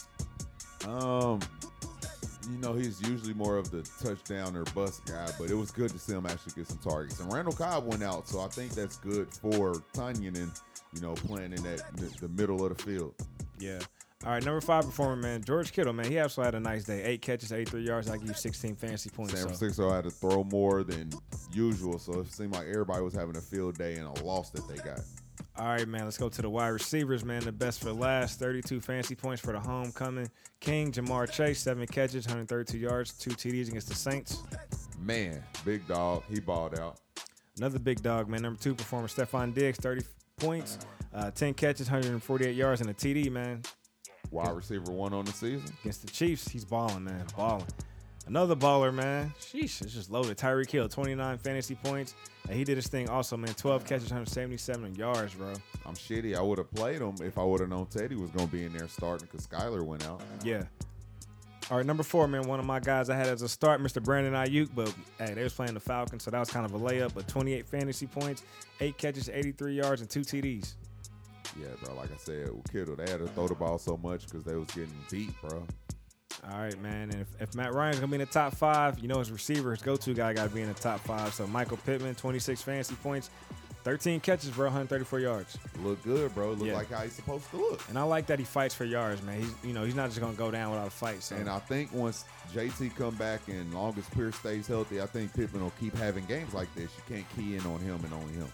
Um, 0.86 1.40
you 2.50 2.58
know 2.58 2.72
he's 2.72 3.00
usually 3.02 3.34
more 3.34 3.56
of 3.56 3.70
the 3.70 3.82
touchdown 4.02 4.56
or 4.56 4.64
bust 4.74 5.04
guy, 5.06 5.28
but 5.38 5.50
it 5.50 5.54
was 5.54 5.70
good 5.70 5.90
to 5.90 5.98
see 5.98 6.14
him 6.14 6.26
actually 6.26 6.52
get 6.54 6.66
some 6.66 6.78
targets. 6.78 7.20
And 7.20 7.32
Randall 7.32 7.52
Cobb 7.52 7.86
went 7.86 8.02
out, 8.02 8.28
so 8.28 8.40
I 8.40 8.48
think 8.48 8.72
that's 8.72 8.96
good 8.96 9.32
for 9.32 9.74
Tonyan 9.92 10.36
and 10.36 10.52
you 10.94 11.00
know 11.00 11.14
playing 11.14 11.52
in 11.52 11.62
that 11.62 11.82
the, 11.96 12.28
middle 12.28 12.64
of 12.64 12.76
the 12.76 12.82
field. 12.82 13.14
Yeah. 13.58 13.78
All 14.24 14.32
right, 14.32 14.44
number 14.44 14.60
five 14.60 14.84
performer, 14.84 15.16
man. 15.16 15.44
George 15.44 15.72
Kittle, 15.72 15.92
man. 15.92 16.10
He 16.10 16.18
absolutely 16.18 16.48
had 16.48 16.54
a 16.56 16.60
nice 16.60 16.84
day. 16.84 17.04
Eight 17.04 17.22
catches, 17.22 17.52
83 17.52 17.82
yards. 17.82 18.10
I 18.10 18.16
give 18.16 18.26
you 18.26 18.34
16 18.34 18.74
fantasy 18.74 19.10
points. 19.10 19.32
San 19.32 19.42
so- 19.42 19.46
Francisco 19.46 19.92
had 19.92 20.04
to 20.04 20.10
throw 20.10 20.42
more 20.42 20.82
than 20.82 21.10
usual, 21.52 22.00
so 22.00 22.20
it 22.20 22.32
seemed 22.32 22.52
like 22.52 22.66
everybody 22.66 23.02
was 23.02 23.14
having 23.14 23.36
a 23.36 23.40
field 23.40 23.78
day 23.78 23.94
and 23.94 24.06
a 24.06 24.24
loss 24.24 24.50
that 24.50 24.66
they 24.66 24.76
got. 24.76 25.00
All 25.58 25.66
right, 25.66 25.88
man. 25.88 26.04
Let's 26.04 26.16
go 26.18 26.28
to 26.28 26.42
the 26.42 26.48
wide 26.48 26.68
receivers, 26.68 27.24
man. 27.24 27.42
The 27.42 27.50
best 27.50 27.82
for 27.82 27.92
last. 27.92 28.38
32 28.38 28.80
fantasy 28.80 29.16
points 29.16 29.42
for 29.42 29.52
the 29.52 29.58
homecoming 29.58 30.30
king. 30.60 30.92
Ja'Marr 30.92 31.28
Chase, 31.28 31.60
seven 31.60 31.84
catches, 31.88 32.26
132 32.26 32.78
yards, 32.78 33.12
two 33.12 33.30
TDs 33.30 33.66
against 33.68 33.88
the 33.88 33.94
Saints. 33.96 34.44
Man, 35.00 35.42
big 35.64 35.86
dog, 35.88 36.22
he 36.28 36.38
balled 36.38 36.78
out. 36.78 37.00
Another 37.56 37.80
big 37.80 38.00
dog, 38.02 38.28
man. 38.28 38.42
Number 38.42 38.60
two 38.60 38.72
performer, 38.72 39.08
Stefon 39.08 39.52
Diggs, 39.52 39.78
30 39.78 40.02
points, 40.36 40.78
uh, 41.12 41.32
10 41.32 41.54
catches, 41.54 41.88
148 41.88 42.54
yards, 42.54 42.80
and 42.80 42.90
a 42.90 42.94
TD, 42.94 43.28
man. 43.28 43.62
Wide 44.30 44.54
receiver 44.54 44.92
one 44.92 45.12
on 45.12 45.24
the 45.24 45.32
season. 45.32 45.72
Against 45.80 46.02
the 46.02 46.12
Chiefs, 46.12 46.46
he's 46.46 46.64
balling, 46.64 47.02
man. 47.02 47.24
Balling. 47.36 47.66
Another 48.28 48.54
baller, 48.54 48.92
man. 48.92 49.32
Sheesh, 49.40 49.80
it's 49.80 49.94
just 49.94 50.10
loaded. 50.10 50.36
Tyreek 50.36 50.70
Hill, 50.70 50.86
29 50.86 51.38
fantasy 51.38 51.74
points. 51.74 52.14
And 52.46 52.56
he 52.56 52.62
did 52.62 52.76
his 52.76 52.86
thing 52.86 53.08
also, 53.08 53.38
man. 53.38 53.54
12 53.54 53.84
catches, 53.84 54.10
177 54.10 54.94
yards, 54.96 55.34
bro. 55.34 55.52
I'm 55.86 55.94
shitty. 55.94 56.36
I 56.36 56.42
would 56.42 56.58
have 56.58 56.70
played 56.70 57.00
him 57.00 57.14
if 57.22 57.38
I 57.38 57.42
would 57.42 57.60
have 57.60 57.70
known 57.70 57.86
Teddy 57.86 58.16
was 58.16 58.30
gonna 58.30 58.46
be 58.46 58.64
in 58.64 58.74
there 58.74 58.86
starting 58.86 59.26
because 59.30 59.46
Skylar 59.46 59.82
went 59.82 60.06
out. 60.06 60.20
Yeah. 60.44 60.64
All 61.70 61.78
right, 61.78 61.86
number 61.86 62.02
four, 62.02 62.28
man. 62.28 62.42
One 62.42 62.60
of 62.60 62.66
my 62.66 62.80
guys 62.80 63.08
I 63.08 63.16
had 63.16 63.28
as 63.28 63.40
a 63.40 63.48
start, 63.48 63.80
Mr. 63.80 64.02
Brandon 64.02 64.34
Aiyuk, 64.34 64.70
but 64.74 64.94
hey, 65.18 65.32
they 65.32 65.42
was 65.42 65.54
playing 65.54 65.74
the 65.74 65.80
Falcons, 65.80 66.22
so 66.22 66.30
that 66.30 66.38
was 66.38 66.50
kind 66.50 66.66
of 66.66 66.74
a 66.74 66.78
layup. 66.78 67.14
But 67.14 67.28
28 67.28 67.66
fantasy 67.66 68.06
points, 68.06 68.42
eight 68.80 68.98
catches, 68.98 69.30
83 69.30 69.74
yards, 69.74 70.00
and 70.02 70.08
two 70.08 70.20
TDs. 70.20 70.74
Yeah, 71.58 71.68
bro. 71.82 71.94
Like 71.94 72.12
I 72.12 72.16
said, 72.18 72.50
with 72.54 72.70
Kittle, 72.70 72.96
they 72.96 73.10
had 73.10 73.20
to 73.20 73.28
throw 73.28 73.48
the 73.48 73.54
ball 73.54 73.78
so 73.78 73.96
much 73.96 74.24
because 74.26 74.44
they 74.44 74.54
was 74.54 74.68
getting 74.68 74.94
beat, 75.10 75.32
bro. 75.40 75.66
All 76.50 76.58
right, 76.58 76.80
man. 76.80 77.10
And 77.10 77.20
if, 77.22 77.28
if 77.40 77.54
Matt 77.54 77.72
Ryan's 77.74 77.98
gonna 78.00 78.08
be 78.10 78.14
in 78.16 78.20
the 78.20 78.26
top 78.26 78.54
five, 78.54 78.98
you 79.00 79.08
know 79.08 79.18
his 79.18 79.30
receiver, 79.32 79.70
his 79.72 79.82
go-to 79.82 80.14
guy, 80.14 80.32
got 80.32 80.48
to 80.48 80.54
be 80.54 80.62
in 80.62 80.68
the 80.68 80.74
top 80.74 81.00
five. 81.00 81.34
So 81.34 81.46
Michael 81.46 81.78
Pittman, 81.78 82.14
26 82.14 82.62
fantasy 82.62 82.94
points, 82.96 83.30
13 83.84 84.20
catches 84.20 84.50
for 84.50 84.64
134 84.64 85.20
yards. 85.20 85.58
Look 85.82 86.02
good, 86.04 86.34
bro. 86.34 86.52
Look 86.52 86.66
Yeah. 86.68 86.74
like 86.74 86.90
how 86.90 87.00
he's 87.02 87.12
supposed 87.14 87.48
to 87.50 87.56
look. 87.56 87.80
And 87.88 87.98
I 87.98 88.02
like 88.02 88.26
that 88.26 88.38
he 88.38 88.44
fights 88.44 88.74
for 88.74 88.84
yards, 88.84 89.22
man. 89.22 89.40
He's 89.40 89.52
you 89.64 89.72
know 89.72 89.84
he's 89.84 89.94
not 89.94 90.08
just 90.10 90.20
gonna 90.20 90.34
go 90.34 90.50
down 90.50 90.70
without 90.70 90.86
a 90.86 90.90
fight. 90.90 91.22
So 91.22 91.36
And 91.36 91.48
I 91.48 91.58
think 91.58 91.92
once 91.92 92.24
JT 92.54 92.90
come 92.96 93.14
back 93.16 93.40
and 93.48 93.72
long 93.74 93.94
as 93.98 94.06
Pierce 94.10 94.36
stays 94.36 94.66
healthy, 94.66 95.00
I 95.00 95.06
think 95.06 95.34
Pittman 95.34 95.62
will 95.62 95.72
keep 95.80 95.96
having 95.96 96.24
games 96.26 96.54
like 96.54 96.72
this. 96.74 96.90
You 96.96 97.14
can't 97.16 97.26
key 97.36 97.56
in 97.56 97.66
on 97.66 97.80
him 97.80 98.00
and 98.04 98.12
only 98.14 98.34
him. 98.34 98.48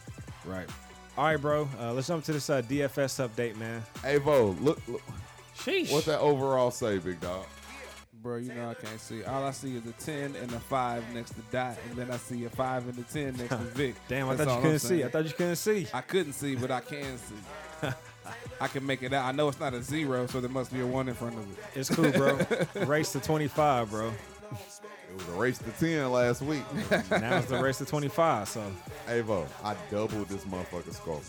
right. 0.46 0.68
All 1.16 1.24
right, 1.26 1.40
bro. 1.40 1.68
Uh, 1.80 1.92
let's 1.92 2.08
jump 2.08 2.24
to 2.24 2.32
this 2.32 2.50
uh, 2.50 2.60
DFS 2.62 3.24
update, 3.28 3.56
man. 3.56 3.82
Hey, 4.02 4.16
Vo, 4.18 4.56
look, 4.60 4.80
look. 4.88 5.00
Sheesh. 5.56 5.92
What's 5.92 6.06
that 6.06 6.18
overall 6.18 6.72
say, 6.72 6.98
big 6.98 7.20
dog? 7.20 7.46
Bro, 8.24 8.36
you 8.36 8.54
know 8.54 8.70
I 8.70 8.74
can't 8.74 8.98
see. 8.98 9.22
All 9.22 9.44
I 9.44 9.50
see 9.50 9.76
is 9.76 9.84
a 9.84 9.92
10 9.92 10.34
and 10.36 10.50
a 10.54 10.58
5 10.58 11.14
next 11.14 11.32
to 11.32 11.42
Dot, 11.52 11.76
and 11.90 11.98
then 11.98 12.10
I 12.10 12.16
see 12.16 12.46
a 12.46 12.48
5 12.48 12.88
and 12.88 12.98
a 12.98 13.02
10 13.02 13.36
next 13.36 13.50
to 13.50 13.56
Vic. 13.76 13.94
Damn, 14.08 14.30
I 14.30 14.34
That's 14.34 14.48
thought 14.48 14.50
you 14.50 14.56
I'm 14.56 14.62
couldn't 14.62 14.78
see. 14.78 15.04
I 15.04 15.08
thought 15.08 15.24
you 15.26 15.32
couldn't 15.32 15.56
see. 15.56 15.86
I 15.92 16.00
couldn't 16.00 16.32
see, 16.32 16.56
but 16.56 16.70
I 16.70 16.80
can 16.80 17.18
see. 17.18 17.34
I 18.62 18.68
can 18.68 18.86
make 18.86 19.02
it 19.02 19.12
out. 19.12 19.26
I 19.26 19.32
know 19.32 19.48
it's 19.48 19.60
not 19.60 19.74
a 19.74 19.82
zero, 19.82 20.26
so 20.26 20.40
there 20.40 20.48
must 20.48 20.72
be 20.72 20.80
a 20.80 20.86
one 20.86 21.06
in 21.08 21.14
front 21.14 21.36
of 21.36 21.42
it. 21.42 21.64
It's 21.74 21.94
cool, 21.94 22.10
bro. 22.12 22.38
Race 22.86 23.12
to 23.12 23.20
25, 23.20 23.90
bro. 23.90 24.08
It 24.08 24.14
was 25.14 25.28
a 25.28 25.32
race 25.32 25.58
to 25.58 25.70
10 25.72 26.10
last 26.10 26.40
week. 26.40 26.62
now 27.10 27.36
it's 27.36 27.48
the 27.48 27.62
race 27.62 27.76
to 27.76 27.84
25. 27.84 28.48
So 28.48 28.72
Avo, 29.06 29.46
I 29.62 29.76
doubled 29.90 30.30
this 30.30 30.44
motherfucker's 30.46 30.96
score. 30.96 31.20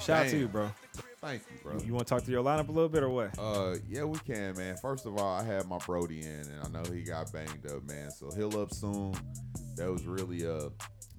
shout 0.00 0.26
out 0.26 0.30
to 0.30 0.38
you, 0.38 0.46
bro. 0.46 0.70
Thank 1.22 1.42
you, 1.52 1.58
bro. 1.62 1.78
You 1.78 1.94
want 1.94 2.08
to 2.08 2.14
talk 2.14 2.24
to 2.24 2.30
your 2.32 2.42
lineup 2.42 2.68
a 2.68 2.72
little 2.72 2.88
bit 2.88 3.04
or 3.04 3.08
what? 3.08 3.38
Uh, 3.38 3.76
yeah, 3.88 4.02
we 4.02 4.18
can, 4.18 4.56
man. 4.56 4.76
First 4.76 5.06
of 5.06 5.16
all, 5.16 5.38
I 5.38 5.44
had 5.44 5.68
my 5.68 5.78
Brody 5.78 6.22
in, 6.22 6.26
and 6.26 6.60
I 6.64 6.68
know 6.68 6.82
he 6.92 7.02
got 7.02 7.32
banged 7.32 7.64
up, 7.70 7.84
man. 7.84 8.10
So 8.10 8.28
he'll 8.36 8.60
up 8.60 8.74
soon. 8.74 9.14
That 9.76 9.88
was 9.88 10.04
really, 10.04 10.44
uh, 10.44 10.70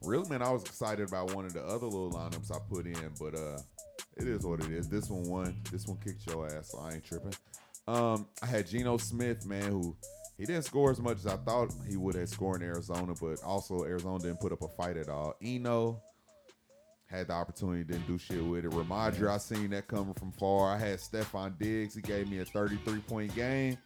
really, 0.01 0.27
man. 0.29 0.41
I 0.41 0.51
was 0.51 0.63
excited 0.63 1.07
about 1.07 1.33
one 1.33 1.45
of 1.45 1.53
the 1.53 1.63
other 1.63 1.85
little 1.85 2.11
lineups 2.11 2.51
I 2.51 2.57
put 2.69 2.85
in, 2.85 3.11
but 3.17 3.33
uh, 3.33 3.59
it 4.17 4.27
is 4.27 4.45
what 4.45 4.59
it 4.59 4.71
is. 4.71 4.89
This 4.89 5.09
one 5.09 5.23
won. 5.23 5.61
This 5.71 5.87
one 5.87 5.97
kicked 6.03 6.27
your 6.27 6.47
ass, 6.47 6.71
so 6.71 6.79
I 6.79 6.95
ain't 6.95 7.05
tripping. 7.05 7.33
Um, 7.87 8.27
I 8.41 8.45
had 8.45 8.67
Geno 8.67 8.97
Smith, 8.97 9.45
man, 9.45 9.71
who 9.71 9.95
he 10.37 10.45
didn't 10.45 10.63
score 10.63 10.91
as 10.91 10.99
much 10.99 11.19
as 11.19 11.27
I 11.27 11.37
thought 11.37 11.73
he 11.87 11.95
would 11.95 12.15
have 12.15 12.27
scored 12.27 12.61
in 12.61 12.67
Arizona, 12.67 13.13
but 13.21 13.41
also 13.41 13.85
Arizona 13.85 14.19
didn't 14.19 14.41
put 14.41 14.51
up 14.51 14.63
a 14.63 14.67
fight 14.67 14.97
at 14.97 15.07
all. 15.07 15.35
Eno, 15.41 16.01
had 17.13 17.27
the 17.27 17.33
opportunity, 17.33 17.83
didn't 17.83 18.07
do 18.07 18.17
shit 18.17 18.43
with 18.43 18.65
it. 18.65 18.71
Rhamondre, 18.71 19.29
I 19.29 19.37
seen 19.37 19.69
that 19.71 19.87
coming 19.87 20.13
from 20.13 20.31
far. 20.31 20.75
I 20.75 20.77
had 20.77 20.99
Stefon 20.99 21.57
Diggs. 21.59 21.95
He 21.95 22.01
gave 22.01 22.29
me 22.29 22.39
a 22.39 22.45
33 22.45 22.99
point 22.99 23.35
game. 23.35 23.77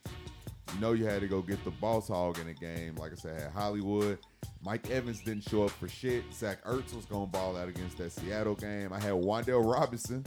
You 0.74 0.82
know 0.82 0.94
you 0.94 1.06
had 1.06 1.22
to 1.22 1.28
go 1.28 1.42
get 1.42 1.64
the 1.64 1.72
boss 1.72 2.10
hog 2.10 2.40
in 2.40 2.48
the 2.48 2.54
game. 2.54 2.96
Like 2.96 3.12
I 3.12 3.16
said, 3.16 3.38
I 3.38 3.44
had 3.44 3.52
Hollywood. 3.52 4.20
Mike 4.64 4.90
Evans 4.90 5.22
didn't 5.22 5.48
show 5.48 5.64
up 5.64 5.72
for 5.72 5.88
shit. 5.88 6.24
Zach 6.34 6.64
Ertz 6.66 6.94
was 6.94 7.06
gonna 7.06 7.26
ball 7.26 7.56
out 7.56 7.70
against 7.70 7.98
that 8.00 8.12
Seattle 8.12 8.56
game. 8.56 8.92
I 8.92 9.00
had 9.00 9.14
Wan'Dale 9.14 9.74
Robinson, 9.74 10.26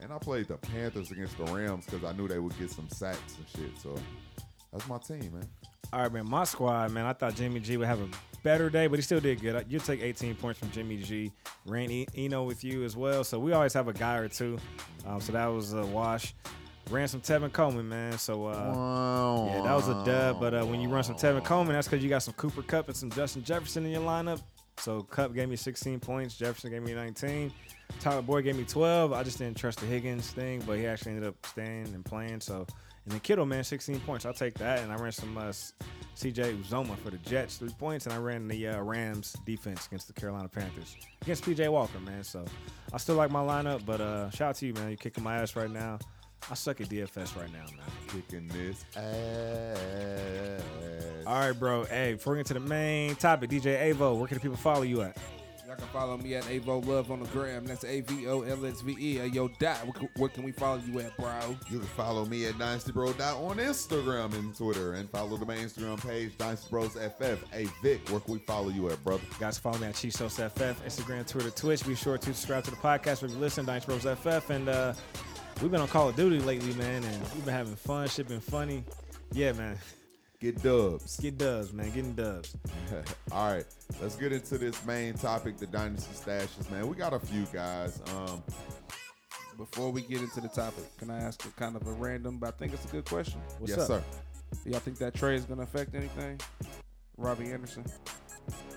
and 0.00 0.12
I 0.12 0.18
played 0.18 0.48
the 0.48 0.56
Panthers 0.56 1.10
against 1.10 1.38
the 1.38 1.44
Rams 1.44 1.86
because 1.86 2.04
I 2.04 2.12
knew 2.12 2.28
they 2.28 2.38
would 2.38 2.58
get 2.58 2.70
some 2.70 2.88
sacks 2.88 3.36
and 3.38 3.48
shit. 3.48 3.78
So 3.80 3.96
that's 4.72 4.86
my 4.86 4.98
team, 4.98 5.32
man. 5.32 5.48
All 5.92 6.02
right, 6.02 6.12
man. 6.12 6.28
My 6.28 6.44
squad, 6.44 6.92
man. 6.92 7.04
I 7.06 7.12
thought 7.12 7.34
Jimmy 7.34 7.60
G 7.60 7.76
would 7.76 7.86
have 7.88 8.00
a 8.00 8.08
better 8.42 8.70
day, 8.70 8.86
but 8.86 8.96
he 8.98 9.02
still 9.02 9.20
did 9.20 9.40
good. 9.40 9.64
You 9.68 9.78
take 9.80 10.00
18 10.00 10.34
points 10.36 10.58
from 10.58 10.70
Jimmy 10.70 10.96
G. 10.98 11.32
Ran 11.66 11.90
E- 11.90 12.06
Eno 12.16 12.44
with 12.44 12.62
you 12.64 12.84
as 12.84 12.96
well, 12.96 13.24
so 13.24 13.38
we 13.38 13.52
always 13.52 13.72
have 13.74 13.88
a 13.88 13.92
guy 13.92 14.16
or 14.16 14.28
two. 14.28 14.58
Um, 15.06 15.20
so 15.20 15.32
that 15.32 15.46
was 15.46 15.72
a 15.74 15.84
wash. 15.86 16.34
Ran 16.90 17.06
some 17.08 17.20
Tevin 17.20 17.52
Coleman, 17.52 17.88
man. 17.88 18.18
So 18.18 18.46
uh, 18.46 18.72
yeah, 19.54 19.62
that 19.62 19.74
was 19.74 19.88
a 19.88 20.04
dub. 20.04 20.40
But 20.40 20.54
uh, 20.54 20.64
when 20.64 20.80
you 20.80 20.88
run 20.88 21.04
some 21.04 21.16
Tevin 21.16 21.44
Coleman, 21.44 21.74
that's 21.74 21.86
because 21.88 22.02
you 22.02 22.08
got 22.08 22.22
some 22.22 22.34
Cooper 22.34 22.62
Kupp 22.62 22.88
and 22.88 22.96
some 22.96 23.10
Justin 23.10 23.42
Jefferson 23.44 23.84
in 23.84 23.92
your 23.92 24.02
lineup. 24.02 24.40
So 24.78 25.02
Kupp 25.02 25.34
gave 25.34 25.48
me 25.48 25.56
16 25.56 26.00
points. 26.00 26.36
Jefferson 26.36 26.70
gave 26.70 26.82
me 26.82 26.94
19. 26.94 27.52
Tyler 28.00 28.22
Boyd 28.22 28.44
gave 28.44 28.56
me 28.56 28.64
12. 28.64 29.12
I 29.12 29.22
just 29.22 29.38
didn't 29.38 29.56
trust 29.58 29.80
the 29.80 29.86
Higgins 29.86 30.30
thing, 30.30 30.62
but 30.66 30.78
he 30.78 30.86
actually 30.86 31.12
ended 31.12 31.28
up 31.28 31.34
staying 31.46 31.86
and 31.94 32.04
playing. 32.04 32.40
So 32.40 32.66
and 33.04 33.12
then 33.12 33.20
Kittle, 33.20 33.46
man, 33.46 33.64
16 33.64 34.00
points. 34.00 34.26
I'll 34.26 34.34
take 34.34 34.54
that. 34.54 34.80
And 34.80 34.92
I 34.92 34.96
ran 34.96 35.12
some 35.12 35.36
uh, 35.38 35.52
CJ 36.16 36.62
Uzomah 36.62 36.98
for 36.98 37.10
the 37.10 37.16
Jets, 37.18 37.56
three 37.56 37.70
points. 37.70 38.06
And 38.06 38.14
I 38.14 38.18
ran 38.18 38.46
the 38.46 38.68
uh, 38.68 38.82
Rams 38.82 39.34
defense 39.46 39.86
against 39.86 40.06
the 40.06 40.12
Carolina 40.12 40.48
Panthers 40.48 40.96
against 41.22 41.44
PJ 41.44 41.68
Walker, 41.70 41.98
man. 42.00 42.22
So 42.22 42.44
I 42.92 42.98
still 42.98 43.14
like 43.16 43.30
my 43.30 43.40
lineup, 43.40 43.86
but 43.86 44.00
uh, 44.00 44.30
shout 44.30 44.50
out 44.50 44.54
to 44.56 44.66
you, 44.66 44.74
man. 44.74 44.88
You're 44.88 44.96
kicking 44.98 45.24
my 45.24 45.38
ass 45.38 45.56
right 45.56 45.70
now. 45.70 45.98
I 46.50 46.54
suck 46.54 46.80
at 46.80 46.88
DFS 46.88 47.36
right 47.36 47.52
now, 47.52 47.64
man. 47.76 47.86
Kicking 48.08 48.48
this 48.48 48.84
ass. 48.96 50.62
All 51.26 51.38
right, 51.38 51.52
bro. 51.52 51.84
Hey, 51.84 52.14
before 52.14 52.34
we 52.34 52.38
get 52.38 52.46
to 52.46 52.54
the 52.54 52.60
main 52.60 53.14
topic, 53.16 53.50
DJ 53.50 53.92
Avo, 53.92 54.16
where 54.18 54.26
can 54.26 54.36
the 54.36 54.40
people 54.40 54.56
follow 54.56 54.82
you 54.82 55.02
at? 55.02 55.16
Y'all 55.80 55.88
can 55.88 55.98
follow 55.98 56.18
me 56.18 56.34
at 56.34 56.44
Avo 56.44 56.84
Love 56.86 57.10
on 57.10 57.20
the 57.20 57.26
gram. 57.28 57.64
That's 57.64 57.84
A 57.84 58.02
V 58.02 58.26
O 58.28 58.42
L 58.42 58.66
S 58.66 58.82
V 58.82 58.94
E. 58.98 59.14
Hey, 59.16 59.28
Yo, 59.28 59.48
Dot, 59.58 59.78
where, 60.18 60.28
can- 60.28 60.42
we 60.44 60.52
follow 60.52 60.78
you 60.86 61.00
at, 61.00 61.16
bro? 61.16 61.56
You 61.70 61.78
can 61.78 61.88
follow 61.88 62.26
me 62.26 62.44
at 62.46 62.58
Dynasty 62.58 62.92
Bro 62.92 63.14
Dot 63.14 63.36
on 63.38 63.56
Instagram 63.56 64.34
and 64.34 64.54
Twitter, 64.54 64.92
and 64.94 65.08
follow 65.08 65.38
the 65.38 65.46
main 65.46 65.58
Instagram 65.66 65.98
page 66.06 66.36
Dynasty 66.36 66.68
Bros 66.68 66.96
FF. 66.96 67.50
Hey 67.50 67.66
Vic, 67.82 68.06
where 68.10 68.20
can 68.20 68.34
we 68.34 68.40
follow 68.40 68.68
you 68.68 68.90
at, 68.90 69.02
brother? 69.02 69.22
Guys, 69.38 69.56
follow 69.58 69.78
me 69.78 69.86
at 69.86 69.94
Chisos 69.94 70.36
FF, 70.50 70.84
Instagram, 70.84 71.26
Twitter, 71.26 71.50
Twitch. 71.50 71.86
Be 71.86 71.94
sure 71.94 72.18
to 72.18 72.26
subscribe 72.26 72.64
to 72.64 72.70
the 72.70 72.76
podcast 72.76 73.22
if 73.22 73.30
you 73.30 73.38
listen, 73.38 73.64
Dice 73.64 73.86
Bros 73.86 74.02
FF. 74.04 74.50
And 74.50 74.68
uh, 74.68 74.92
we've 75.62 75.70
been 75.70 75.80
on 75.80 75.88
Call 75.88 76.10
of 76.10 76.16
Duty 76.16 76.40
lately, 76.40 76.74
man, 76.74 77.02
and 77.04 77.22
we've 77.34 77.44
been 77.46 77.54
having 77.54 77.76
fun. 77.76 78.06
Shit 78.08 78.28
been 78.28 78.40
funny. 78.40 78.84
Yeah, 79.32 79.52
man. 79.52 79.78
Get 80.40 80.62
dubs. 80.62 81.20
Get 81.20 81.36
dubs, 81.36 81.70
man. 81.74 81.90
Getting 81.90 82.14
dubs. 82.14 82.56
All 83.32 83.52
right, 83.52 83.66
let's 84.00 84.16
get 84.16 84.32
into 84.32 84.56
this 84.56 84.82
main 84.86 85.12
topic, 85.12 85.58
the 85.58 85.66
Dynasty 85.66 86.14
stashes, 86.14 86.70
man. 86.70 86.88
We 86.88 86.96
got 86.96 87.12
a 87.12 87.20
few 87.20 87.44
guys. 87.52 88.00
Um, 88.16 88.42
Before 89.58 89.90
we 89.90 90.00
get 90.00 90.22
into 90.22 90.40
the 90.40 90.48
topic, 90.48 90.84
can 90.96 91.10
I 91.10 91.18
ask 91.18 91.44
a 91.44 91.50
kind 91.50 91.76
of 91.76 91.86
a 91.86 91.92
random, 91.92 92.38
but 92.38 92.48
I 92.48 92.50
think 92.52 92.72
it's 92.72 92.86
a 92.86 92.88
good 92.88 93.04
question. 93.04 93.38
What's 93.58 93.76
yes, 93.76 93.90
up? 93.90 94.02
sir. 94.02 94.04
Do 94.64 94.70
y'all 94.70 94.80
think 94.80 94.96
that 94.96 95.12
trade 95.12 95.36
is 95.36 95.44
going 95.44 95.58
to 95.58 95.64
affect 95.64 95.94
anything? 95.94 96.40
Robbie 97.18 97.52
Anderson? 97.52 97.84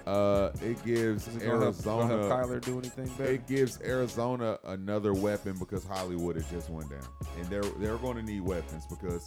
Uh, 0.05 0.51
it 0.61 0.83
gives 0.83 1.29
it 1.29 1.39
to 1.39 1.45
help 1.45 1.61
Arizona. 1.61 2.13
Kyler 2.13 2.61
do 2.61 2.77
anything 2.77 3.07
better? 3.17 3.31
It 3.31 3.47
gives 3.47 3.79
Arizona 3.81 4.59
another 4.65 5.13
weapon 5.13 5.57
because 5.57 5.85
Hollywood 5.85 6.35
has 6.35 6.45
just 6.51 6.69
went 6.69 6.89
down, 6.89 7.07
and 7.39 7.45
they're 7.45 7.63
they're 7.79 7.97
going 7.97 8.17
to 8.17 8.23
need 8.23 8.41
weapons 8.41 8.85
because 8.89 9.25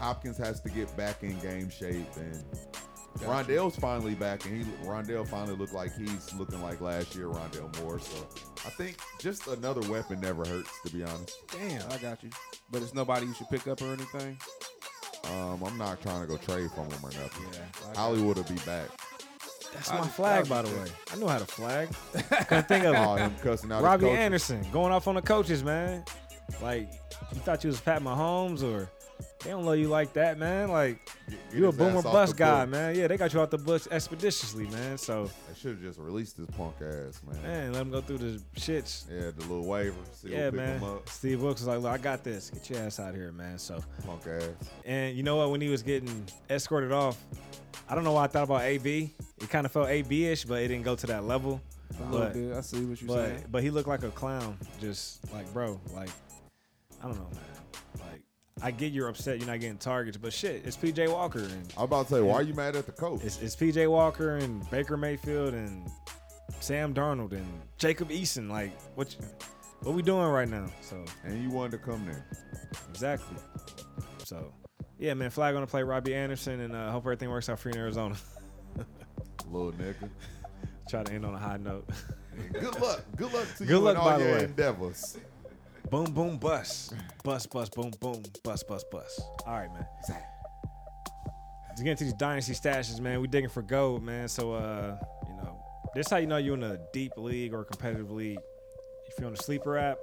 Hopkins 0.00 0.38
has 0.38 0.60
to 0.62 0.68
get 0.68 0.94
back 0.96 1.22
in 1.22 1.38
game 1.40 1.68
shape, 1.70 2.06
and 2.16 2.44
Gotcha. 3.20 3.26
Rondale's 3.52 3.76
finally 3.76 4.14
back, 4.14 4.44
and 4.44 4.56
he 4.64 4.70
Rondale 4.86 5.26
finally 5.26 5.54
looked 5.56 5.72
like 5.72 5.96
he's 5.96 6.32
looking 6.34 6.60
like 6.62 6.80
last 6.80 7.14
year 7.14 7.26
Rondale 7.28 7.80
Moore. 7.80 8.00
So 8.00 8.26
I 8.66 8.70
think 8.70 8.96
just 9.20 9.46
another 9.46 9.88
weapon 9.90 10.20
never 10.20 10.44
hurts, 10.44 10.70
to 10.84 10.92
be 10.92 11.04
honest. 11.04 11.36
Damn. 11.52 11.90
I 11.92 11.98
got 11.98 12.22
you. 12.24 12.30
But 12.72 12.82
it's 12.82 12.92
nobody 12.94 13.26
you 13.26 13.34
should 13.34 13.48
pick 13.50 13.68
up 13.68 13.80
or 13.82 13.92
anything? 13.92 14.36
Um, 15.32 15.62
I'm 15.62 15.78
not 15.78 16.02
trying 16.02 16.20
to 16.22 16.26
go 16.26 16.36
trade 16.36 16.70
from 16.72 16.86
him 16.90 16.98
or 17.02 17.10
nothing. 17.12 17.46
Yeah. 17.52 17.94
Hollywood 17.96 18.36
will 18.36 18.44
be 18.44 18.56
back. 18.66 18.88
That's 19.72 19.90
I- 19.90 20.00
my 20.00 20.06
flag, 20.08 20.48
by 20.48 20.62
the 20.62 20.68
way. 20.76 20.86
I 21.12 21.16
know 21.16 21.28
how 21.28 21.38
to 21.38 21.46
flag. 21.46 21.88
Couldn't 22.48 22.68
think 22.68 22.84
of 22.84 22.94
Oh, 22.98 23.14
him 23.14 23.32
cussing 23.42 23.70
out 23.72 23.76
his 23.76 23.84
Robbie. 23.84 24.08
Anderson 24.10 24.66
going 24.72 24.92
off 24.92 25.06
on 25.08 25.14
the 25.14 25.22
coaches, 25.22 25.62
man. 25.62 26.04
Like, 26.60 26.90
you 27.32 27.38
thought 27.40 27.64
you 27.64 27.68
was 27.68 27.80
Pat 27.80 28.02
Mahomes 28.02 28.62
or 28.62 28.90
they 29.42 29.50
don't 29.50 29.64
love 29.64 29.78
you 29.78 29.88
like 29.88 30.12
that, 30.14 30.38
man. 30.38 30.70
Like, 30.70 30.98
Get- 31.28 31.50
get 31.50 31.58
you 31.58 31.64
a 31.64 31.66
his 31.68 31.76
boomer 31.76 31.98
ass 31.98 32.04
off 32.06 32.12
bust 32.12 32.32
the 32.32 32.38
guy, 32.38 32.60
book. 32.64 32.70
man. 32.72 32.94
Yeah, 32.96 33.06
they 33.08 33.16
got 33.16 33.32
you 33.34 33.40
out 33.40 33.50
the 33.50 33.58
books 33.58 33.86
expeditiously, 33.90 34.66
man. 34.68 34.96
So, 34.98 35.30
They 35.48 35.54
should 35.58 35.70
have 35.72 35.80
just 35.82 35.98
released 35.98 36.36
this 36.36 36.46
punk 36.56 36.74
ass, 36.80 37.20
man. 37.26 37.42
man, 37.42 37.72
let 37.72 37.82
him 37.82 37.90
go 37.90 38.00
through 38.00 38.18
the 38.18 38.40
shits. 38.56 39.04
Yeah, 39.10 39.30
the 39.30 39.40
little 39.42 39.64
waiver. 39.66 39.96
See 40.12 40.30
Yeah, 40.30 40.46
who 40.46 40.50
pick 40.52 40.60
man. 40.60 40.78
him 40.78 40.84
up. 40.84 41.08
Steve 41.08 41.42
Wilks 41.42 41.60
was 41.60 41.68
like, 41.68 41.80
look, 41.80 41.92
I 41.92 41.98
got 41.98 42.24
this. 42.24 42.50
Get 42.50 42.70
your 42.70 42.78
ass 42.80 42.98
out 43.00 43.14
here, 43.14 43.32
man. 43.32 43.58
So, 43.58 43.82
Punk 44.06 44.22
ass. 44.26 44.48
and 44.84 45.16
you 45.16 45.22
know 45.22 45.36
what? 45.36 45.50
When 45.50 45.60
he 45.60 45.68
was 45.68 45.82
getting 45.82 46.26
escorted 46.50 46.92
off, 46.92 47.16
I 47.88 47.94
don't 47.94 48.04
know 48.04 48.12
why 48.12 48.24
I 48.24 48.26
thought 48.28 48.44
about 48.44 48.62
AB. 48.62 49.12
It 49.40 49.50
kind 49.50 49.66
of 49.66 49.72
felt 49.72 49.88
AB 49.88 50.26
ish, 50.26 50.44
but 50.44 50.62
it 50.62 50.68
didn't 50.68 50.84
go 50.84 50.96
to 50.96 51.06
that 51.08 51.24
level. 51.24 51.60
A 52.00 52.02
little 52.10 52.18
But, 52.26 52.32
bit. 52.32 52.52
I 52.56 52.60
see 52.62 52.84
what 52.84 53.00
you're 53.00 53.10
saying. 53.16 53.38
but, 53.42 53.52
but 53.52 53.62
he 53.62 53.70
looked 53.70 53.88
like 53.88 54.02
a 54.02 54.10
clown. 54.10 54.56
Just 54.80 55.30
like, 55.32 55.52
bro, 55.52 55.78
like, 55.94 56.08
I 57.02 57.06
don't 57.06 57.16
know, 57.16 57.28
man. 57.30 57.40
I 58.64 58.70
get 58.70 58.92
you're 58.92 59.08
upset 59.08 59.38
you're 59.38 59.46
not 59.46 59.60
getting 59.60 59.76
targets, 59.76 60.16
but 60.16 60.32
shit, 60.32 60.62
it's 60.64 60.76
PJ 60.76 61.12
Walker 61.12 61.40
and 61.40 61.72
I'm 61.76 61.84
about 61.84 62.08
to 62.08 62.14
say, 62.14 62.20
why 62.22 62.34
are 62.34 62.42
you 62.42 62.54
mad 62.54 62.76
at 62.76 62.86
the 62.86 62.92
coach? 62.92 63.22
it's, 63.22 63.40
it's 63.42 63.54
PJ 63.54 63.90
Walker 63.90 64.36
and 64.38 64.68
Baker 64.70 64.96
Mayfield 64.96 65.52
and 65.54 65.86
Sam 66.60 66.94
Darnold 66.94 67.32
and 67.32 67.46
Jacob 67.78 68.08
Eason. 68.08 68.48
Like, 68.50 68.72
what, 68.96 69.14
you- 69.14 69.26
what 69.82 69.94
we 69.94 70.00
doing 70.02 70.26
right 70.28 70.48
now? 70.48 70.66
So 70.80 71.04
and 71.24 71.42
you 71.42 71.50
wanted 71.50 71.72
to 71.72 71.78
come 71.78 72.06
there. 72.06 72.24
exactly. 72.88 73.36
So 74.24 74.50
yeah, 74.98 75.12
man, 75.12 75.28
Flag 75.28 75.52
gonna 75.54 75.66
play 75.66 75.82
Robbie 75.82 76.14
Anderson 76.14 76.60
and 76.60 76.74
uh, 76.74 76.90
hope 76.90 77.02
everything 77.04 77.28
works 77.28 77.50
out 77.50 77.58
for 77.58 77.68
you 77.68 77.74
in 77.74 77.80
Arizona. 77.80 78.16
Little 79.50 79.72
nigga. 79.72 80.08
Try 80.88 81.02
to 81.02 81.12
end 81.12 81.26
on 81.26 81.34
a 81.34 81.38
high 81.38 81.58
note. 81.58 81.86
Good 82.52 82.80
luck. 82.80 83.02
Good 83.16 83.32
luck 83.34 83.46
to 83.58 83.64
Good 83.64 83.68
you 83.68 83.78
luck, 83.78 83.96
by 83.96 84.00
all 84.12 84.18
the 84.18 84.24
your 84.24 84.38
way. 84.38 84.44
endeavors. 84.44 85.18
Boom, 85.94 86.12
boom, 86.12 86.36
bust, 86.38 86.92
bust, 87.22 87.48
bust, 87.50 87.72
boom, 87.72 87.92
boom, 88.00 88.20
bust, 88.42 88.66
bust, 88.66 88.90
bust. 88.90 89.20
All 89.46 89.54
right, 89.54 89.72
man. 89.72 89.86
Let's 91.68 91.82
get 91.82 91.90
into 91.92 92.02
these 92.02 92.14
dynasty 92.14 92.52
stashes, 92.52 92.98
man. 92.98 93.20
We 93.20 93.28
digging 93.28 93.48
for 93.48 93.62
gold, 93.62 94.02
man. 94.02 94.26
So, 94.26 94.54
uh, 94.54 94.98
you 95.28 95.36
know, 95.36 95.56
this 95.94 96.10
how 96.10 96.16
you 96.16 96.26
know 96.26 96.36
you're 96.36 96.56
in 96.56 96.64
a 96.64 96.80
deep 96.92 97.12
league 97.16 97.54
or 97.54 97.62
competitive 97.62 98.10
league. 98.10 98.40
If 99.06 99.20
you're 99.20 99.28
on 99.28 99.34
the 99.34 99.42
sleeper 99.42 99.78
app, 99.78 99.98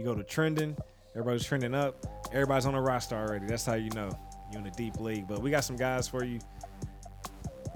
you 0.00 0.04
go 0.04 0.16
to 0.16 0.24
trending. 0.24 0.76
Everybody's 1.14 1.44
trending 1.44 1.76
up. 1.76 1.94
Everybody's 2.32 2.66
on 2.66 2.74
the 2.74 2.80
roster 2.80 3.14
already. 3.14 3.46
That's 3.46 3.64
how 3.64 3.74
you 3.74 3.90
know 3.90 4.10
you're 4.50 4.62
in 4.62 4.66
a 4.66 4.72
deep 4.72 4.98
league. 4.98 5.28
But 5.28 5.42
we 5.42 5.52
got 5.52 5.62
some 5.62 5.76
guys 5.76 6.08
for 6.08 6.24
you. 6.24 6.40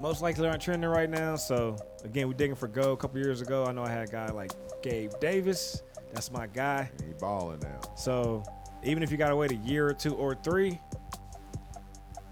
Most 0.01 0.21
likely 0.21 0.45
aren't 0.45 0.61
trending 0.61 0.89
right 0.89 1.09
now. 1.09 1.37
So 1.37 1.77
again, 2.03 2.27
we 2.27 2.33
digging 2.33 2.57
for 2.57 2.67
gold. 2.67 2.97
A 2.97 3.01
couple 3.01 3.21
years 3.21 3.39
ago, 3.39 3.63
I 3.65 3.71
know 3.71 3.83
I 3.83 3.89
had 3.89 4.09
a 4.09 4.11
guy 4.11 4.27
like 4.27 4.51
Gabe 4.83 5.11
Davis. 5.21 5.81
That's 6.13 6.31
my 6.31 6.47
guy. 6.47 6.89
And 6.99 7.07
he 7.07 7.13
balling 7.19 7.59
now. 7.59 7.79
So 7.95 8.43
even 8.83 9.03
if 9.03 9.11
you 9.11 9.17
gotta 9.17 9.35
wait 9.35 9.51
a 9.51 9.55
year 9.55 9.87
or 9.87 9.93
two 9.93 10.13
or 10.15 10.35
three, 10.35 10.79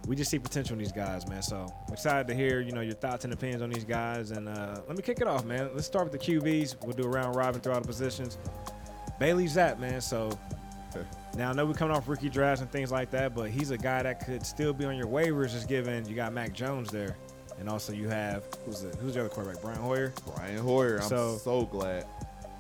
we 0.08 0.16
just 0.16 0.32
see 0.32 0.40
potential 0.40 0.74
in 0.74 0.80
these 0.80 0.92
guys, 0.92 1.28
man. 1.28 1.42
So 1.42 1.68
I'm 1.88 1.94
excited 1.94 2.28
to 2.30 2.34
hear, 2.34 2.62
you 2.62 2.72
know, 2.72 2.82
your 2.82 2.96
thoughts 2.96 3.26
and 3.26 3.34
opinions 3.34 3.62
on 3.62 3.70
these 3.70 3.84
guys. 3.86 4.32
And 4.32 4.50
uh, 4.50 4.82
let 4.88 4.98
me 4.98 5.04
kick 5.04 5.22
it 5.22 5.28
off, 5.28 5.46
man. 5.46 5.70
Let's 5.74 5.86
start 5.86 6.12
with 6.12 6.20
the 6.20 6.40
QBs. 6.40 6.78
We'll 6.84 6.96
do 6.96 7.04
a 7.04 7.10
round 7.10 7.36
robin 7.36 7.62
through 7.62 7.74
all 7.74 7.82
the 7.82 7.88
positions. 7.88 8.38
Bailey 9.20 9.46
Zappe, 9.46 9.78
man. 9.80 10.02
So 10.02 10.30
now 11.38 11.52
I 11.52 11.54
know 11.54 11.66
we're 11.66 11.74
coming 11.74 11.96
off 11.96 12.08
rookie 12.08 12.30
drafts 12.30 12.62
and 12.62 12.72
things 12.72 12.92
like 12.92 13.12
that, 13.12 13.36
but 13.36 13.52
he's 13.52 13.70
a 13.72 13.78
guy 13.78 14.02
that 14.02 14.26
could 14.26 14.44
still 14.46 14.74
be 14.74 14.86
on 14.86 14.96
your 14.98 15.08
waivers, 15.08 15.52
just 15.52 15.68
given 15.68 16.08
you 16.08 16.16
got 16.16 16.34
Mac 16.34 16.54
Jones 16.54 16.90
there, 16.90 17.16
and 17.60 17.70
also 17.70 17.94
you 17.94 18.08
have 18.10 18.46
who's 18.66 18.82
the 18.82 18.90
who's 18.98 19.14
the 19.14 19.20
other 19.20 19.30
quarterback, 19.30 19.62
Brian 19.62 19.80
Hoyer. 19.80 20.12
Brian 20.36 20.58
Hoyer, 20.58 20.98
I'm 21.02 21.08
So- 21.08 21.38
so, 21.38 21.66
glad. 21.66 22.06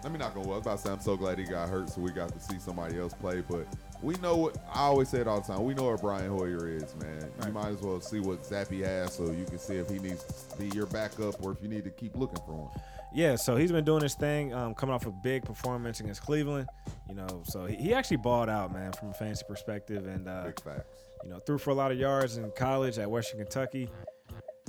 Let 0.03 0.13
me 0.13 0.17
not 0.17 0.33
go. 0.33 0.41
I 0.41 0.47
was 0.47 0.61
about 0.61 0.77
to 0.77 0.83
say 0.83 0.91
I'm 0.91 1.01
so 1.01 1.17
glad 1.17 1.39
he 1.39 1.43
got 1.45 1.67
hurt, 1.67 1.89
so 1.89 1.99
we 2.01 2.11
got 2.11 2.29
to 2.29 2.39
see 2.39 2.57
somebody 2.57 2.97
else 2.97 3.13
play. 3.13 3.41
But 3.47 3.67
we 4.01 4.15
know 4.15 4.37
what 4.37 4.57
I 4.73 4.81
always 4.83 5.09
say 5.09 5.19
it 5.19 5.27
all 5.27 5.41
the 5.41 5.47
time. 5.53 5.63
We 5.65 5.73
know 5.73 5.89
what 5.91 6.01
Brian 6.01 6.29
Hoyer 6.29 6.69
is, 6.69 6.95
man. 6.95 7.29
You 7.45 7.51
might 7.51 7.67
as 7.67 7.81
well 7.81 7.99
see 7.99 8.21
what 8.21 8.41
Zappe 8.43 8.81
has, 8.85 9.13
so 9.13 9.25
you 9.31 9.43
can 9.45 9.59
see 9.59 9.75
if 9.75 9.89
he 9.89 9.99
needs 9.99 10.23
to 10.23 10.57
be 10.57 10.69
your 10.75 10.85
backup 10.85 11.43
or 11.43 11.51
if 11.51 11.61
you 11.61 11.67
need 11.67 11.83
to 11.83 11.89
keep 11.89 12.15
looking 12.15 12.39
for 12.45 12.69
him. 12.71 12.81
Yeah, 13.13 13.35
so 13.35 13.55
he's 13.57 13.71
been 13.71 13.83
doing 13.83 14.03
his 14.03 14.13
thing, 14.13 14.53
um, 14.53 14.73
coming 14.75 14.93
off 14.93 15.05
a 15.05 15.11
big 15.11 15.43
performance 15.43 15.99
against 15.99 16.21
Cleveland. 16.21 16.67
You 17.09 17.15
know, 17.15 17.43
so 17.45 17.65
he, 17.65 17.75
he 17.75 17.93
actually 17.93 18.17
balled 18.17 18.49
out, 18.49 18.71
man, 18.71 18.93
from 18.93 19.09
a 19.09 19.13
fantasy 19.13 19.43
perspective, 19.47 20.05
and 20.07 20.29
uh, 20.29 20.43
Big 20.45 20.61
facts. 20.61 20.85
you 21.23 21.29
know, 21.31 21.39
threw 21.39 21.57
for 21.57 21.71
a 21.71 21.75
lot 21.75 21.91
of 21.91 21.97
yards 21.97 22.37
in 22.37 22.49
college 22.55 22.99
at 22.99 23.09
Western 23.09 23.39
Kentucky. 23.39 23.89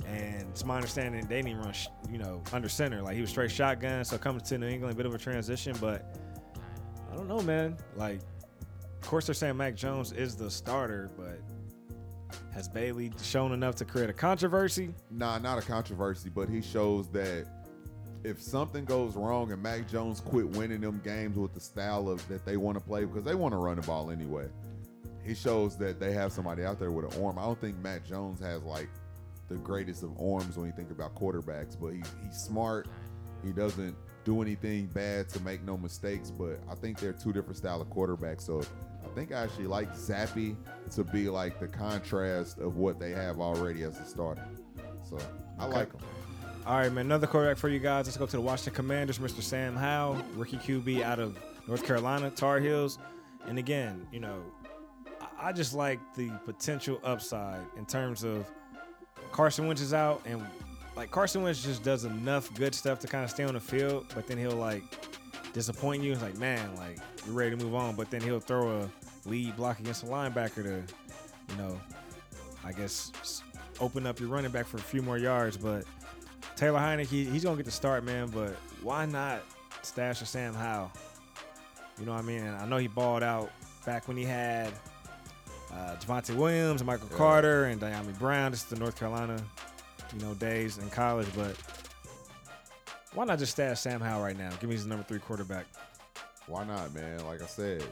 And 0.07 0.47
it's 0.49 0.65
my 0.65 0.75
understanding 0.75 1.21
they 1.27 1.37
didn't 1.37 1.49
even 1.49 1.61
run, 1.61 1.73
you 2.09 2.17
know, 2.17 2.41
under 2.51 2.69
center. 2.69 3.01
Like 3.01 3.15
he 3.15 3.21
was 3.21 3.29
straight 3.29 3.51
shotgun. 3.51 4.03
So 4.05 4.17
coming 4.17 4.41
to 4.41 4.57
New 4.57 4.67
England, 4.67 4.93
a 4.93 4.97
bit 4.97 5.05
of 5.05 5.13
a 5.13 5.17
transition. 5.17 5.75
But 5.79 6.17
I 7.11 7.15
don't 7.15 7.27
know, 7.27 7.41
man. 7.41 7.77
Like, 7.95 8.19
of 9.01 9.07
course 9.07 9.25
they're 9.25 9.35
saying 9.35 9.57
Mac 9.57 9.75
Jones 9.75 10.11
is 10.11 10.35
the 10.35 10.49
starter, 10.49 11.09
but 11.17 11.39
has 12.53 12.67
Bailey 12.67 13.11
shown 13.21 13.51
enough 13.51 13.75
to 13.75 13.85
create 13.85 14.09
a 14.09 14.13
controversy? 14.13 14.93
Nah, 15.09 15.37
not 15.39 15.57
a 15.57 15.61
controversy, 15.61 16.29
but 16.29 16.49
he 16.49 16.61
shows 16.61 17.09
that 17.09 17.47
if 18.23 18.41
something 18.41 18.85
goes 18.85 19.15
wrong 19.15 19.51
and 19.51 19.61
Mac 19.61 19.89
Jones 19.89 20.19
quit 20.19 20.47
winning 20.49 20.81
them 20.81 21.01
games 21.03 21.37
with 21.37 21.53
the 21.53 21.59
style 21.59 22.09
of 22.09 22.25
that 22.27 22.45
they 22.45 22.57
want 22.57 22.77
to 22.77 22.83
play 22.83 23.05
because 23.05 23.23
they 23.23 23.35
want 23.35 23.53
to 23.53 23.57
run 23.57 23.77
the 23.77 23.81
ball 23.81 24.11
anyway, 24.11 24.47
he 25.23 25.33
shows 25.33 25.77
that 25.77 25.99
they 25.99 26.13
have 26.13 26.31
somebody 26.31 26.63
out 26.63 26.79
there 26.79 26.91
with 26.91 27.13
an 27.13 27.23
arm. 27.23 27.39
I 27.39 27.43
don't 27.43 27.59
think 27.59 27.77
Mac 27.79 28.05
Jones 28.05 28.39
has 28.41 28.63
like 28.63 28.89
the 29.51 29.57
greatest 29.57 30.03
of 30.03 30.11
arms 30.19 30.57
when 30.57 30.67
you 30.67 30.73
think 30.73 30.91
about 30.91 31.13
quarterbacks, 31.15 31.77
but 31.79 31.89
he, 31.89 32.01
he's 32.25 32.37
smart. 32.37 32.87
He 33.43 33.51
doesn't 33.51 33.95
do 34.23 34.41
anything 34.41 34.85
bad 34.87 35.27
to 35.29 35.39
make 35.41 35.63
no 35.63 35.77
mistakes, 35.77 36.31
but 36.31 36.59
I 36.69 36.75
think 36.75 36.99
they're 36.99 37.13
two 37.13 37.33
different 37.33 37.57
style 37.57 37.81
of 37.81 37.89
quarterbacks. 37.89 38.41
So 38.41 38.61
I 39.03 39.07
think 39.15 39.31
I 39.33 39.43
actually 39.43 39.67
like 39.67 39.91
Zappe 39.95 40.55
to 40.91 41.03
be 41.03 41.27
like 41.29 41.59
the 41.59 41.67
contrast 41.67 42.59
of 42.59 42.77
what 42.77 42.99
they 42.99 43.11
have 43.11 43.39
already 43.39 43.83
as 43.83 43.99
a 43.99 44.05
starter. 44.05 44.47
So 45.03 45.17
I 45.59 45.65
Okay. 45.65 45.73
like 45.73 45.91
him. 45.93 46.01
All 46.65 46.77
right, 46.77 46.91
man. 46.93 47.07
Another 47.07 47.25
quarterback 47.27 47.57
for 47.57 47.69
you 47.69 47.79
guys. 47.79 48.05
Let's 48.05 48.17
go 48.17 48.27
to 48.27 48.31
the 48.31 48.41
Washington 48.41 48.75
Commanders, 48.75 49.17
Mr. 49.17 49.41
Sam 49.41 49.75
Howell, 49.75 50.23
rookie 50.35 50.57
QB 50.57 51.01
out 51.01 51.19
of 51.19 51.37
North 51.67 51.83
Carolina, 51.83 52.29
Tar 52.29 52.59
Heels. 52.59 52.99
And 53.47 53.57
again, 53.57 54.07
you 54.11 54.19
know, 54.19 54.43
I 55.39 55.51
just 55.51 55.73
like 55.73 55.99
the 56.15 56.29
potential 56.45 56.99
upside 57.03 57.65
in 57.75 57.87
terms 57.87 58.23
of 58.23 58.45
Carson 59.31 59.67
Wentz 59.67 59.81
is 59.81 59.93
out, 59.93 60.21
and 60.25 60.45
like 60.95 61.11
Carson 61.11 61.43
Wentz 61.43 61.63
just 61.63 61.83
does 61.83 62.05
enough 62.05 62.53
good 62.55 62.75
stuff 62.75 62.99
to 62.99 63.07
kind 63.07 63.23
of 63.23 63.29
stay 63.29 63.43
on 63.43 63.53
the 63.53 63.59
field, 63.59 64.05
but 64.13 64.27
then 64.27 64.37
he'll 64.37 64.51
like 64.51 64.83
disappoint 65.53 66.03
you. 66.03 66.11
It's 66.11 66.21
like, 66.21 66.37
man, 66.37 66.75
like 66.75 66.97
you're 67.25 67.35
ready 67.35 67.55
to 67.55 67.63
move 67.63 67.75
on, 67.75 67.95
but 67.95 68.09
then 68.11 68.21
he'll 68.21 68.39
throw 68.39 68.81
a 68.81 68.89
lead 69.25 69.55
block 69.55 69.79
against 69.79 70.03
a 70.03 70.07
linebacker 70.07 70.63
to, 70.63 70.83
you 71.49 71.57
know, 71.57 71.79
I 72.63 72.71
guess 72.71 73.43
open 73.79 74.05
up 74.05 74.19
your 74.19 74.29
running 74.29 74.51
back 74.51 74.65
for 74.65 74.77
a 74.77 74.81
few 74.81 75.01
more 75.01 75.17
yards, 75.17 75.57
but. 75.57 75.85
Taylor 76.55 76.79
Heinicke, 76.79 77.31
he's 77.31 77.43
gonna 77.43 77.55
get 77.55 77.65
the 77.65 77.71
start, 77.71 78.03
man. 78.03 78.27
But 78.27 78.55
why 78.83 79.07
not 79.07 79.41
stash 79.81 80.21
a 80.21 80.25
Sam 80.27 80.53
Howell? 80.53 80.91
You 81.99 82.05
know 82.05 82.11
what 82.11 82.19
I 82.19 82.21
mean? 82.21 82.43
I 82.43 82.65
know 82.67 82.77
he 82.77 82.87
balled 82.87 83.23
out 83.23 83.51
back 83.83 84.07
when 84.07 84.15
he 84.15 84.23
had 84.23 84.71
uh, 85.73 85.95
Javonte 85.99 86.35
Williams, 86.35 86.83
Michael 86.83 87.07
Yeah. 87.11 87.17
Carter, 87.17 87.65
and 87.65 87.79
Dyami 87.81 88.17
Brown. 88.19 88.51
This 88.51 88.63
is 88.63 88.69
the 88.69 88.75
North 88.79 88.97
Carolina, 88.97 89.41
you 90.13 90.21
know, 90.23 90.33
days 90.35 90.77
in 90.77 90.89
college. 90.89 91.27
But 91.35 91.55
why 93.13 93.25
not 93.25 93.39
just 93.39 93.53
stash 93.53 93.79
Sam 93.79 94.01
Howell 94.01 94.23
right 94.23 94.37
now? 94.37 94.49
Give 94.59 94.69
me 94.69 94.75
his 94.75 94.85
number 94.85 95.03
three 95.03 95.19
quarterback. 95.19 95.65
Why 96.47 96.65
not, 96.65 96.93
man? 96.93 97.25
Like 97.25 97.41
I 97.41 97.45
said, 97.45 97.83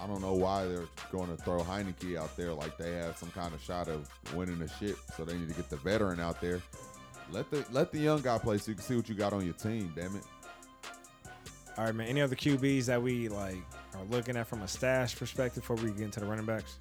I 0.00 0.06
don't 0.06 0.20
know 0.20 0.34
why 0.34 0.66
they're 0.66 0.88
going 1.12 1.34
to 1.34 1.42
throw 1.42 1.60
Heinicke 1.60 2.18
out 2.18 2.36
there 2.36 2.52
like 2.52 2.76
they 2.76 2.92
have 2.92 3.16
some 3.16 3.30
kind 3.30 3.54
of 3.54 3.62
shot 3.62 3.88
of 3.88 4.08
winning 4.34 4.58
the 4.58 4.68
ship. 4.68 4.98
So 5.16 5.24
they 5.24 5.36
need 5.36 5.48
to 5.48 5.54
get 5.54 5.70
the 5.70 5.76
veteran 5.76 6.20
out 6.20 6.40
there. 6.40 6.60
Let 7.30 7.50
the 7.50 7.64
let 7.72 7.90
the 7.90 7.98
young 7.98 8.20
guy 8.20 8.36
play 8.38 8.58
so 8.58 8.70
you 8.70 8.74
can 8.74 8.84
see 8.84 8.96
what 8.96 9.08
you 9.08 9.14
got 9.14 9.32
on 9.32 9.44
your 9.44 9.54
team. 9.54 9.92
Damn 9.96 10.16
it. 10.16 10.22
All 11.78 11.84
right, 11.86 11.94
man. 11.94 12.06
Any 12.06 12.20
other 12.20 12.36
QBs 12.36 12.84
that 12.86 13.02
we 13.02 13.28
like 13.28 13.56
are 13.94 14.04
looking 14.10 14.36
at 14.36 14.46
from 14.46 14.62
a 14.62 14.68
stash 14.68 15.16
perspective 15.16 15.62
before 15.62 15.76
we 15.76 15.90
get 15.90 16.02
into 16.02 16.20
the 16.20 16.26
running 16.26 16.44
backs? 16.44 16.76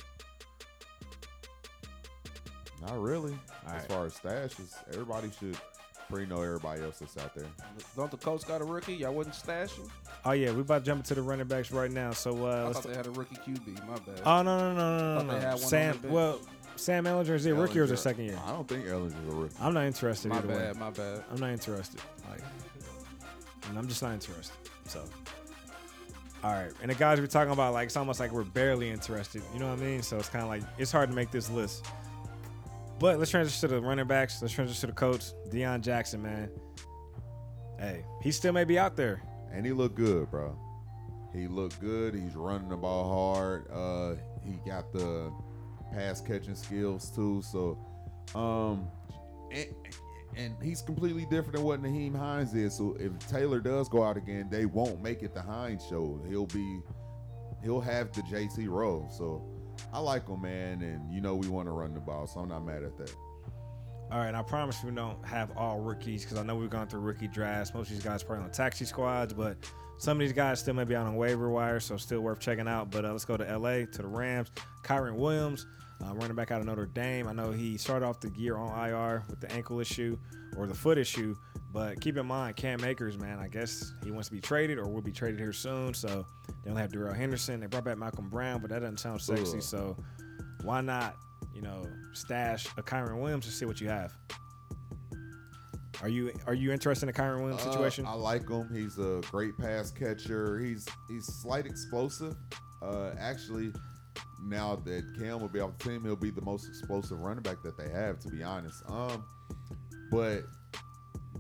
Not 2.86 3.00
really. 3.00 3.32
All 3.32 3.74
as 3.74 3.82
right. 3.82 3.92
far 3.92 4.06
as 4.06 4.14
stashes, 4.14 4.76
everybody 4.92 5.30
should 5.40 5.58
pretty 6.10 6.26
know 6.26 6.42
everybody 6.42 6.82
else 6.84 7.00
that's 7.00 7.18
out 7.18 7.34
there. 7.34 7.46
Don't 7.96 8.12
the 8.12 8.18
Colts 8.18 8.44
got 8.44 8.62
a 8.62 8.66
rookie? 8.66 8.94
Y'all 8.94 9.14
wouldn't 9.14 9.36
stash 9.36 9.72
him? 9.74 9.90
Oh 10.26 10.32
yeah, 10.32 10.52
we 10.52 10.62
about 10.62 10.80
to 10.80 10.86
jump 10.86 11.00
into 11.00 11.16
the 11.16 11.22
running 11.22 11.48
backs 11.48 11.72
right 11.72 11.92
now. 11.92 12.12
So 12.12 12.46
uh, 12.46 12.70
I 12.70 12.74
thought 12.74 12.84
they 12.84 12.96
had 12.96 13.08
a 13.08 13.12
rookie 13.12 13.36
QB. 13.36 13.88
My 13.88 13.96
bad. 13.96 14.22
Oh 14.26 14.42
no 14.42 14.58
no 14.58 14.76
no 14.76 14.98
no 14.98 15.22
no 15.24 15.32
no! 15.32 15.40
had 15.40 15.44
one 15.44 15.54
on 15.54 15.58
Sam, 15.60 16.00
well, 16.10 16.40
Sam 16.76 17.06
Ehlinger 17.06 17.36
is 17.36 17.44
he 17.44 17.52
a 17.52 17.56
rookie 17.56 17.80
or 17.80 17.84
is 17.84 17.92
it 17.92 17.98
second 17.98 18.26
year? 18.26 18.40
I 18.46 18.52
don't 18.52 18.68
think 18.68 18.86
Ehlinger's 18.86 19.14
a 19.30 19.36
rookie. 19.36 19.56
I'm 19.60 19.74
not 19.74 19.86
interested 19.86 20.30
my 20.30 20.38
either 20.38 20.48
bad. 20.48 20.74
way. 20.76 20.80
My 20.80 20.90
bad. 20.90 21.24
I'm 21.32 21.40
not 21.40 21.52
interested. 21.52 22.02
Like, 22.30 22.42
I'm 23.76 23.88
just 23.88 24.02
not 24.02 24.14
interested. 24.14 24.56
So, 24.86 25.04
all 26.44 26.52
right. 26.52 26.72
And 26.82 26.92
the 26.92 26.96
guys 26.96 27.20
we're 27.20 27.28
talking 27.28 27.54
about, 27.54 27.74
like, 27.74 27.88
it's 27.88 27.98
almost 27.98 28.20
like 28.20 28.32
we're 28.32 28.44
barely 28.44 28.90
interested. 28.90 29.42
You 29.54 29.60
know 29.60 29.70
what 29.70 29.80
I 29.80 29.84
mean? 29.84 30.02
So 30.02 30.18
it's 30.18 30.30
kind 30.30 30.44
of 30.44 30.50
like 30.50 30.64
it's 30.78 30.92
hard 30.92 31.10
to 31.10 31.16
make 31.16 31.32
this 31.32 31.50
list. 31.50 31.86
But 33.04 33.20
let's 33.20 33.32
transition 33.32 33.68
to 33.68 33.76
the 33.76 33.82
running 33.82 34.08
backs. 34.08 34.42
Let's 34.42 34.54
transition 34.54 34.80
to 34.80 34.88
the 34.88 34.94
coach, 34.94 35.34
Deon 35.50 35.82
Jackson, 35.82 36.22
man. 36.22 36.50
Hey, 37.78 38.06
he 38.22 38.32
still 38.32 38.54
may 38.54 38.64
be 38.64 38.80
out 38.80 38.96
there. 38.96 39.22
And 39.52 39.66
he 39.66 39.74
looked 39.74 39.96
good, 39.96 40.32
bro. 40.32 40.58
He 41.34 41.50
looked 41.50 41.82
good. 41.82 42.16
He's 42.16 42.34
running 42.34 42.70
the 42.70 42.78
ball 42.78 43.36
hard. 43.36 43.70
Uh, 43.70 44.16
he 44.42 44.54
got 44.66 44.94
the 44.94 45.34
pass 45.92 46.22
catching 46.22 46.56
skills 46.56 47.12
too. 47.14 47.42
So, 47.42 47.78
um, 48.36 48.88
and, 49.52 49.76
and 50.38 50.56
he's 50.64 50.82
completely 50.82 51.26
different 51.26 51.58
than 51.58 51.64
what 51.64 51.84
Nyheim 51.84 52.16
Hines 52.16 52.54
is. 52.54 52.74
So 52.74 52.96
if 52.98 53.20
Taylor 53.28 53.60
does 53.60 53.90
go 53.90 54.02
out 54.02 54.16
again, 54.16 54.48
they 54.50 54.66
won't 54.66 55.04
make 55.04 55.24
it 55.24 55.34
the 55.34 55.42
Hines 55.42 55.86
show. 55.90 56.22
He'll 56.30 56.46
be, 56.46 56.80
he'll 57.62 57.82
have 57.82 58.14
the 58.14 58.22
JT 58.22 58.70
role. 58.70 59.10
So 59.12 59.53
I 59.92 60.00
like 60.00 60.28
him, 60.28 60.42
man. 60.42 60.82
And 60.82 61.14
you 61.14 61.22
know 61.22 61.36
we 61.36 61.48
want 61.48 61.68
to 61.68 61.72
run 61.72 61.94
the 61.94 62.00
ball, 62.00 62.28
so 62.28 62.40
I'm 62.40 62.50
not 62.50 62.66
mad 62.66 62.84
at 62.84 62.98
that. 62.98 63.14
All 64.12 64.20
right, 64.20 64.36
I 64.36 64.44
promise 64.44 64.84
we 64.84 64.92
don't 64.92 65.26
have 65.26 65.58
all 65.58 65.80
rookies 65.80 66.24
because 66.24 66.38
I 66.38 66.44
know 66.44 66.56
we've 66.56 66.70
gone 66.70 66.88
through 66.88 67.00
rookie 67.00 67.28
drafts. 67.28 67.74
Most 67.74 67.88
of 67.88 67.96
these 67.96 68.04
guys 68.04 68.22
probably 68.22 68.44
on 68.44 68.52
taxi 68.52 68.86
squads, 68.86 69.34
but 69.34 69.58
some 69.98 70.18
of 70.18 70.20
these 70.20 70.34
guys 70.34 70.60
still 70.60 70.76
may 70.76 70.84
be 70.84 70.96
out 70.96 71.08
on 71.08 71.16
waiver 71.16 71.50
wire, 71.50 71.80
so 71.80 71.98
still 71.98 72.22
worth 72.22 72.40
checking 72.40 72.68
out. 72.68 72.92
But 72.92 73.06
uh, 73.06 73.12
let's 73.12 73.26
go 73.26 73.38
to 73.38 73.58
LA 73.58 73.86
to 73.86 74.02
the 74.02 74.08
Rams. 74.08 74.52
Kyren 74.84 75.16
Williams, 75.16 75.66
uh, 76.04 76.14
running 76.14 76.36
back 76.36 76.52
out 76.52 76.60
of 76.60 76.68
Notre 76.68 76.86
Dame. 76.86 77.28
I 77.28 77.34
know 77.34 77.52
he 77.52 77.78
started 77.78 78.06
off 78.06 78.20
the 78.20 78.30
year 78.38 78.58
on 78.58 78.88
IR 78.88 79.24
with 79.30 79.40
the 79.40 79.52
ankle 79.52 79.80
issue 79.80 80.18
or 80.58 80.68
the 80.68 80.74
foot 80.76 80.98
issue, 80.98 81.36
but 81.74 82.00
keep 82.00 82.18
in 82.18 82.26
mind 82.26 82.56
Cam 82.56 82.84
Akers, 82.86 83.18
man. 83.18 83.40
I 83.40 83.48
guess 83.48 83.94
he 84.04 84.12
wants 84.12 84.28
to 84.30 84.34
be 84.36 84.40
traded 84.40 84.78
or 84.78 84.88
will 84.88 85.02
be 85.02 85.12
traded 85.12 85.40
here 85.40 85.52
soon. 85.54 85.94
So 85.94 86.26
they 86.64 86.70
don't 86.70 86.78
have 86.78 86.92
Darrell 86.92 87.14
Henderson. 87.14 87.60
They 87.60 87.66
brought 87.68 87.84
back 87.84 87.98
Malcolm 87.98 88.30
Brown, 88.30 88.62
but 88.62 88.70
that 88.70 88.80
doesn't 88.80 89.00
sound 89.00 89.22
sexy. 89.22 89.58
Ugh. 89.58 89.64
So 89.64 89.98
why 90.62 90.82
not, 90.82 91.16
you 91.54 91.62
know, 91.62 91.84
stash 92.14 92.68
a 92.78 92.84
Kyren 92.84 93.20
Williams 93.20 93.46
and 93.46 93.54
see 93.54 93.66
what 93.66 93.82
you 93.82 93.90
have? 93.90 94.14
Are 96.02 96.10
you 96.10 96.32
are 96.48 96.54
you 96.54 96.72
interested 96.72 97.06
in 97.06 97.10
a 97.10 97.14
Kyren 97.14 97.42
Williams 97.42 97.66
Uh, 97.66 97.72
situation? 97.72 98.06
I 98.06 98.14
like 98.14 98.48
him. 98.50 98.70
He's 98.74 98.98
a 99.00 99.22
great 99.32 99.58
pass 99.58 99.90
catcher. 99.92 100.60
He's 100.60 100.86
he's 101.08 101.26
slight 101.26 101.66
explosive. 101.66 102.36
Uh, 102.82 103.12
actually, 103.18 103.72
now 104.44 104.76
that 104.84 105.04
Cam 105.18 105.40
will 105.40 105.48
be 105.48 105.62
off 105.62 105.78
the 105.78 105.90
team, 105.90 106.04
he'll 106.04 106.16
be 106.18 106.30
the 106.32 106.42
most 106.42 106.68
explosive 106.68 107.20
running 107.20 107.44
back 107.44 107.64
that 107.64 107.78
they 107.78 107.90
have. 107.90 108.20
To 108.20 108.28
be 108.30 108.44
honest, 108.44 108.84
um, 108.88 109.24
but 110.12 110.42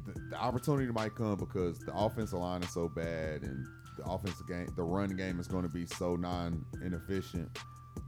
the, 0.06 0.20
the 0.30 0.38
opportunity 0.38 0.91
might 0.91 1.16
come 1.16 1.36
because 1.36 1.80
the 1.80 1.93
offensive 1.95 2.39
line 2.39 2.64
is 2.64 2.72
so 2.72 2.89
bad 2.89 3.43
and 3.43 3.66
the 3.97 4.04
offensive 4.06 4.47
game, 4.47 4.68
the 4.76 4.84
run 4.84 5.10
game 5.10 5.39
is 5.39 5.47
going 5.47 5.64
to 5.64 5.70
be 5.70 5.86
so 5.86 6.16
non 6.16 6.66
inefficient 6.84 7.58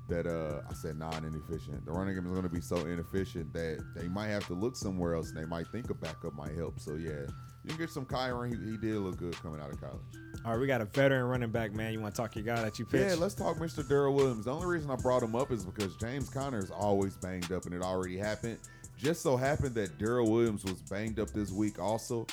that 0.07 0.27
uh 0.27 0.61
I 0.69 0.73
said 0.73 0.97
non-inefficient. 0.97 1.85
The 1.85 1.91
running 1.91 2.15
game 2.15 2.25
is 2.25 2.31
going 2.31 2.43
to 2.43 2.49
be 2.49 2.61
so 2.61 2.77
inefficient 2.77 3.51
that 3.53 3.83
they 3.95 4.07
might 4.07 4.27
have 4.27 4.45
to 4.47 4.53
look 4.53 4.75
somewhere 4.75 5.15
else, 5.15 5.29
and 5.29 5.37
they 5.37 5.45
might 5.45 5.67
think 5.67 5.89
a 5.89 5.93
backup 5.93 6.33
might 6.33 6.55
help. 6.55 6.79
So 6.79 6.95
yeah, 6.95 7.25
you 7.63 7.69
can 7.69 7.77
get 7.77 7.89
some 7.89 8.05
Kyren. 8.05 8.49
He, 8.49 8.71
he 8.71 8.77
did 8.77 8.97
look 8.97 9.17
good 9.17 9.35
coming 9.41 9.61
out 9.61 9.71
of 9.71 9.81
college. 9.81 10.01
All 10.45 10.51
right, 10.51 10.59
we 10.59 10.67
got 10.67 10.81
a 10.81 10.85
veteran 10.85 11.25
running 11.25 11.49
back, 11.49 11.73
man. 11.73 11.91
You 11.91 11.99
want 11.99 12.13
to 12.13 12.21
talk 12.21 12.31
to 12.33 12.39
your 12.39 12.55
guy 12.55 12.61
that 12.61 12.77
you 12.77 12.85
pitched? 12.85 13.09
Yeah, 13.09 13.15
let's 13.15 13.33
talk 13.33 13.57
Mr. 13.57 13.87
Darrel 13.87 14.13
Williams. 14.13 14.45
The 14.45 14.51
only 14.51 14.67
reason 14.67 14.91
I 14.91 14.95
brought 14.95 15.23
him 15.23 15.35
up 15.35 15.51
is 15.51 15.65
because 15.65 15.95
James 15.95 16.29
Conner 16.29 16.59
is 16.59 16.69
always 16.69 17.15
banged 17.15 17.51
up, 17.51 17.65
and 17.65 17.73
it 17.73 17.81
already 17.81 18.17
happened. 18.17 18.59
Just 18.97 19.21
so 19.21 19.35
happened 19.37 19.75
that 19.75 19.97
Darrel 19.97 20.29
Williams 20.29 20.63
was 20.63 20.81
banged 20.81 21.19
up 21.19 21.29
this 21.31 21.51
week 21.51 21.79
also, 21.79 22.25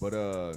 but 0.00 0.14
uh, 0.14 0.54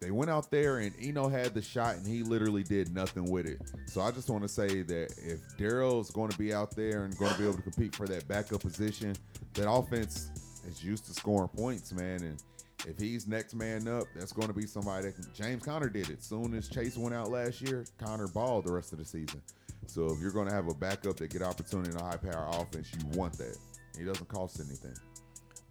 they 0.00 0.10
went 0.10 0.30
out 0.30 0.50
there 0.50 0.78
and 0.78 0.94
Eno 1.00 1.28
had 1.28 1.54
the 1.54 1.62
shot 1.62 1.96
and 1.96 2.06
he 2.06 2.22
literally 2.22 2.62
did 2.62 2.94
nothing 2.94 3.30
with 3.30 3.46
it. 3.46 3.60
So 3.86 4.00
I 4.00 4.10
just 4.10 4.28
want 4.28 4.42
to 4.42 4.48
say 4.48 4.82
that 4.82 5.14
if 5.18 5.40
Darrel's 5.56 6.10
going 6.10 6.30
to 6.30 6.38
be 6.38 6.52
out 6.52 6.76
there 6.76 7.04
and 7.04 7.16
going 7.18 7.32
to 7.32 7.38
be 7.38 7.44
able 7.44 7.56
to 7.56 7.62
compete 7.62 7.94
for 7.94 8.06
that 8.06 8.28
backup 8.28 8.60
position, 8.60 9.16
that 9.54 9.70
offense 9.70 10.30
is 10.68 10.84
used 10.84 11.06
to 11.06 11.12
scoring 11.12 11.48
points, 11.48 11.92
man. 11.92 12.22
And 12.22 12.42
if 12.86 12.98
he's 12.98 13.26
next 13.26 13.54
man 13.54 13.88
up, 13.88 14.04
that's 14.14 14.32
going 14.32 14.48
to 14.48 14.54
be 14.54 14.66
somebody 14.66 15.06
that 15.06 15.14
can. 15.14 15.26
James 15.34 15.62
Conner 15.62 15.88
did 15.88 16.10
it. 16.10 16.22
Soon 16.22 16.54
as 16.54 16.68
Chase 16.68 16.96
went 16.96 17.14
out 17.14 17.30
last 17.30 17.60
year, 17.60 17.84
Conner 17.98 18.28
balled 18.28 18.66
the 18.66 18.72
rest 18.72 18.92
of 18.92 18.98
the 18.98 19.04
season. 19.04 19.40
So 19.86 20.06
if 20.06 20.20
you're 20.20 20.32
going 20.32 20.48
to 20.48 20.54
have 20.54 20.68
a 20.68 20.74
backup 20.74 21.16
that 21.16 21.30
get 21.30 21.42
opportunity 21.42 21.90
in 21.90 21.96
a 21.96 22.04
high 22.04 22.16
power 22.16 22.48
offense, 22.50 22.92
you 22.92 23.18
want 23.18 23.32
that. 23.38 23.56
He 23.98 24.04
doesn't 24.04 24.28
cost 24.28 24.60
anything. 24.60 24.94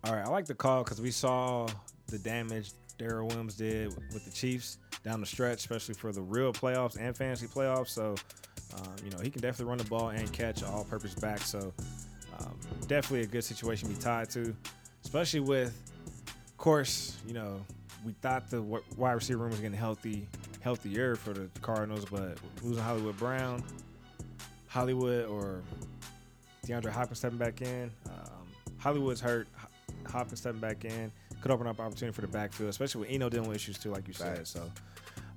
All 0.04 0.14
right, 0.14 0.26
I 0.26 0.30
like 0.30 0.46
the 0.46 0.56
call 0.56 0.84
because 0.84 1.02
we 1.02 1.12
saw 1.12 1.68
the 2.08 2.20
damage 2.20 2.72
Darrel 2.98 3.28
Williams 3.28 3.56
did 3.56 3.88
with 4.14 4.26
the 4.26 4.32
Chiefs 4.32 4.78
down 5.04 5.20
the 5.20 5.26
stretch, 5.26 5.60
especially 5.60 5.96
for 5.96 6.12
the 6.12 6.22
real 6.22 6.54
playoffs 6.54 6.98
and 7.00 7.16
fantasy 7.16 7.48
playoffs. 7.48 7.90
So, 7.90 8.16
um, 8.78 8.96
you 9.04 9.12
know, 9.12 9.20
he 9.20 9.30
can 9.30 9.42
definitely 9.42 9.70
run 9.70 9.78
the 9.78 9.86
ball 9.86 10.10
and 10.10 10.32
catch 10.32 10.64
all 10.64 10.84
purpose 10.84 11.14
back. 11.16 11.40
So, 11.40 11.74
um, 12.40 12.58
definitely 12.88 13.22
a 13.22 13.28
good 13.28 13.44
situation 13.44 13.90
to 13.90 13.96
be 13.96 14.02
tied 14.02 14.30
to, 14.32 14.56
especially 15.04 15.42
with, 15.42 15.74
of 16.28 16.58
course, 16.58 17.18
you 17.28 17.34
know, 17.34 17.60
we 18.06 18.14
thought 18.22 18.50
the 18.50 18.62
wide 18.62 19.14
receiver 19.14 19.40
room 19.40 19.52
was 19.52 19.60
getting 19.60 19.78
healthy, 19.78 20.28
healthier 20.62 21.16
for 21.16 21.34
the 21.34 21.50
Cardinals, 21.62 22.06
but 22.06 22.38
losing 22.62 22.84
Hollywood 22.84 23.18
Brown, 23.18 23.64
Hollywood 24.68 25.26
or 25.26 25.64
DeAndre 26.66 26.92
Hopkins 26.92 27.20
stepping 27.20 27.38
back 27.38 27.62
in. 27.62 27.92
Um, 28.08 28.48
Hollywood's 28.78 29.22
hurt. 29.22 29.48
Ho- 29.58 29.68
Hopkins 30.10 30.40
stepping 30.40 30.60
back 30.62 30.86
in 30.86 31.12
could 31.42 31.52
open 31.52 31.68
up 31.68 31.80
opportunity 31.80 32.14
for 32.16 32.22
the 32.22 32.28
backfield, 32.28 32.70
especially 32.70 33.02
with 33.02 33.10
Eno 33.12 33.30
dealing 33.30 33.48
with 33.50 33.56
issues 33.58 33.78
too, 33.78 33.92
like 33.92 34.08
you 34.08 34.14
said. 34.14 34.48
So, 34.48 34.70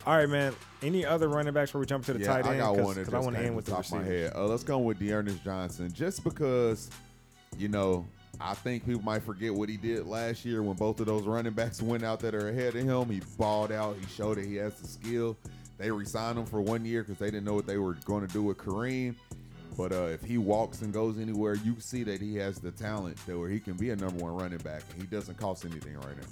all 0.06 0.16
right, 0.16 0.28
man. 0.28 0.54
Any 0.82 1.04
other 1.04 1.28
running 1.28 1.52
backs 1.52 1.70
before 1.70 1.80
we 1.80 1.86
jump 1.86 2.04
to 2.06 2.12
the 2.14 2.20
yeah, 2.20 2.26
tight 2.26 2.46
I 2.46 2.50
end? 2.52 2.58
got 2.60 2.76
Cause, 2.76 2.84
one 2.84 2.94
that 2.94 3.04
'cause 3.04 3.12
just 3.12 3.14
I 3.14 3.18
want 3.20 3.36
to 3.36 3.42
end 3.42 3.56
with 3.56 3.64
the 3.66 3.72
top 3.72 3.84
of 3.84 3.92
my 3.92 4.04
head. 4.04 4.32
Uh, 4.34 4.46
let's 4.46 4.64
go 4.64 4.78
with 4.78 4.98
D'Ernest 4.98 5.42
Johnson, 5.44 5.92
just 5.92 6.24
because, 6.24 6.88
you 7.58 7.68
know, 7.68 8.06
I 8.40 8.54
think 8.54 8.86
people 8.86 9.02
might 9.02 9.22
forget 9.22 9.52
what 9.52 9.68
he 9.68 9.76
did 9.76 10.06
last 10.06 10.44
year 10.44 10.62
when 10.62 10.76
both 10.76 11.00
of 11.00 11.06
those 11.06 11.24
running 11.24 11.52
backs 11.52 11.82
went 11.82 12.04
out 12.04 12.20
that 12.20 12.34
are 12.34 12.48
ahead 12.48 12.76
of 12.76 12.84
him. 12.84 13.08
He 13.10 13.20
balled 13.36 13.72
out. 13.72 13.96
He 14.00 14.06
showed 14.06 14.36
that 14.38 14.46
he 14.46 14.56
has 14.56 14.74
the 14.80 14.86
skill. 14.86 15.36
They 15.76 15.90
re-signed 15.90 16.38
him 16.38 16.46
for 16.46 16.60
one 16.60 16.84
year 16.84 17.02
because 17.02 17.18
they 17.18 17.26
didn't 17.30 17.44
know 17.44 17.54
what 17.54 17.66
they 17.66 17.78
were 17.78 17.94
going 18.04 18.26
to 18.26 18.32
do 18.32 18.42
with 18.42 18.58
Kareem. 18.58 19.14
But 19.78 19.92
uh, 19.92 20.06
if 20.06 20.24
he 20.24 20.38
walks 20.38 20.82
and 20.82 20.92
goes 20.92 21.20
anywhere, 21.20 21.54
you 21.54 21.74
can 21.74 21.80
see 21.80 22.02
that 22.02 22.20
he 22.20 22.34
has 22.34 22.58
the 22.58 22.72
talent 22.72 23.16
that 23.26 23.38
where 23.38 23.48
he 23.48 23.60
can 23.60 23.74
be 23.74 23.90
a 23.90 23.96
number 23.96 24.24
one 24.24 24.34
running 24.34 24.58
back, 24.58 24.82
and 24.90 25.00
he 25.00 25.06
doesn't 25.06 25.38
cost 25.38 25.64
anything 25.64 25.94
right 25.94 26.16
now. 26.16 26.26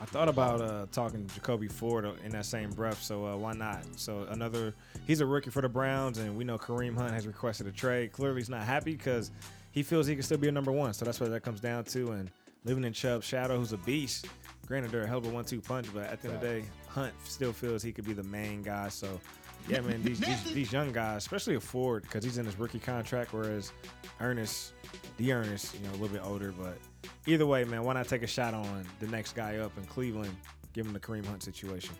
I 0.00 0.04
thought 0.04 0.28
about 0.28 0.60
uh, 0.60 0.86
talking 0.92 1.26
Jacoby 1.34 1.66
Ford 1.66 2.08
in 2.24 2.30
that 2.30 2.46
same 2.46 2.70
breath, 2.70 3.02
so 3.02 3.26
uh, 3.26 3.36
why 3.36 3.54
not? 3.54 3.84
So 3.96 4.28
another, 4.30 4.72
he's 5.04 5.20
a 5.20 5.26
rookie 5.26 5.50
for 5.50 5.62
the 5.62 5.68
Browns, 5.68 6.18
and 6.18 6.36
we 6.36 6.44
know 6.44 6.58
Kareem 6.58 6.96
Hunt 6.96 7.12
has 7.12 7.26
requested 7.26 7.66
a 7.66 7.72
trade. 7.72 8.12
Clearly, 8.12 8.36
he's 8.36 8.48
not 8.48 8.62
happy 8.62 8.92
because 8.92 9.32
he 9.72 9.82
feels 9.82 10.06
he 10.06 10.14
can 10.14 10.22
still 10.22 10.38
be 10.38 10.46
a 10.46 10.52
number 10.52 10.70
one. 10.70 10.94
So 10.94 11.04
that's 11.04 11.18
what 11.18 11.30
that 11.30 11.42
comes 11.42 11.60
down 11.60 11.82
to. 11.86 12.12
And 12.12 12.30
living 12.64 12.84
in 12.84 12.92
Chubb's 12.92 13.26
shadow, 13.26 13.58
who's 13.58 13.72
a 13.72 13.78
beast. 13.78 14.28
Granted, 14.68 14.92
they're 14.92 15.02
a 15.02 15.08
hell 15.08 15.18
of 15.18 15.26
a 15.26 15.30
one-two 15.30 15.60
punch, 15.60 15.88
but 15.92 16.04
at 16.04 16.22
the 16.22 16.28
end 16.28 16.36
of 16.36 16.40
the 16.40 16.46
day, 16.46 16.64
Hunt 16.86 17.12
still 17.24 17.52
feels 17.52 17.82
he 17.82 17.90
could 17.90 18.04
be 18.04 18.12
the 18.12 18.22
main 18.22 18.62
guy. 18.62 18.88
So, 18.90 19.20
yeah, 19.68 19.80
man, 19.80 20.02
these 20.02 20.20
these, 20.20 20.42
these 20.52 20.72
young 20.72 20.92
guys, 20.92 21.18
especially 21.18 21.54
a 21.54 21.60
Ford, 21.60 22.02
because 22.02 22.24
he's 22.24 22.38
in 22.38 22.46
his 22.46 22.58
rookie 22.58 22.78
contract, 22.78 23.32
whereas 23.32 23.72
Ernest, 24.20 24.72
the 25.16 25.32
Ernest, 25.32 25.74
you 25.74 25.86
know, 25.86 25.90
a 25.90 25.98
little 25.98 26.08
bit 26.08 26.22
older, 26.24 26.52
but 26.52 26.78
either 27.26 27.46
way, 27.46 27.64
man, 27.64 27.82
why 27.84 27.94
not 27.94 28.08
take 28.08 28.22
a 28.22 28.26
shot 28.26 28.54
on 28.54 28.84
the 29.00 29.06
next 29.06 29.34
guy 29.34 29.58
up 29.58 29.76
in 29.78 29.84
Cleveland, 29.84 30.34
give 30.72 30.86
him 30.86 30.92
the 30.92 31.00
Kareem 31.00 31.24
Hunt 31.26 31.42
situation. 31.42 31.94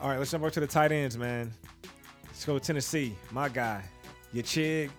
All 0.00 0.08
right, 0.08 0.18
let's 0.18 0.30
jump 0.30 0.42
over 0.42 0.50
to 0.50 0.60
the 0.60 0.66
tight 0.66 0.90
ends, 0.90 1.16
man. 1.16 1.52
Let's 2.26 2.44
go 2.44 2.54
with 2.54 2.64
Tennessee. 2.64 3.14
My 3.30 3.48
guy, 3.48 3.84
your 4.32 4.42
Chig, 4.42 4.90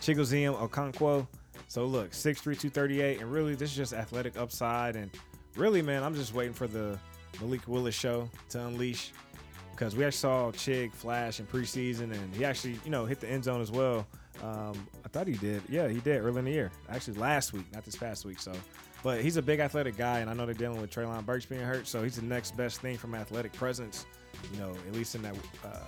Chigoziem 0.00 0.56
Okonkwo. 0.56 1.26
So 1.68 1.84
look, 1.86 2.12
6'3", 2.12 2.42
238, 2.42 3.20
and 3.20 3.30
really 3.30 3.54
this 3.54 3.70
is 3.70 3.76
just 3.76 3.92
athletic 3.92 4.38
upside. 4.38 4.96
And 4.96 5.10
really, 5.56 5.82
man, 5.82 6.02
I'm 6.02 6.14
just 6.14 6.34
waiting 6.34 6.54
for 6.54 6.66
the 6.66 6.98
Malik 7.40 7.66
Willis 7.66 7.94
show 7.94 8.28
to 8.50 8.66
unleash 8.66 9.12
because 9.82 9.96
we 9.96 10.04
actually 10.04 10.18
saw 10.18 10.52
Chig 10.52 10.92
flash 10.92 11.40
in 11.40 11.46
preseason, 11.46 12.12
and 12.12 12.34
he 12.36 12.44
actually, 12.44 12.78
you 12.84 12.90
know, 12.92 13.04
hit 13.04 13.18
the 13.18 13.28
end 13.28 13.42
zone 13.42 13.60
as 13.60 13.72
well. 13.72 14.06
Um, 14.40 14.86
I 15.04 15.08
thought 15.08 15.26
he 15.26 15.32
did. 15.32 15.60
Yeah, 15.68 15.88
he 15.88 15.98
did 15.98 16.20
early 16.20 16.38
in 16.38 16.44
the 16.44 16.52
year. 16.52 16.70
Actually, 16.88 17.18
last 17.18 17.52
week, 17.52 17.64
not 17.72 17.84
this 17.84 17.96
past 17.96 18.24
week. 18.24 18.38
So, 18.38 18.52
but 19.02 19.22
he's 19.22 19.38
a 19.38 19.42
big 19.42 19.58
athletic 19.58 19.96
guy, 19.96 20.20
and 20.20 20.30
I 20.30 20.34
know 20.34 20.46
they're 20.46 20.54
dealing 20.54 20.80
with 20.80 20.90
Treylon 20.90 21.26
Burks 21.26 21.46
being 21.46 21.62
hurt, 21.62 21.88
so 21.88 22.00
he's 22.00 22.14
the 22.14 22.22
next 22.22 22.56
best 22.56 22.80
thing 22.80 22.96
from 22.96 23.12
athletic 23.16 23.52
presence. 23.54 24.06
You 24.52 24.60
know, 24.60 24.70
at 24.70 24.94
least 24.94 25.16
in 25.16 25.22
that 25.22 25.34
uh, 25.64 25.78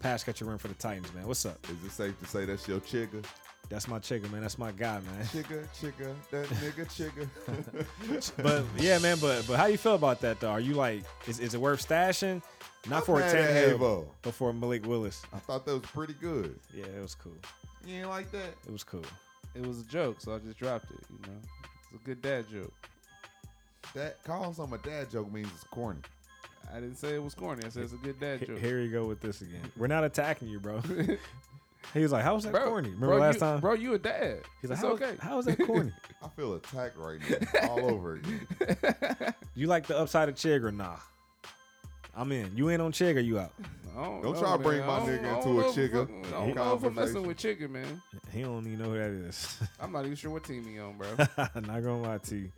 pass 0.00 0.22
catcher 0.22 0.44
room 0.44 0.58
for 0.58 0.68
the 0.68 0.74
Titans, 0.74 1.12
man. 1.14 1.26
What's 1.26 1.46
up? 1.46 1.58
Is 1.70 1.82
it 1.86 1.90
safe 1.90 2.18
to 2.20 2.26
say 2.26 2.44
that's 2.44 2.68
your 2.68 2.80
chigga? 2.80 3.24
That's 3.68 3.88
my 3.88 3.98
chigga, 3.98 4.30
man. 4.30 4.42
That's 4.42 4.58
my 4.58 4.70
guy, 4.72 5.00
man. 5.00 5.24
Chigga, 5.24 5.66
chigga, 5.72 6.14
that 6.30 6.46
nigga 6.46 6.86
chigga. 6.86 8.32
but 8.42 8.64
yeah, 8.82 8.98
man. 8.98 9.18
But 9.18 9.46
but 9.46 9.58
how 9.58 9.66
you 9.66 9.78
feel 9.78 9.94
about 9.94 10.20
that 10.20 10.40
though? 10.40 10.50
Are 10.50 10.60
you 10.60 10.74
like, 10.74 11.04
is, 11.26 11.40
is 11.40 11.54
it 11.54 11.60
worth 11.60 11.86
stashing? 11.86 12.42
Not 12.88 12.98
I'm 12.98 13.02
for 13.04 13.16
a 13.16 13.20
mad 13.20 13.34
at 13.36 13.78
Tannehill, 13.78 14.06
but 14.22 14.34
for 14.34 14.52
Malik 14.52 14.86
Willis. 14.86 15.22
I 15.32 15.38
thought 15.38 15.64
that 15.66 15.72
was 15.72 15.82
pretty 15.82 16.14
good. 16.14 16.58
Yeah, 16.74 16.84
it 16.84 17.00
was 17.00 17.14
cool. 17.14 17.32
You 17.86 18.00
ain't 18.00 18.08
like 18.08 18.30
that? 18.32 18.54
It 18.66 18.72
was 18.72 18.84
cool. 18.84 19.04
It 19.54 19.66
was 19.66 19.80
a 19.80 19.84
joke, 19.84 20.20
so 20.20 20.34
I 20.34 20.38
just 20.38 20.58
dropped 20.58 20.90
it. 20.90 21.00
You 21.10 21.32
know, 21.32 21.38
it's 21.92 22.02
a 22.02 22.04
good 22.04 22.20
dad 22.22 22.46
joke. 22.52 22.72
That 23.94 24.22
calling 24.24 24.54
something 24.54 24.78
a 24.82 24.88
dad 24.88 25.10
joke 25.10 25.32
means 25.32 25.48
it's 25.54 25.64
corny. 25.64 26.00
I 26.72 26.76
didn't 26.76 26.96
say 26.96 27.14
it 27.14 27.22
was 27.22 27.34
corny. 27.34 27.62
I 27.64 27.68
said 27.68 27.84
it's 27.84 27.92
a 27.92 27.96
good 27.96 28.18
dad 28.18 28.46
joke. 28.46 28.58
Here 28.58 28.80
you 28.80 28.90
go 28.90 29.04
with 29.04 29.20
this 29.20 29.42
again. 29.42 29.70
We're 29.76 29.88
not 29.88 30.04
attacking 30.04 30.48
you, 30.48 30.58
bro. 30.58 30.80
he 31.94 32.00
was 32.00 32.12
like, 32.12 32.22
"How 32.24 32.34
was 32.34 32.44
that 32.44 32.52
bro, 32.52 32.64
corny?" 32.68 32.88
Remember 32.90 33.06
bro, 33.08 33.18
last 33.18 33.34
you, 33.34 33.40
time? 33.40 33.60
bro? 33.60 33.74
You 33.74 33.94
a 33.94 33.98
dad? 33.98 34.40
He's 34.60 34.70
like, 34.70 34.78
it's 34.78 34.86
how, 34.86 34.92
okay. 34.94 35.16
how 35.20 35.38
is 35.38 35.46
that 35.46 35.58
corny? 35.58 35.92
I 36.22 36.28
feel 36.28 36.54
attacked 36.54 36.96
right 36.96 37.18
now, 37.54 37.68
all 37.68 37.90
over 37.90 38.14
again. 38.14 38.46
you 39.54 39.66
like 39.66 39.86
the 39.86 39.98
upside 39.98 40.28
of 40.28 40.34
Chig 40.36 40.62
or 40.62 40.72
nah? 40.72 40.96
I'm 42.14 42.30
in. 42.32 42.54
You 42.56 42.68
in 42.68 42.80
on 42.80 42.92
Chig 42.92 43.16
or 43.16 43.20
you 43.20 43.38
out? 43.38 43.52
Don't, 43.94 44.22
Don't 44.22 44.34
know, 44.34 44.40
try 44.40 44.52
to 44.56 44.58
bring 44.62 44.78
man. 44.80 44.86
my 44.86 44.94
I 44.94 44.98
don't- 44.98 45.08
nigga 45.08 45.24
I 45.32 45.36
into 45.36 45.48
don't 45.48 45.58
a 45.58 45.60
know 45.60 45.68
if 45.68 45.74
chigga 45.74 45.94
I'm- 45.96 46.24
I 46.26 46.30
don't 46.46 46.54
know 46.54 46.74
if 46.74 46.84
I'm 46.84 46.94
messing 46.94 47.26
with 47.26 47.36
chicken, 47.38 47.72
man. 47.72 48.02
He 48.32 48.42
don't 48.42 48.66
even 48.66 48.78
know 48.78 48.90
who 48.90 48.98
that 48.98 49.10
is. 49.28 49.58
I'm 49.80 49.92
not 49.92 50.04
even 50.04 50.16
sure 50.16 50.30
what 50.30 50.44
team 50.44 50.64
he 50.66 50.78
on, 50.78 50.96
bro. 50.96 51.08
not 51.36 51.54
gonna 51.82 52.00
lie 52.02 52.18
to 52.18 52.36
you. 52.36 52.52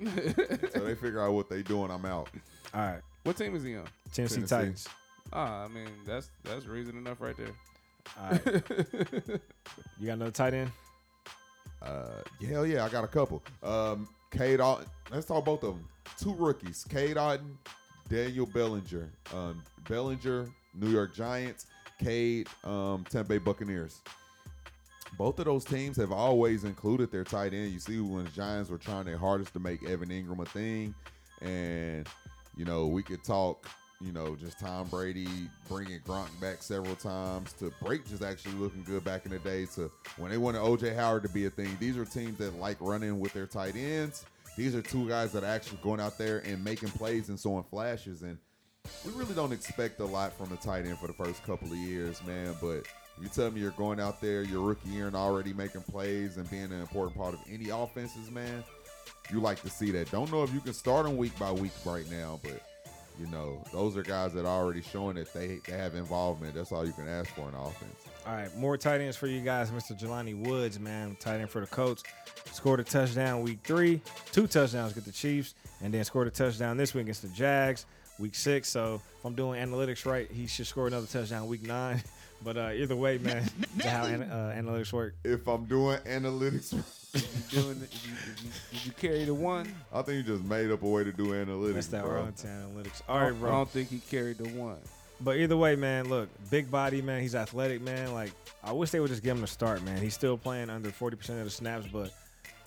So 0.73 0.81
they 0.81 0.95
figure 0.95 1.21
out 1.23 1.33
what 1.33 1.49
they 1.49 1.63
doing. 1.63 1.91
I'm 1.91 2.05
out. 2.05 2.29
All 2.75 2.81
right, 2.81 3.01
what 3.25 3.37
team 3.37 3.55
is 3.57 3.63
he 3.63 3.77
on? 3.77 3.85
Tennessee, 4.13 4.37
Tennessee. 4.37 4.55
Titans. 4.55 4.89
Ah, 5.33 5.65
I 5.65 5.69
mean 5.69 5.89
that's 6.07 6.31
that's 6.45 6.67
reason 6.67 6.97
enough 6.99 7.21
right 7.21 7.37
there. 7.37 7.53
All 8.21 8.31
right, 8.31 8.47
you 9.99 10.07
got 10.07 10.13
another 10.15 10.31
tight 10.31 10.55
end? 10.55 10.71
Uh, 11.83 12.23
hell 12.47 12.67
yeah, 12.67 12.85
I 12.85 12.89
got 12.89 13.05
a 13.05 13.09
couple. 13.09 13.43
Um, 13.63 14.09
Cade 14.31 14.61
Otton. 14.61 14.87
Let's 15.11 15.27
talk 15.27 15.45
both 15.45 15.63
of 15.63 15.75
them. 15.75 15.89
Two 16.19 16.35
rookies, 16.35 16.85
Cade 16.89 17.17
Otton, 17.17 17.57
Daniel 18.09 18.47
Bellinger. 18.47 19.11
Um, 19.35 19.63
Bellinger, 19.89 20.49
New 20.75 20.89
York 20.89 21.15
Giants. 21.15 21.67
Cade, 21.99 22.49
um, 22.65 23.05
Tampa 23.09 23.29
Bay 23.29 23.39
Buccaneers. 23.39 24.01
Both 25.17 25.39
of 25.39 25.45
those 25.45 25.65
teams 25.65 25.97
have 25.97 26.11
always 26.11 26.65
included 26.65 27.13
their 27.13 27.25
tight 27.25 27.55
end. 27.55 27.73
You 27.73 27.79
see, 27.79 28.01
when 28.01 28.25
the 28.25 28.31
Giants 28.31 28.69
were 28.69 28.79
trying 28.79 29.05
their 29.05 29.19
hardest 29.19 29.53
to 29.53 29.61
make 29.61 29.89
Evan 29.89 30.09
Engram 30.09 30.41
a 30.41 30.45
thing, 30.45 30.95
and 31.41 32.09
you 32.57 32.65
know 32.65 32.87
we 32.87 33.03
could 33.03 33.23
talk. 33.23 33.69
You 34.05 34.13
know, 34.13 34.37
just 34.37 34.61
Tom 34.61 34.87
Brady 34.89 35.49
bringing 35.67 35.99
Gronk 36.01 36.29
back 36.39 36.63
several 36.63 36.95
times 36.95 37.55
to 37.55 37.73
break 37.83 38.07
just 38.07 38.23
actually 38.23 38.55
looking 38.55 38.83
good 38.83 39.03
back 39.03 39.25
in 39.25 39.33
the 39.33 39.39
day. 39.39 39.67
To 39.77 39.91
when 40.19 40.31
they 40.31 40.37
wanted 40.37 40.61
OJ 40.61 40.95
Howard 40.95 41.23
to 41.23 41.31
be 41.31 41.47
a 41.47 41.51
thing, 41.51 41.75
these 41.81 41.97
are 41.97 42.05
teams 42.05 42.37
that 42.37 42.55
like 42.61 42.77
running 42.81 43.19
with 43.19 43.33
their 43.33 43.47
tight 43.47 43.77
ends. 43.77 44.27
These 44.59 44.75
are 44.75 44.83
two 44.83 45.09
guys 45.09 45.33
that 45.33 45.43
are 45.43 45.47
actually 45.47 45.79
going 45.83 46.01
out 46.01 46.19
there 46.19 46.41
and 46.41 46.63
making 46.63 46.91
plays 46.91 47.31
and 47.31 47.41
showing 47.41 47.65
flashes. 47.65 48.21
And 48.21 48.37
we 49.07 49.13
really 49.13 49.35
don't 49.35 49.53
expect 49.53 49.99
a 50.01 50.05
lot 50.05 50.37
from 50.37 50.51
the 50.51 50.57
tight 50.57 50.85
end 50.85 50.99
for 50.99 51.07
the 51.07 51.15
first 51.15 51.43
couple 51.45 51.69
of 51.69 51.79
years, 51.79 52.23
man. 52.27 52.55
But 52.61 52.87
you 53.23 53.29
tell 53.29 53.51
me 53.51 53.63
you're 53.63 53.71
going 53.71 54.01
out 54.01 54.21
there 54.21 54.43
your 54.43 54.61
rookie 54.61 54.91
year 54.91 55.07
and 55.07 55.17
already 55.17 55.55
making 55.55 55.83
plays 55.83 56.37
and 56.37 56.49
being 56.51 56.65
an 56.65 56.81
important 56.81 57.17
part 57.17 57.33
of 57.33 57.41
any 57.51 57.71
offenses, 57.71 58.31
man, 58.31 58.63
you 59.33 59.41
like 59.41 59.63
to 59.63 59.71
see 59.71 59.91
that. 59.93 60.11
Don't 60.11 60.31
know 60.31 60.43
if 60.43 60.53
you 60.53 60.61
can 60.61 60.75
start 60.75 61.07
them 61.07 61.17
week 61.17 61.37
by 61.39 61.51
week 61.51 61.73
right 61.87 62.09
now, 62.11 62.39
but 62.43 62.61
you 63.19 63.27
know 63.27 63.63
those 63.73 63.97
are 63.97 64.03
guys 64.03 64.33
that 64.35 64.45
are 64.45 64.63
already 64.63 64.83
showing 64.83 65.17
that 65.17 65.33
they 65.33 65.61
they 65.67 65.77
have 65.77 65.95
involvement. 65.95 66.55
That's 66.55 66.73
all 66.73 66.87
you 66.87 66.93
can 66.93 67.09
ask 67.09 67.31
for 67.35 67.49
in 67.49 67.55
offense. 67.55 67.95
All 68.27 68.35
right, 68.35 68.55
more 68.57 68.77
tight 68.77 69.01
ends 69.01 69.17
for 69.17 69.27
you 69.27 69.41
guys. 69.41 69.71
Mr. 69.71 69.99
Jelani 69.99 70.47
Woods, 70.47 70.81
man, 70.81 71.17
tight 71.21 71.41
end 71.41 71.51
for 71.51 71.61
the 71.61 71.67
Colts. 71.67 72.03
Scored 72.53 72.81
a 72.81 72.85
touchdown 72.85 73.43
week 73.43 73.59
three, 73.65 74.01
two 74.33 74.47
touchdowns 74.47 74.93
against 74.93 75.07
the 75.07 75.13
Chiefs, 75.13 75.55
and 75.83 75.93
then 75.93 76.05
scored 76.05 76.27
a 76.27 76.31
touchdown 76.31 76.77
this 76.77 76.95
week 76.95 77.03
against 77.03 77.23
the 77.23 77.29
Jags, 77.29 77.87
week 78.19 78.35
six. 78.35 78.69
So 78.69 79.01
if 79.19 79.25
I'm 79.25 79.35
doing 79.35 79.61
analytics 79.61 80.07
right, 80.07 80.31
he 80.31 80.47
should 80.47 80.67
score 80.67 80.87
another 80.87 81.07
touchdown 81.07 81.47
week 81.47 81.63
nine. 81.63 82.03
But 82.43 82.59
uh, 82.59 82.71
either 82.75 82.95
way, 82.95 83.17
man, 83.17 83.49
that's 83.77 83.89
how 83.89 84.05
an, 84.05 84.23
uh, 84.25 84.55
analytics 84.55 84.93
work. 84.93 85.15
If 85.25 85.49
I'm 85.49 85.65
doing 85.65 85.97
analytics, 86.01 86.75
You 87.15 87.21
doing 87.63 87.83
it? 87.83 87.91
Did 87.91 88.05
you, 88.05 88.15
did 88.27 88.43
you, 88.43 88.51
did 88.73 88.87
you 88.87 88.93
carry 88.93 89.25
the 89.25 89.35
one? 89.35 89.73
I 89.93 90.03
think 90.03 90.27
you 90.27 90.35
just 90.35 90.45
made 90.45 90.71
up 90.71 90.83
a 90.83 90.89
way 90.89 91.05
to 91.05 91.13
do 91.13 91.29
analytics. 91.29 91.75
That's 91.75 91.87
that 91.89 92.05
bro. 92.05 92.19
Arlington 92.19 92.51
analytics. 92.51 93.03
All 93.09 93.21
right, 93.21 93.31
bro. 93.31 93.49
I 93.49 93.51
bro. 93.51 93.51
don't 93.51 93.71
think 93.71 93.91
he 93.91 93.99
carried 93.99 94.39
the 94.39 94.49
one. 94.49 94.79
But 95.21 95.37
either 95.37 95.57
way, 95.57 95.77
man, 95.77 96.09
look, 96.09 96.29
big 96.51 96.71
body, 96.71 97.01
man. 97.01 97.23
He's 97.23 97.35
athletic, 97.35 97.81
man. 97.81 98.13
Like, 98.13 98.33
I 98.63 98.73
wish 98.73 98.91
they 98.91 99.01
would 99.01 99.11
just 99.11 99.23
give 99.23 99.37
him 99.37 99.45
a 99.45 99.49
start, 99.49 99.83
man. 99.83 100.03
He's 100.03 100.15
still 100.15 100.37
playing 100.37 100.71
under 100.71 100.91
40% 100.91 101.13
of 101.39 101.45
the 101.45 101.51
snaps, 101.51 101.87
but 101.87 102.13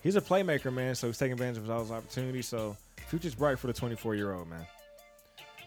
he's 0.02 0.16
a 0.16 0.22
playmaker, 0.22 0.74
man. 0.74 0.96
So 0.96 1.08
he's 1.08 1.18
taking 1.18 1.34
advantage 1.34 1.58
of 1.58 1.70
all 1.70 1.80
those 1.80 1.92
opportunities. 1.92 2.48
So 2.48 2.78
future's 3.08 3.36
bright 3.36 3.60
for 3.60 3.68
the 3.68 3.74
24 3.74 4.16
year 4.16 4.34
old, 4.34 4.48
man. 4.50 4.66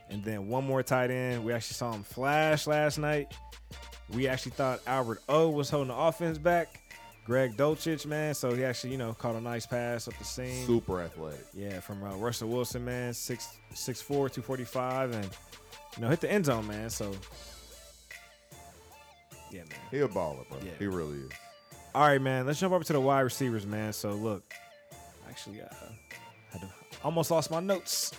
And 0.08 0.24
then 0.24 0.48
one 0.48 0.64
more 0.64 0.82
tight 0.82 1.10
end. 1.10 1.44
We 1.44 1.52
actually 1.52 1.74
saw 1.74 1.92
him 1.92 2.02
flash 2.02 2.66
last 2.66 2.98
night. 2.98 3.32
We 4.12 4.26
actually 4.26 4.52
thought 4.52 4.80
Albert 4.86 5.22
O 5.28 5.50
was 5.50 5.70
holding 5.70 5.88
the 5.88 5.96
offense 5.96 6.38
back. 6.38 6.68
Greg 7.30 7.56
Dulcich, 7.56 8.06
man. 8.06 8.34
So 8.34 8.52
he 8.56 8.64
actually, 8.64 8.90
you 8.90 8.98
know, 8.98 9.12
caught 9.12 9.36
a 9.36 9.40
nice 9.40 9.64
pass 9.64 10.08
up 10.08 10.18
the 10.18 10.24
seam. 10.24 10.66
Super 10.66 11.00
athletic. 11.00 11.46
Yeah, 11.54 11.78
from 11.78 12.02
uh, 12.02 12.16
Russell 12.16 12.48
Wilson, 12.48 12.84
man, 12.84 13.14
six 13.14 13.56
six 13.72 14.02
four, 14.02 14.28
two 14.28 14.42
forty 14.42 14.64
five, 14.64 15.12
and 15.12 15.24
you 15.94 16.02
know 16.02 16.08
hit 16.08 16.20
the 16.20 16.28
end 16.28 16.46
zone, 16.46 16.66
man. 16.66 16.90
So 16.90 17.14
yeah, 19.52 19.60
man. 19.60 19.78
He 19.92 20.00
a 20.00 20.08
baller, 20.08 20.48
bro. 20.48 20.58
Yeah. 20.60 20.72
He 20.80 20.88
really 20.88 21.18
is. 21.18 21.30
All 21.94 22.02
right, 22.02 22.20
man. 22.20 22.46
Let's 22.46 22.58
jump 22.58 22.74
over 22.74 22.82
to 22.82 22.92
the 22.92 23.00
wide 23.00 23.20
receivers, 23.20 23.64
man. 23.64 23.92
So 23.92 24.10
look, 24.10 24.52
actually, 25.28 25.62
uh, 25.62 25.66
had 26.50 26.62
to, 26.62 26.68
almost 27.04 27.30
lost 27.30 27.48
my 27.48 27.60
notes, 27.60 28.10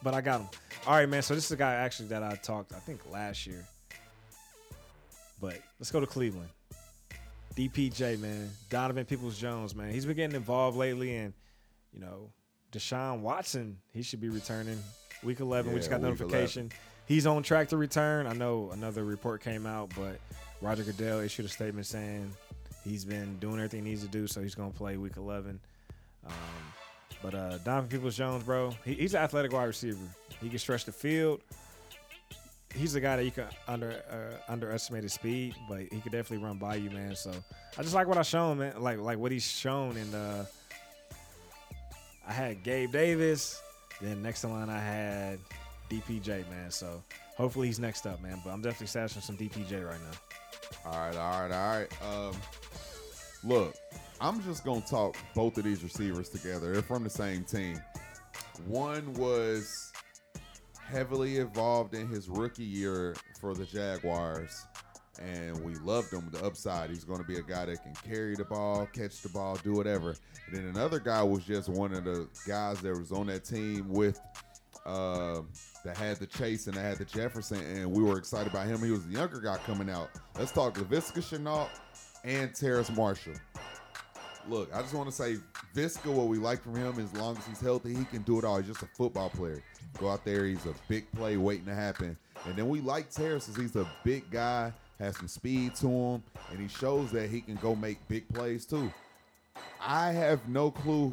but 0.00 0.14
I 0.14 0.20
got 0.20 0.38
them. 0.38 0.48
All 0.86 0.94
right, 0.94 1.08
man. 1.08 1.22
So 1.22 1.34
this 1.34 1.46
is 1.46 1.50
a 1.50 1.56
guy 1.56 1.74
actually 1.74 2.10
that 2.10 2.22
I 2.22 2.36
talked, 2.36 2.72
I 2.72 2.78
think 2.78 3.00
last 3.10 3.48
year. 3.48 3.66
But 5.40 5.58
let's 5.80 5.90
go 5.90 5.98
to 5.98 6.06
Cleveland. 6.06 6.50
DPJ, 7.68 8.18
man. 8.18 8.50
Donovan 8.70 9.04
Peoples 9.04 9.38
Jones, 9.38 9.74
man. 9.74 9.92
He's 9.92 10.06
been 10.06 10.16
getting 10.16 10.36
involved 10.36 10.78
lately, 10.78 11.16
and 11.16 11.34
you 11.92 12.00
know, 12.00 12.30
Deshaun 12.72 13.20
Watson, 13.20 13.76
he 13.92 14.02
should 14.02 14.20
be 14.20 14.30
returning 14.30 14.78
week 15.22 15.40
11. 15.40 15.70
we 15.72 15.78
just 15.78 15.90
got 15.90 16.00
notification. 16.00 16.72
He's 17.06 17.26
on 17.26 17.42
track 17.42 17.68
to 17.68 17.76
return. 17.76 18.26
I 18.26 18.32
know 18.32 18.70
another 18.72 19.04
report 19.04 19.42
came 19.42 19.66
out, 19.66 19.90
but 19.96 20.18
Roger 20.62 20.84
Goodell 20.84 21.20
issued 21.20 21.44
a 21.44 21.48
statement 21.48 21.86
saying 21.86 22.30
he's 22.84 23.04
been 23.04 23.36
doing 23.40 23.56
everything 23.56 23.84
he 23.84 23.90
needs 23.90 24.02
to 24.02 24.08
do, 24.08 24.26
so 24.26 24.40
he's 24.40 24.54
going 24.54 24.70
to 24.72 24.78
play 24.78 24.96
week 24.96 25.16
11. 25.16 25.60
Um, 26.26 26.32
but 27.22 27.34
uh, 27.34 27.58
Donovan 27.58 27.90
Peoples 27.90 28.16
Jones, 28.16 28.44
bro, 28.44 28.72
he, 28.84 28.94
he's 28.94 29.14
an 29.14 29.22
athletic 29.22 29.52
wide 29.52 29.64
receiver. 29.64 29.98
He 30.40 30.48
can 30.48 30.58
stretch 30.58 30.86
the 30.86 30.92
field. 30.92 31.42
He's 32.74 32.94
a 32.94 33.00
guy 33.00 33.16
that 33.16 33.24
you 33.24 33.32
can 33.32 33.46
under 33.66 34.02
uh, 34.10 34.52
underestimate 34.52 35.02
his 35.02 35.12
speed, 35.12 35.54
but 35.68 35.80
he 35.80 36.00
could 36.00 36.12
definitely 36.12 36.44
run 36.44 36.56
by 36.56 36.76
you, 36.76 36.90
man. 36.90 37.16
So 37.16 37.32
I 37.76 37.82
just 37.82 37.94
like 37.94 38.06
what 38.06 38.16
I 38.16 38.22
shown, 38.22 38.58
man. 38.58 38.80
Like 38.80 38.98
like 38.98 39.18
what 39.18 39.32
he's 39.32 39.44
shown 39.44 39.96
in 39.96 40.10
the. 40.12 40.46
I 42.26 42.32
had 42.32 42.62
Gabe 42.62 42.92
Davis. 42.92 43.60
Then 44.00 44.22
next 44.22 44.44
in 44.44 44.52
line 44.52 44.70
I 44.70 44.78
had 44.78 45.40
DPJ, 45.90 46.48
man. 46.48 46.70
So 46.70 47.02
hopefully 47.36 47.66
he's 47.66 47.80
next 47.80 48.06
up, 48.06 48.22
man. 48.22 48.40
But 48.44 48.50
I'm 48.50 48.62
definitely 48.62 48.86
stashing 48.86 49.22
some 49.22 49.36
DPJ 49.36 49.84
right 49.84 49.98
now. 50.00 50.90
All 50.90 50.98
right, 50.98 51.16
all 51.16 51.40
right, 51.40 51.52
all 51.52 51.78
right. 51.78 52.28
Um, 52.28 52.36
look, 53.42 53.74
I'm 54.20 54.42
just 54.42 54.64
gonna 54.64 54.80
talk 54.82 55.16
both 55.34 55.58
of 55.58 55.64
these 55.64 55.82
receivers 55.82 56.28
together. 56.28 56.72
They're 56.72 56.82
from 56.82 57.04
the 57.04 57.10
same 57.10 57.44
team. 57.44 57.80
One 58.66 59.12
was 59.14 59.89
heavily 60.90 61.38
involved 61.38 61.94
in 61.94 62.08
his 62.08 62.28
rookie 62.28 62.64
year 62.64 63.14
for 63.40 63.54
the 63.54 63.64
Jaguars, 63.64 64.66
and 65.20 65.62
we 65.64 65.74
loved 65.76 66.12
him. 66.12 66.28
The 66.32 66.44
upside, 66.44 66.90
he's 66.90 67.04
going 67.04 67.20
to 67.20 67.26
be 67.26 67.38
a 67.38 67.42
guy 67.42 67.66
that 67.66 67.82
can 67.82 67.94
carry 67.94 68.34
the 68.34 68.44
ball, 68.44 68.86
catch 68.92 69.22
the 69.22 69.28
ball, 69.28 69.56
do 69.62 69.72
whatever. 69.72 70.16
And 70.46 70.56
then 70.56 70.64
another 70.66 70.98
guy 70.98 71.22
was 71.22 71.44
just 71.44 71.68
one 71.68 71.94
of 71.94 72.04
the 72.04 72.28
guys 72.46 72.80
that 72.80 72.96
was 72.96 73.12
on 73.12 73.28
that 73.28 73.44
team 73.44 73.88
with 73.88 74.20
um, 74.86 75.48
that 75.84 75.96
had 75.96 76.16
the 76.16 76.26
Chase 76.26 76.66
and 76.66 76.76
that 76.76 76.82
had 76.82 76.98
the 76.98 77.04
Jefferson, 77.04 77.60
and 77.60 77.90
we 77.90 78.02
were 78.02 78.18
excited 78.18 78.50
about 78.50 78.66
him. 78.66 78.82
He 78.82 78.90
was 78.90 79.06
the 79.06 79.12
younger 79.12 79.40
guy 79.40 79.58
coming 79.58 79.90
out. 79.90 80.10
Let's 80.38 80.52
talk 80.52 80.74
Laviska 80.74 81.20
Shenault 81.20 81.68
and 82.24 82.54
Terrace 82.54 82.90
Marshall. 82.90 83.34
Look, 84.48 84.74
I 84.74 84.80
just 84.80 84.94
want 84.94 85.08
to 85.08 85.14
say 85.14 85.36
Viska, 85.74 86.06
what 86.06 86.28
we 86.28 86.38
like 86.38 86.62
from 86.62 86.74
him, 86.74 86.98
as 86.98 87.12
long 87.14 87.36
as 87.36 87.46
he's 87.46 87.60
healthy, 87.60 87.94
he 87.94 88.04
can 88.04 88.22
do 88.22 88.38
it 88.38 88.44
all. 88.44 88.56
He's 88.56 88.66
just 88.66 88.82
a 88.82 88.88
football 88.96 89.30
player. 89.30 89.62
Go 89.98 90.08
out 90.08 90.24
there, 90.24 90.46
he's 90.46 90.66
a 90.66 90.74
big 90.88 91.10
play 91.12 91.36
waiting 91.36 91.66
to 91.66 91.74
happen. 91.74 92.16
And 92.46 92.56
then 92.56 92.68
we 92.68 92.80
like 92.80 93.10
Terrace 93.10 93.46
because 93.46 93.60
he's 93.60 93.76
a 93.76 93.88
big 94.02 94.30
guy, 94.30 94.72
has 94.98 95.16
some 95.16 95.28
speed 95.28 95.74
to 95.76 95.88
him, 95.88 96.22
and 96.50 96.58
he 96.60 96.68
shows 96.68 97.12
that 97.12 97.28
he 97.28 97.40
can 97.40 97.56
go 97.56 97.74
make 97.74 97.98
big 98.08 98.28
plays 98.32 98.64
too. 98.64 98.90
I 99.80 100.12
have 100.12 100.48
no 100.48 100.70
clue 100.70 101.12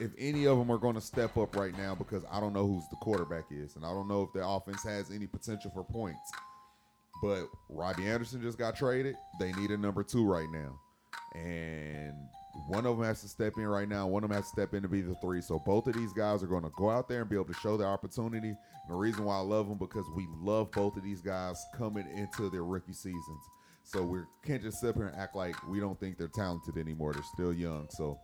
if 0.00 0.10
any 0.18 0.46
of 0.46 0.58
them 0.58 0.70
are 0.70 0.78
going 0.78 0.94
to 0.94 1.00
step 1.00 1.36
up 1.36 1.56
right 1.56 1.76
now 1.76 1.94
because 1.94 2.22
I 2.30 2.40
don't 2.40 2.52
know 2.52 2.66
who's 2.66 2.88
the 2.90 2.96
quarterback 2.96 3.44
is, 3.50 3.76
and 3.76 3.84
I 3.84 3.90
don't 3.90 4.08
know 4.08 4.22
if 4.22 4.32
the 4.32 4.46
offense 4.46 4.82
has 4.84 5.10
any 5.10 5.26
potential 5.26 5.70
for 5.74 5.84
points. 5.84 6.30
But 7.20 7.48
Robbie 7.68 8.06
Anderson 8.06 8.40
just 8.40 8.58
got 8.58 8.76
traded. 8.76 9.16
They 9.40 9.52
need 9.52 9.70
a 9.70 9.76
number 9.76 10.04
two 10.04 10.24
right 10.24 10.48
now, 10.52 10.78
and 11.34 12.14
one 12.68 12.86
of 12.86 12.96
them 12.96 13.06
has 13.06 13.20
to 13.22 13.28
step 13.28 13.54
in 13.56 13.66
right 13.66 13.88
now. 13.88 14.06
One 14.06 14.24
of 14.24 14.30
them 14.30 14.36
has 14.36 14.46
to 14.46 14.50
step 14.50 14.74
in 14.74 14.82
to 14.82 14.88
be 14.88 15.00
the 15.00 15.14
three. 15.16 15.40
So 15.40 15.58
both 15.58 15.86
of 15.86 15.94
these 15.94 16.12
guys 16.12 16.42
are 16.42 16.46
going 16.46 16.64
to 16.64 16.72
go 16.76 16.90
out 16.90 17.08
there 17.08 17.20
and 17.20 17.30
be 17.30 17.36
able 17.36 17.46
to 17.46 17.54
show 17.54 17.76
their 17.76 17.86
opportunity. 17.86 18.48
And 18.48 18.56
the 18.88 18.94
reason 18.94 19.24
why 19.24 19.36
I 19.36 19.40
love 19.40 19.68
them 19.68 19.78
because 19.78 20.06
we 20.16 20.26
love 20.40 20.70
both 20.72 20.96
of 20.96 21.02
these 21.02 21.20
guys 21.20 21.64
coming 21.76 22.06
into 22.16 22.50
their 22.50 22.64
rookie 22.64 22.92
seasons. 22.92 23.42
So 23.84 24.02
we 24.02 24.20
can't 24.44 24.62
just 24.62 24.80
sit 24.80 24.96
here 24.96 25.06
and 25.06 25.16
act 25.16 25.34
like 25.34 25.54
we 25.66 25.80
don't 25.80 25.98
think 25.98 26.18
they're 26.18 26.28
talented 26.28 26.76
anymore. 26.76 27.12
They're 27.14 27.22
still 27.34 27.52
young. 27.52 27.88
So 27.90 28.18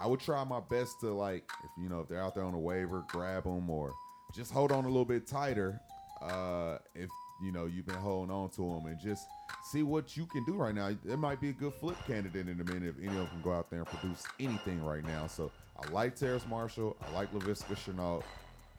I 0.00 0.06
would 0.06 0.20
try 0.20 0.42
my 0.44 0.60
best 0.60 1.00
to 1.00 1.12
like, 1.12 1.44
if 1.62 1.70
you 1.82 1.88
know, 1.88 2.00
if 2.00 2.08
they're 2.08 2.22
out 2.22 2.34
there 2.34 2.44
on 2.44 2.54
a 2.54 2.58
waiver, 2.58 3.04
grab 3.08 3.44
them 3.44 3.68
or 3.68 3.92
just 4.34 4.50
hold 4.50 4.72
on 4.72 4.84
a 4.84 4.88
little 4.88 5.04
bit 5.04 5.26
tighter. 5.26 5.80
Uh, 6.22 6.78
if 6.94 7.10
you 7.44 7.52
know 7.52 7.66
you've 7.66 7.86
been 7.86 7.94
holding 7.96 8.34
on 8.34 8.50
to 8.50 8.62
them 8.62 8.86
and 8.86 8.98
just 8.98 9.26
see 9.70 9.82
what 9.82 10.16
you 10.16 10.26
can 10.26 10.44
do 10.44 10.54
right 10.54 10.74
now. 10.74 10.88
It 10.88 11.18
might 11.18 11.40
be 11.40 11.50
a 11.50 11.52
good 11.52 11.74
flip 11.74 11.96
candidate 12.06 12.48
in 12.48 12.60
a 12.60 12.64
minute 12.64 12.94
if 12.96 12.98
any 12.98 13.08
of 13.08 13.14
them 13.14 13.26
can 13.26 13.42
go 13.42 13.52
out 13.52 13.70
there 13.70 13.80
and 13.80 13.88
produce 13.88 14.24
anything 14.40 14.82
right 14.84 15.04
now. 15.04 15.26
So 15.26 15.50
I 15.78 15.90
like 15.90 16.16
Terrence 16.16 16.46
Marshall. 16.48 16.96
I 17.06 17.12
like 17.14 17.32
Laviska 17.32 17.76
Shenault. 17.76 18.22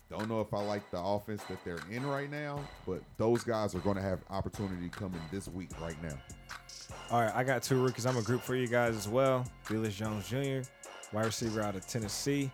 Don't 0.09 0.30
know 0.30 0.39
if 0.39 0.53
I 0.53 0.61
like 0.61 0.89
the 0.91 0.99
offense 0.99 1.43
that 1.49 1.63
they're 1.66 1.80
in 1.91 2.05
right 2.05 2.30
now, 2.30 2.59
but 2.86 3.01
those 3.18 3.43
guys 3.43 3.74
are 3.74 3.80
going 3.80 3.95
to 3.95 4.03
have 4.03 4.20
opportunity 4.30 4.88
coming 4.89 5.20
this 5.32 5.47
week 5.47 5.70
right 5.82 6.01
now. 6.03 6.16
All 7.09 7.22
right, 7.22 7.34
I 7.34 7.43
got 7.43 7.63
two 7.63 7.82
rookies. 7.84 8.05
I'm 8.05 8.18
a 8.18 8.22
group 8.22 8.41
for 8.41 8.55
you 8.55 8.68
guys 8.68 8.95
as 8.95 9.07
well. 9.07 9.45
Velus 9.66 9.95
Jones 9.95 10.28
Jr., 10.30 10.68
wide 11.11 11.26
receiver 11.26 11.61
out 11.61 11.76
of 11.76 11.88
Tennessee 11.88 12.51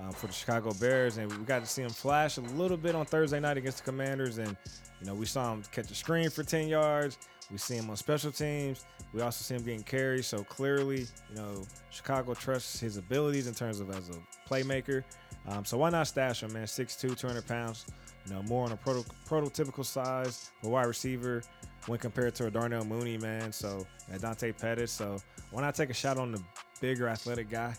um, 0.00 0.10
for 0.12 0.26
the 0.26 0.32
Chicago 0.32 0.72
Bears, 0.80 1.18
and 1.18 1.30
we 1.30 1.44
got 1.44 1.60
to 1.60 1.66
see 1.66 1.82
him 1.82 1.90
flash 1.90 2.38
a 2.38 2.40
little 2.40 2.76
bit 2.78 2.94
on 2.94 3.04
Thursday 3.04 3.40
night 3.40 3.58
against 3.58 3.78
the 3.78 3.90
Commanders, 3.90 4.38
and 4.38 4.56
you 5.00 5.06
know 5.06 5.14
we 5.14 5.26
saw 5.26 5.52
him 5.52 5.62
catch 5.72 5.90
a 5.90 5.94
screen 5.94 6.30
for 6.30 6.42
10 6.42 6.68
yards. 6.68 7.18
We 7.50 7.58
see 7.58 7.76
him 7.76 7.88
on 7.90 7.96
special 7.96 8.32
teams. 8.32 8.84
We 9.12 9.20
also 9.20 9.42
see 9.42 9.54
him 9.54 9.62
getting 9.62 9.84
carries. 9.84 10.26
So 10.26 10.42
clearly, 10.42 11.06
you 11.30 11.36
know, 11.36 11.62
Chicago 11.90 12.34
trusts 12.34 12.80
his 12.80 12.96
abilities 12.96 13.46
in 13.46 13.54
terms 13.54 13.78
of 13.78 13.90
as 13.90 14.10
a 14.10 14.14
playmaker. 14.48 15.04
Um, 15.46 15.64
so 15.64 15.78
why 15.78 15.90
not 15.90 16.08
stash 16.08 16.42
him, 16.42 16.52
man? 16.52 16.64
6'2", 16.64 17.16
200 17.16 17.46
pounds. 17.46 17.86
You 18.26 18.34
know, 18.34 18.42
more 18.42 18.64
on 18.64 18.72
a 18.72 18.76
proto- 18.76 19.08
prototypical 19.28 19.84
size 19.84 20.50
for 20.60 20.70
wide 20.70 20.86
receiver 20.86 21.42
when 21.86 22.00
compared 22.00 22.34
to 22.36 22.46
a 22.46 22.50
Darnell 22.50 22.84
Mooney, 22.84 23.16
man. 23.18 23.52
So 23.52 23.86
and 24.10 24.20
Dante 24.20 24.50
Pettis. 24.50 24.90
So 24.90 25.18
why 25.52 25.62
not 25.62 25.76
take 25.76 25.90
a 25.90 25.94
shot 25.94 26.18
on 26.18 26.32
the 26.32 26.42
bigger 26.80 27.08
athletic 27.08 27.48
guy? 27.48 27.74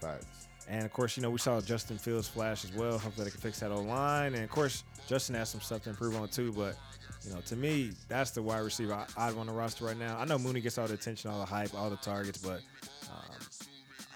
Facts. 0.00 0.43
And 0.68 0.84
of 0.84 0.92
course, 0.92 1.16
you 1.16 1.22
know, 1.22 1.30
we 1.30 1.38
saw 1.38 1.60
Justin 1.60 1.98
Fields 1.98 2.28
flash 2.28 2.64
as 2.64 2.72
well. 2.72 2.98
Hopefully 2.98 3.24
they 3.24 3.30
can 3.30 3.40
fix 3.40 3.60
that 3.60 3.70
O 3.70 3.80
line. 3.80 4.34
And 4.34 4.44
of 4.44 4.50
course, 4.50 4.84
Justin 5.06 5.34
has 5.34 5.50
some 5.50 5.60
stuff 5.60 5.82
to 5.82 5.90
improve 5.90 6.16
on 6.16 6.28
too. 6.28 6.52
But, 6.52 6.76
you 7.24 7.34
know, 7.34 7.40
to 7.42 7.56
me, 7.56 7.92
that's 8.08 8.30
the 8.30 8.42
wide 8.42 8.60
receiver 8.60 8.94
I, 8.94 9.06
I'd 9.16 9.34
want 9.34 9.48
to 9.48 9.54
roster 9.54 9.84
right 9.84 9.98
now. 9.98 10.16
I 10.18 10.24
know 10.24 10.38
Mooney 10.38 10.60
gets 10.60 10.78
all 10.78 10.86
the 10.86 10.94
attention, 10.94 11.30
all 11.30 11.40
the 11.40 11.46
hype, 11.46 11.74
all 11.74 11.90
the 11.90 11.96
targets, 11.96 12.38
but 12.38 12.60
um, 13.10 13.46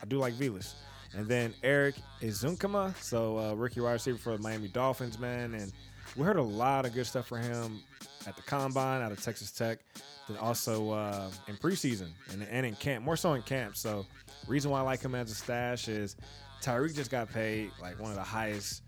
I 0.03 0.07
do 0.07 0.19
like 0.19 0.35
Velus. 0.35 0.75
And 1.15 1.27
then 1.27 1.55
Erik 1.63 1.97
Ezukanma, 2.21 2.95
so 3.03 3.39
uh, 3.39 3.55
rookie 3.55 3.81
wide 3.81 3.95
receiver 3.95 4.19
for 4.19 4.37
the 4.37 4.43
Miami 4.43 4.69
Dolphins, 4.69 5.19
man. 5.19 5.55
And 5.55 5.73
we 6.17 6.25
heard 6.25 6.37
a 6.37 6.43
lot 6.43 6.85
of 6.87 6.95
good 6.95 7.07
stuff 7.07 7.27
for 7.27 7.39
him 7.39 7.81
at 8.27 8.37
the 8.37 8.43
combine 8.43 9.01
out 9.01 9.13
of 9.13 9.23
Texas 9.23 9.51
Tech, 9.51 9.79
then 10.29 10.37
also 10.37 10.91
uh, 10.91 11.31
in 11.47 11.57
preseason 11.57 12.09
and, 12.33 12.47
and 12.51 12.67
in 12.67 12.75
camp, 12.75 13.05
more 13.05 13.17
so 13.17 13.33
in 13.35 13.43
camp. 13.43 13.77
So, 13.77 14.05
reason 14.47 14.70
why 14.70 14.78
I 14.78 14.82
like 14.82 15.03
him 15.03 15.14
as 15.14 15.30
a 15.30 15.34
stash 15.34 15.89
is 15.89 16.16
Tyreek 16.62 16.95
just 16.95 17.11
got 17.11 17.30
paid 17.32 17.70
like 17.80 18.01
one 18.01 18.11
of 18.11 18.16
the 18.16 18.22
highest 18.22 18.82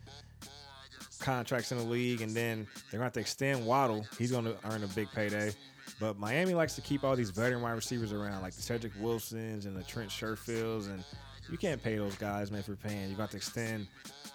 contracts 1.20 1.70
in 1.72 1.78
the 1.78 1.84
league, 1.84 2.22
and 2.22 2.34
then 2.34 2.66
they're 2.90 2.98
going 2.98 3.00
to 3.00 3.04
have 3.04 3.12
to 3.14 3.20
extend 3.20 3.64
Waddle. 3.66 4.06
He's 4.18 4.30
going 4.30 4.44
to 4.44 4.56
earn 4.64 4.82
a 4.82 4.88
big 4.88 5.08
payday. 5.12 5.52
But 5.98 6.18
Miami 6.18 6.54
likes 6.54 6.74
to 6.76 6.80
keep 6.80 7.04
all 7.04 7.14
these 7.14 7.30
veteran 7.30 7.60
wide 7.60 7.72
receivers 7.72 8.12
around, 8.12 8.42
like 8.42 8.54
the 8.54 8.62
Cedric 8.62 8.92
Wilsons 9.00 9.66
and 9.66 9.76
the 9.76 9.82
Trent 9.82 10.08
Sherfields, 10.08 10.86
and 10.86 11.04
you 11.50 11.58
can't 11.58 11.82
pay 11.82 11.96
those 11.96 12.14
guys, 12.14 12.50
man, 12.50 12.62
for 12.62 12.76
paying. 12.76 13.10
You 13.10 13.16
got 13.16 13.30
to 13.32 13.36
extend 13.36 13.86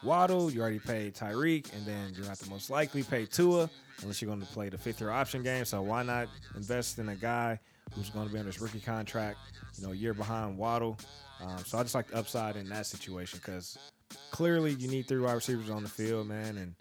Waddle. 0.03 0.51
You 0.51 0.61
already 0.61 0.79
paid 0.79 1.15
Tyreek, 1.15 1.73
and 1.73 1.85
then 1.85 2.13
you're 2.13 2.25
going 2.25 2.35
to 2.35 2.49
most 2.49 2.69
likely 2.69 3.01
pay 3.03 3.25
Tua, 3.25 3.69
unless 4.01 4.21
you're 4.21 4.27
going 4.27 4.41
to 4.41 4.53
play 4.53 4.69
the 4.69 4.77
fifth 4.77 5.01
year 5.01 5.09
option 5.09 5.41
game. 5.41 5.65
So 5.65 5.81
why 5.81 6.03
not 6.03 6.27
invest 6.55 6.99
in 6.99 7.09
a 7.09 7.15
guy 7.15 7.59
who's 7.93 8.09
going 8.11 8.27
to 8.27 8.33
be 8.33 8.39
on 8.39 8.45
his 8.45 8.61
rookie 8.61 8.79
contract, 8.79 9.39
you 9.77 9.85
know, 9.85 9.93
a 9.93 9.95
year 9.95 10.13
behind 10.13 10.57
Waddle? 10.57 10.97
Um, 11.41 11.57
so 11.65 11.77
I 11.77 11.83
just 11.83 11.95
like 11.95 12.07
the 12.07 12.17
upside 12.17 12.55
in 12.55 12.69
that 12.69 12.85
situation 12.85 13.39
because 13.43 13.77
clearly 14.31 14.73
you 14.73 14.87
need 14.87 15.07
three 15.07 15.19
wide 15.19 15.33
receivers 15.33 15.69
on 15.69 15.83
the 15.83 15.89
field, 15.89 16.27
man, 16.27 16.57
and 16.57 16.75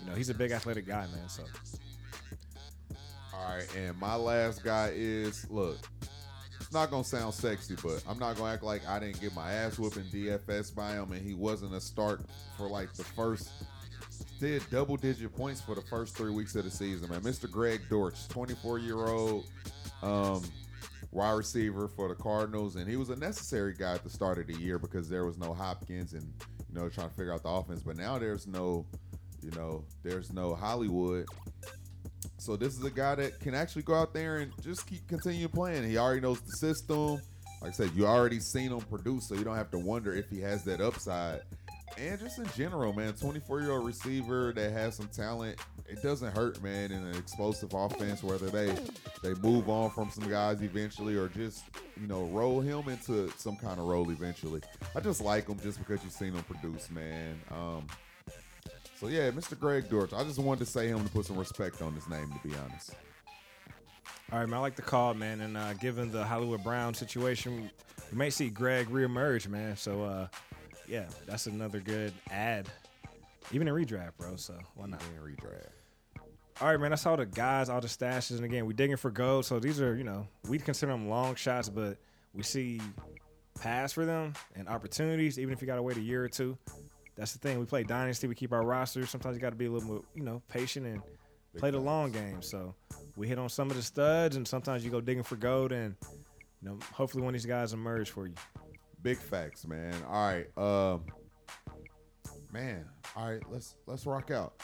you 0.00 0.10
know 0.10 0.14
he's 0.14 0.30
a 0.30 0.34
big 0.34 0.50
athletic 0.50 0.86
guy, 0.86 1.06
man. 1.14 1.28
So 1.28 1.44
All 3.34 3.54
right, 3.54 3.68
and 3.76 3.98
my 3.98 4.14
last 4.14 4.64
guy 4.64 4.92
is 4.94 5.48
look. 5.50 5.78
It's 6.60 6.72
not 6.72 6.90
gonna 6.90 7.04
sound 7.04 7.34
sexy, 7.34 7.76
but 7.82 8.02
I'm 8.08 8.18
not 8.18 8.36
gonna 8.36 8.52
act 8.52 8.62
like 8.62 8.86
I 8.88 8.98
didn't 8.98 9.20
get 9.20 9.34
my 9.34 9.52
ass 9.52 9.78
whooping 9.78 10.04
DFS 10.04 10.74
by 10.74 10.92
him, 10.92 11.12
and 11.12 11.20
he 11.20 11.34
wasn't 11.34 11.74
a 11.74 11.80
start 11.80 12.22
for 12.56 12.68
like 12.68 12.92
the 12.94 13.04
first. 13.04 13.50
Did 14.38 14.62
double 14.70 14.96
digit 14.96 15.34
points 15.36 15.60
for 15.60 15.74
the 15.74 15.82
first 15.82 16.16
three 16.16 16.32
weeks 16.32 16.54
of 16.56 16.64
the 16.64 16.70
season, 16.70 17.08
man. 17.10 17.20
Mr. 17.20 17.48
Greg 17.50 17.80
Dortch, 17.88 18.26
24 18.28 18.78
year 18.80 19.06
old 19.06 19.46
um, 20.02 20.42
wide 21.12 21.32
receiver 21.32 21.88
for 21.88 22.08
the 22.08 22.14
Cardinals, 22.14 22.76
and 22.76 22.88
he 22.88 22.96
was 22.96 23.10
a 23.10 23.16
necessary 23.16 23.74
guy 23.78 23.94
at 23.94 24.02
the 24.02 24.10
start 24.10 24.38
of 24.38 24.46
the 24.46 24.54
year 24.54 24.78
because 24.78 25.08
there 25.08 25.24
was 25.24 25.38
no 25.38 25.52
Hopkins 25.52 26.14
and 26.14 26.22
you 26.68 26.80
know 26.80 26.88
trying 26.88 27.10
to 27.10 27.14
figure 27.14 27.32
out 27.32 27.42
the 27.42 27.48
offense. 27.48 27.82
But 27.82 27.96
now 27.96 28.18
there's 28.18 28.46
no, 28.46 28.86
you 29.42 29.50
know, 29.52 29.84
there's 30.02 30.32
no 30.32 30.54
Hollywood. 30.54 31.26
So 32.38 32.56
this 32.56 32.76
is 32.76 32.84
a 32.84 32.90
guy 32.90 33.14
that 33.16 33.38
can 33.40 33.54
actually 33.54 33.82
go 33.82 33.94
out 33.94 34.12
there 34.12 34.38
and 34.38 34.52
just 34.62 34.86
keep 34.86 35.06
continue 35.06 35.48
playing. 35.48 35.88
He 35.88 35.98
already 35.98 36.20
knows 36.20 36.40
the 36.40 36.52
system. 36.52 37.20
Like 37.60 37.70
I 37.70 37.74
said, 37.74 37.90
you 37.94 38.06
already 38.06 38.40
seen 38.40 38.72
him 38.72 38.80
produce, 38.80 39.28
so 39.28 39.36
you 39.36 39.44
don't 39.44 39.56
have 39.56 39.70
to 39.70 39.78
wonder 39.78 40.12
if 40.12 40.28
he 40.28 40.40
has 40.40 40.64
that 40.64 40.80
upside. 40.80 41.42
And 41.98 42.18
just 42.18 42.38
in 42.38 42.46
general, 42.56 42.92
man, 42.92 43.12
24 43.12 43.60
year 43.60 43.72
old 43.72 43.86
receiver 43.86 44.52
that 44.54 44.72
has 44.72 44.96
some 44.96 45.08
talent. 45.08 45.58
It 45.88 46.02
doesn't 46.02 46.34
hurt, 46.34 46.62
man, 46.62 46.90
in 46.90 47.04
an 47.04 47.14
explosive 47.16 47.74
offense. 47.74 48.22
Whether 48.22 48.48
they 48.50 48.74
they 49.22 49.34
move 49.40 49.68
on 49.68 49.90
from 49.90 50.10
some 50.10 50.28
guys 50.28 50.62
eventually, 50.62 51.16
or 51.16 51.28
just 51.28 51.64
you 52.00 52.06
know 52.06 52.24
roll 52.26 52.60
him 52.60 52.88
into 52.88 53.30
some 53.36 53.56
kind 53.56 53.78
of 53.78 53.86
role 53.86 54.10
eventually. 54.10 54.62
I 54.96 55.00
just 55.00 55.20
like 55.20 55.48
him 55.48 55.58
just 55.60 55.78
because 55.78 56.02
you've 56.02 56.12
seen 56.12 56.32
him 56.32 56.42
produce, 56.44 56.90
man. 56.90 57.40
Um, 57.50 57.86
so 58.98 59.08
yeah, 59.08 59.30
Mr. 59.30 59.58
Greg 59.58 59.88
Dortch. 59.90 60.12
I 60.12 60.22
just 60.24 60.38
wanted 60.38 60.64
to 60.64 60.70
say 60.70 60.88
him 60.88 61.02
to 61.02 61.10
put 61.10 61.26
some 61.26 61.36
respect 61.36 61.82
on 61.82 61.92
his 61.94 62.08
name, 62.08 62.32
to 62.32 62.48
be 62.48 62.54
honest. 62.56 62.92
all 64.32 64.38
right, 64.38 64.48
man, 64.48 64.58
I 64.58 64.62
like 64.62 64.76
the 64.76 64.82
call, 64.82 65.12
man, 65.14 65.40
and 65.40 65.56
uh, 65.56 65.74
given 65.74 66.10
the 66.12 66.24
Hollywood 66.24 66.62
Brown 66.62 66.94
situation, 66.94 67.70
we 68.10 68.16
may 68.18 68.30
see 68.30 68.48
Greg 68.48 68.88
reemerge, 68.88 69.48
man. 69.48 69.76
So 69.76 70.04
uh, 70.04 70.28
yeah, 70.86 71.06
that's 71.26 71.46
another 71.46 71.80
good 71.80 72.12
ad, 72.30 72.68
even 73.52 73.68
in 73.68 73.74
redraft, 73.74 74.12
bro. 74.18 74.36
So 74.36 74.58
why 74.74 74.86
not? 74.86 75.02
And 75.02 75.22
redraft. 75.22 75.68
All 76.60 76.68
right, 76.68 76.78
man. 76.78 76.90
That's 76.90 77.06
all 77.06 77.16
the 77.16 77.26
guys, 77.26 77.68
all 77.68 77.80
the 77.80 77.88
stashes, 77.88 78.36
and 78.36 78.44
again, 78.44 78.66
we 78.66 78.74
digging 78.74 78.96
for 78.96 79.10
gold. 79.10 79.46
So 79.46 79.58
these 79.58 79.80
are, 79.80 79.96
you 79.96 80.04
know, 80.04 80.26
we 80.48 80.58
consider 80.58 80.92
them 80.92 81.08
long 81.08 81.34
shots, 81.34 81.68
but 81.68 81.96
we 82.34 82.42
see 82.42 82.80
paths 83.60 83.92
for 83.92 84.04
them 84.04 84.34
and 84.54 84.68
opportunities, 84.68 85.38
even 85.38 85.52
if 85.52 85.60
you 85.60 85.66
got 85.66 85.76
to 85.76 85.82
wait 85.82 85.96
a 85.96 86.00
year 86.00 86.22
or 86.24 86.28
two. 86.28 86.56
That's 87.16 87.32
the 87.32 87.38
thing. 87.38 87.58
We 87.58 87.66
play 87.66 87.82
dynasty. 87.82 88.26
We 88.26 88.34
keep 88.34 88.52
our 88.52 88.64
roster. 88.64 89.06
Sometimes 89.06 89.34
you 89.36 89.40
got 89.40 89.50
to 89.50 89.56
be 89.56 89.66
a 89.66 89.70
little 89.70 89.88
more, 89.88 90.02
you 90.14 90.22
know, 90.22 90.42
patient 90.48 90.86
and 90.86 91.02
play 91.58 91.70
the 91.70 91.78
long 91.78 92.10
game. 92.10 92.42
So 92.42 92.74
we 93.16 93.28
hit 93.28 93.38
on 93.38 93.48
some 93.48 93.70
of 93.70 93.76
the 93.76 93.82
studs, 93.82 94.36
and 94.36 94.46
sometimes 94.46 94.84
you 94.84 94.90
go 94.90 95.00
digging 95.00 95.22
for 95.22 95.36
gold, 95.36 95.72
and 95.72 95.94
you 96.62 96.68
know, 96.68 96.78
hopefully 96.92 97.22
one 97.22 97.34
of 97.34 97.40
these 97.40 97.46
guys 97.46 97.72
emerge 97.72 98.10
for 98.10 98.26
you. 98.26 98.34
Big 99.02 99.18
facts, 99.18 99.66
man. 99.66 99.94
All 100.08 100.26
right, 100.26 100.46
um, 100.56 101.04
man. 102.52 102.84
All 103.16 103.28
right, 103.30 103.42
let's 103.50 103.76
let's 103.86 104.06
rock 104.06 104.30
out. 104.30 104.54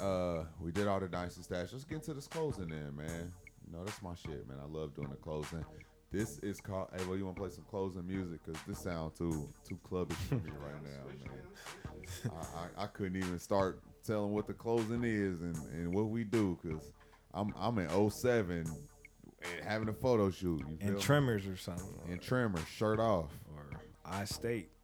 Uh, 0.00 0.44
we 0.60 0.72
did 0.72 0.86
all 0.86 0.98
the 1.00 1.08
dynasty 1.08 1.42
stash. 1.42 1.68
Let's 1.72 1.84
get 1.84 1.96
into 1.96 2.14
this 2.14 2.26
closing, 2.26 2.68
then, 2.68 2.94
man. 2.96 3.32
You 3.66 3.72
know, 3.78 3.84
that's 3.84 4.02
my 4.02 4.14
shit, 4.14 4.48
man. 4.48 4.58
I 4.62 4.66
love 4.66 4.94
doing 4.94 5.10
the 5.10 5.16
closing. 5.16 5.64
This 6.10 6.38
is 6.38 6.60
called. 6.60 6.88
Hey, 6.96 7.04
well, 7.06 7.16
you 7.16 7.24
want 7.24 7.36
to 7.36 7.40
play 7.42 7.50
some 7.50 7.64
closing 7.70 8.06
music? 8.06 8.44
Cause 8.44 8.56
this 8.66 8.78
sounds 8.78 9.16
too 9.16 9.48
too 9.66 9.78
clubbish 9.88 10.14
for 10.28 10.34
me 10.36 10.50
right 10.60 10.82
now, 10.82 11.06
man. 11.06 12.32
I, 12.76 12.82
I, 12.82 12.84
I 12.84 12.86
couldn't 12.88 13.16
even 13.16 13.38
start 13.38 13.80
telling 14.04 14.32
what 14.32 14.46
the 14.46 14.52
closing 14.52 15.04
is 15.04 15.40
and, 15.40 15.56
and 15.72 15.94
what 15.94 16.08
we 16.08 16.24
do, 16.24 16.58
cause 16.62 16.92
I'm 17.32 17.54
I'm 17.58 17.78
in 17.78 18.10
07 18.10 18.56
and 19.44 19.64
having 19.64 19.88
a 19.88 19.92
photo 19.92 20.30
shoot. 20.30 20.60
You 20.68 20.76
feel 20.76 20.86
And 20.88 20.96
me? 20.96 21.00
Tremors 21.02 21.46
or 21.46 21.56
something, 21.56 21.86
and 22.10 22.20
trimmer, 22.20 22.58
shirt 22.66 22.98
off. 23.00 23.30
or 23.54 23.80
I 24.04 24.24
State 24.24 24.46
at 24.58 24.60
a 24.60 24.66
p- 24.66 24.81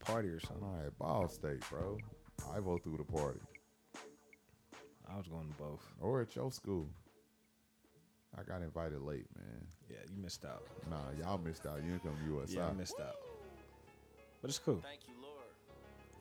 party 0.00 0.28
or 0.28 0.40
something. 0.40 0.64
All 0.64 0.74
right, 0.82 0.98
Ball 0.98 1.28
State, 1.28 1.62
bro. 1.70 1.98
I 2.54 2.60
go 2.60 2.78
through 2.78 2.96
the 2.98 3.04
party. 3.12 3.40
I 5.12 5.16
was 5.16 5.26
going 5.28 5.48
to 5.48 5.54
both. 5.62 5.82
Or 6.00 6.20
at 6.22 6.34
your 6.36 6.50
school. 6.52 6.88
I 8.38 8.42
got 8.42 8.62
invited 8.62 9.02
late, 9.02 9.26
man. 9.36 9.66
Yeah, 9.90 9.96
you 10.14 10.22
missed 10.22 10.44
out. 10.44 10.62
Nah, 10.88 10.96
y'all 11.18 11.38
missed 11.38 11.66
out. 11.66 11.78
You 11.84 11.90
didn't 11.90 12.04
come 12.04 12.16
to 12.16 12.34
USI. 12.40 12.56
Yeah, 12.56 12.68
I 12.68 12.72
missed 12.72 13.00
out. 13.00 13.16
But 14.40 14.50
it's 14.50 14.58
cool. 14.58 14.80
Thank 14.82 15.00
you, 15.08 15.14
Lord. 15.20 15.34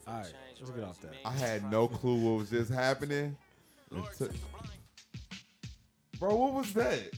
All 0.08 0.24
right, 0.24 0.34
let's 0.60 0.72
get 0.72 0.84
off 0.84 1.00
that. 1.02 1.12
I 1.24 1.32
had 1.32 1.70
no 1.70 1.88
clue 1.88 2.16
what 2.16 2.40
was 2.40 2.50
just 2.50 2.72
happening. 2.72 3.38
until- 3.92 4.30
Bro, 6.20 6.36
what 6.36 6.54
was 6.54 6.74
that? 6.74 7.12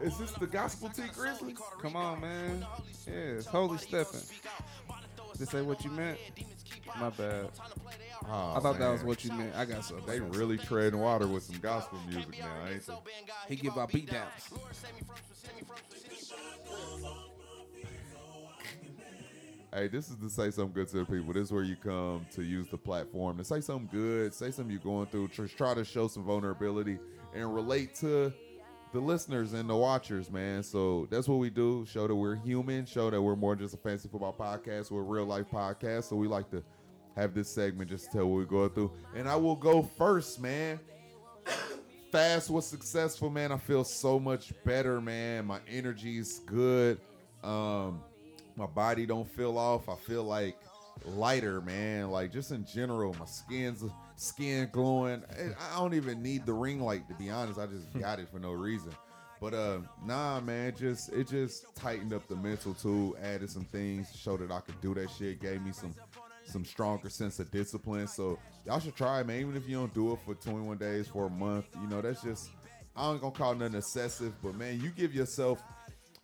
Is 0.00 0.18
this 0.18 0.32
the 0.32 0.46
Gospel 0.46 0.88
T 0.88 1.02
Grizzly? 1.14 1.54
Come 1.80 1.96
on, 1.96 2.20
man. 2.20 2.66
Yeah, 3.06 3.12
it's 3.12 3.46
holy 3.46 3.78
stepping. 3.78 4.20
Did 5.38 5.48
say 5.48 5.62
what 5.62 5.84
you 5.84 5.90
meant? 5.90 6.18
My 6.98 7.10
bad. 7.10 7.48
Oh, 8.28 8.54
I 8.56 8.60
thought 8.60 8.78
that 8.78 8.90
was 8.90 9.02
what 9.02 9.24
you 9.24 9.32
meant. 9.32 9.54
I 9.54 9.64
got 9.64 9.84
something. 9.84 10.06
They 10.06 10.20
really 10.20 10.58
treading 10.58 11.00
water 11.00 11.26
with 11.26 11.44
some 11.44 11.58
gospel 11.60 11.98
music 12.08 12.38
now, 12.38 12.66
ain't 12.70 12.86
they? 12.86 12.94
He 13.48 13.56
give 13.56 13.76
out 13.78 13.92
beat 13.92 14.10
downs. 14.10 14.50
Hey, 19.74 19.88
this 19.88 20.10
is 20.10 20.16
to 20.16 20.28
say 20.28 20.50
something 20.50 20.74
good 20.74 20.88
to 20.88 20.98
the 20.98 21.04
people. 21.06 21.32
This 21.32 21.44
is 21.44 21.52
where 21.52 21.62
you 21.62 21.76
come 21.76 22.26
to 22.34 22.42
use 22.42 22.68
the 22.68 22.76
platform 22.76 23.38
to 23.38 23.44
say 23.44 23.62
something 23.62 23.88
good, 23.90 24.34
say 24.34 24.50
something 24.50 24.70
you're 24.70 24.80
going 24.80 25.06
through, 25.06 25.28
try 25.28 25.72
to 25.72 25.84
show 25.84 26.08
some 26.08 26.24
vulnerability 26.24 26.98
and 27.34 27.54
relate 27.54 27.94
to 27.96 28.34
the 28.92 29.00
listeners 29.00 29.54
and 29.54 29.68
the 29.68 29.76
watchers, 29.76 30.30
man. 30.30 30.62
So 30.62 31.08
that's 31.10 31.26
what 31.26 31.36
we 31.36 31.50
do. 31.50 31.86
Show 31.86 32.06
that 32.06 32.14
we're 32.14 32.36
human, 32.36 32.84
show 32.84 33.10
that 33.10 33.20
we're 33.20 33.36
more 33.36 33.56
just 33.56 33.74
a 33.74 33.78
fancy 33.78 34.08
football 34.08 34.34
podcast, 34.38 34.90
we're 34.90 35.00
a 35.00 35.04
real 35.04 35.24
life 35.24 35.46
podcast. 35.50 36.04
So 36.04 36.16
we 36.16 36.28
like 36.28 36.50
to 36.50 36.62
have 37.16 37.34
this 37.34 37.48
segment 37.48 37.90
just 37.90 38.06
to 38.06 38.18
tell 38.18 38.26
what 38.26 38.36
we're 38.36 38.44
going 38.44 38.70
through. 38.70 38.92
And 39.14 39.28
I 39.28 39.36
will 39.36 39.56
go 39.56 39.82
first, 39.82 40.40
man. 40.40 40.78
Fast 42.10 42.50
was 42.50 42.66
successful, 42.66 43.30
man. 43.30 43.52
I 43.52 43.56
feel 43.56 43.84
so 43.84 44.20
much 44.20 44.52
better, 44.64 45.00
man. 45.00 45.46
My 45.46 45.60
energy's 45.66 46.40
good. 46.40 47.00
Um, 47.42 48.02
my 48.56 48.66
body 48.66 49.06
don't 49.06 49.28
feel 49.28 49.56
off. 49.56 49.88
I 49.88 49.96
feel 49.96 50.22
like 50.22 50.58
lighter, 51.06 51.62
man. 51.62 52.10
Like 52.10 52.30
just 52.30 52.50
in 52.50 52.66
general, 52.66 53.16
my 53.18 53.24
skin's 53.24 53.82
skin 54.22 54.68
glowing. 54.72 55.22
I 55.72 55.78
don't 55.78 55.94
even 55.94 56.22
need 56.22 56.46
the 56.46 56.52
ring 56.52 56.80
light 56.80 57.08
to 57.08 57.14
be 57.14 57.30
honest. 57.30 57.58
I 57.58 57.66
just 57.66 57.92
got 57.98 58.18
it 58.18 58.28
for 58.30 58.38
no 58.38 58.52
reason. 58.52 58.92
But 59.40 59.54
uh, 59.54 59.78
nah, 60.04 60.40
man. 60.40 60.72
Just 60.78 61.12
it 61.12 61.28
just 61.28 61.74
tightened 61.74 62.12
up 62.12 62.28
the 62.28 62.36
mental 62.36 62.74
too. 62.74 63.16
Added 63.20 63.50
some 63.50 63.64
things, 63.64 64.14
showed 64.16 64.40
that 64.40 64.52
I 64.52 64.60
could 64.60 64.80
do 64.80 64.94
that 64.94 65.10
shit. 65.10 65.40
Gave 65.40 65.62
me 65.62 65.72
some 65.72 65.94
some 66.44 66.64
stronger 66.64 67.10
sense 67.10 67.40
of 67.40 67.50
discipline. 67.50 68.06
So 68.06 68.38
y'all 68.64 68.78
should 68.78 68.94
try 68.94 69.20
it, 69.20 69.26
man. 69.26 69.40
Even 69.40 69.56
if 69.56 69.68
you 69.68 69.76
don't 69.76 69.92
do 69.92 70.12
it 70.12 70.20
for 70.24 70.34
21 70.34 70.78
days 70.78 71.08
for 71.08 71.26
a 71.26 71.30
month, 71.30 71.66
you 71.80 71.88
know 71.88 72.00
that's 72.00 72.22
just 72.22 72.50
I 72.94 73.10
ain't 73.10 73.20
gonna 73.20 73.32
call 73.32 73.56
nothing 73.56 73.76
excessive. 73.76 74.32
But 74.42 74.54
man, 74.54 74.80
you 74.80 74.90
give 74.90 75.12
yourself 75.12 75.60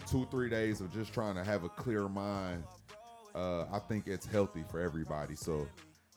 two 0.06 0.26
three 0.30 0.48
days 0.48 0.80
of 0.80 0.92
just 0.94 1.12
trying 1.12 1.34
to 1.34 1.42
have 1.42 1.64
a 1.64 1.68
clear 1.68 2.08
mind. 2.08 2.62
Uh, 3.34 3.64
I 3.72 3.80
think 3.80 4.06
it's 4.06 4.26
healthy 4.26 4.62
for 4.70 4.80
everybody. 4.80 5.34
So 5.34 5.66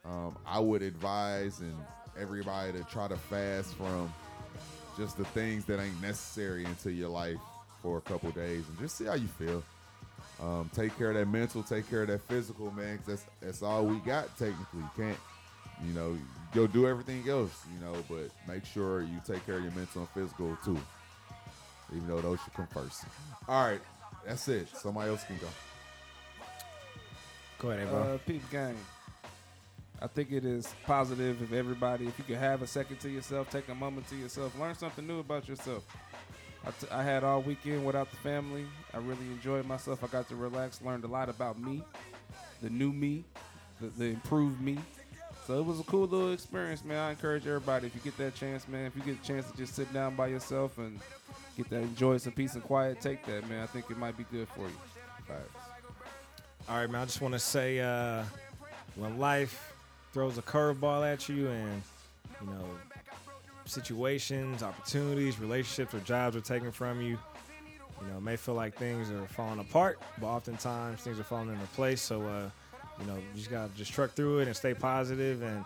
um, 0.06 0.36
I 0.46 0.60
would 0.60 0.82
advise 0.82 1.60
and 1.60 1.76
everybody 2.20 2.72
to 2.74 2.84
try 2.86 3.08
to 3.08 3.16
fast 3.18 3.74
from 3.76 4.14
just 4.98 5.18
the 5.18 5.26
things 5.26 5.66
that 5.66 5.80
ain't 5.80 6.02
necessary 6.02 6.66
into 6.66 6.92
your 6.92 7.10
life 7.10 7.38
for 7.82 7.98
a 7.98 8.02
couple 8.02 8.30
days 8.32 8.64
and 8.68 8.78
just 8.80 8.98
see 8.98 9.06
how 9.06 9.14
you 9.16 9.28
feel. 9.28 9.64
Um, 10.42 10.70
take 10.74 10.98
care 10.98 11.10
of 11.12 11.16
that 11.18 11.28
mental, 11.28 11.62
take 11.64 11.90
care 11.90 12.02
of 12.02 12.08
that 12.10 12.22
physical, 12.22 12.72
man. 12.72 12.98
'cause 12.98 13.08
that's 13.08 13.26
that's 13.42 13.62
all 13.62 13.86
we 13.86 13.98
got 14.00 14.36
technically. 14.38 14.80
You 14.80 14.90
can't, 14.98 15.18
you 15.86 15.94
know, 15.94 16.18
go 16.54 16.68
do 16.68 16.88
everything 16.88 17.28
else, 17.30 17.64
you 17.74 17.80
know, 17.86 17.94
but 18.10 18.30
make 18.48 18.66
sure 18.66 19.02
you 19.02 19.22
take 19.26 19.46
care 19.46 19.58
of 19.58 19.64
your 19.64 19.72
mental 19.74 20.02
and 20.02 20.10
physical 20.10 20.58
too. 20.66 20.80
Even 21.94 22.08
though 22.08 22.22
those 22.22 22.40
should 22.42 22.54
come 22.54 22.68
first. 22.68 23.04
All 23.48 23.66
right, 23.66 23.82
that's 24.26 24.48
it. 24.48 24.68
Somebody 24.76 25.10
else 25.12 25.24
can 25.26 25.38
go. 25.38 25.48
Go 27.60 27.72
ahead, 27.72 27.90
bro. 27.90 28.00
Uh, 28.02 28.18
peep 28.26 28.50
game. 28.50 28.78
I 30.02 30.08
think 30.08 30.32
it 30.32 30.46
is 30.46 30.74
positive 30.86 31.42
if 31.44 31.54
everybody, 31.54 32.08
if 32.08 32.18
you 32.18 32.24
could 32.24 32.38
have 32.38 32.64
a 32.64 32.68
second 32.68 33.00
to 33.02 33.10
yourself, 33.10 33.52
take 33.52 33.70
a 33.70 33.76
moment 33.76 34.08
to 34.08 34.16
yourself, 34.16 34.58
learn 34.60 34.74
something 34.74 35.06
new 35.06 35.20
about 35.20 35.48
yourself. 35.48 35.84
I, 36.66 36.72
t- 36.72 36.88
I 36.92 37.04
had 37.04 37.24
all 37.24 37.42
weekend 37.42 37.86
without 37.86 38.10
the 38.10 38.18
family. 38.18 38.66
I 38.94 38.98
really 38.98 39.26
enjoyed 39.28 39.66
myself. 39.66 40.04
I 40.04 40.08
got 40.08 40.28
to 40.30 40.36
relax, 40.36 40.82
learned 40.82 41.04
a 41.04 41.08
lot 41.08 41.30
about 41.30 41.60
me, 41.60 41.84
the 42.64 42.70
new 42.70 42.92
me, 42.92 43.26
the, 43.80 43.88
the 43.90 44.06
improved 44.06 44.60
me. 44.60 44.80
So 45.46 45.60
it 45.60 45.66
was 45.66 45.80
a 45.80 45.84
cool 45.84 46.08
little 46.08 46.34
experience, 46.34 46.84
man. 46.84 46.98
I 46.98 47.12
encourage 47.12 47.46
everybody 47.46 47.88
if 47.88 47.96
you 47.96 48.02
get 48.02 48.18
that 48.18 48.34
chance, 48.34 48.68
man. 48.68 48.86
If 48.86 48.96
you 48.96 49.02
get 49.04 49.24
a 49.24 49.28
chance 49.28 49.50
to 49.52 49.58
just 49.58 49.76
sit 49.76 49.92
down 49.94 50.16
by 50.16 50.28
yourself 50.28 50.78
and 50.80 51.00
get 51.58 51.70
that 51.70 51.82
enjoy 51.82 52.18
some 52.18 52.34
peace 52.34 52.56
and 52.56 52.64
quiet, 52.64 53.02
take 53.02 53.24
that, 53.28 53.48
man. 53.48 53.62
I 53.62 53.68
think 53.68 53.86
it 53.90 53.98
might 53.98 54.18
be 54.18 54.26
good 54.32 54.48
for 54.50 54.62
you. 54.62 54.78
Facts. 55.28 55.58
All 56.70 56.78
right, 56.78 56.90
man. 56.90 57.02
I 57.02 57.06
just 57.06 57.22
want 57.22 57.34
to 57.34 57.40
say, 57.40 57.80
uh, 57.80 58.24
when 58.96 59.18
life 59.18 59.71
throws 60.14 60.38
a 60.38 60.42
curveball 60.42 61.12
at 61.12 61.30
you, 61.30 61.48
and 61.48 61.82
you 62.42 62.48
know, 62.48 62.66
situations, 63.66 64.64
opportunities, 64.64 65.40
relationships, 65.40 65.94
or 65.94 66.00
jobs 66.00 66.36
are 66.36 66.42
taken 66.42 66.72
from 66.72 67.02
you, 67.02 67.18
you 68.02 68.08
know, 68.12 68.20
may 68.20 68.36
feel 68.36 68.56
like 68.56 68.76
things 68.76 69.12
are 69.12 69.28
falling 69.28 69.60
apart, 69.60 70.00
but 70.20 70.28
oftentimes 70.28 71.02
things 71.02 71.20
are 71.20 71.24
falling 71.24 71.50
into 71.50 71.66
place. 71.68 72.02
So, 72.02 72.22
uh, 72.24 72.50
you 73.00 73.06
know, 73.06 73.16
you 73.16 73.24
just 73.36 73.50
gotta 73.50 73.72
just 73.76 73.92
truck 73.94 74.12
through 74.12 74.40
it 74.40 74.48
and 74.48 74.56
stay 74.56 74.74
positive, 74.74 75.42
and 75.42 75.64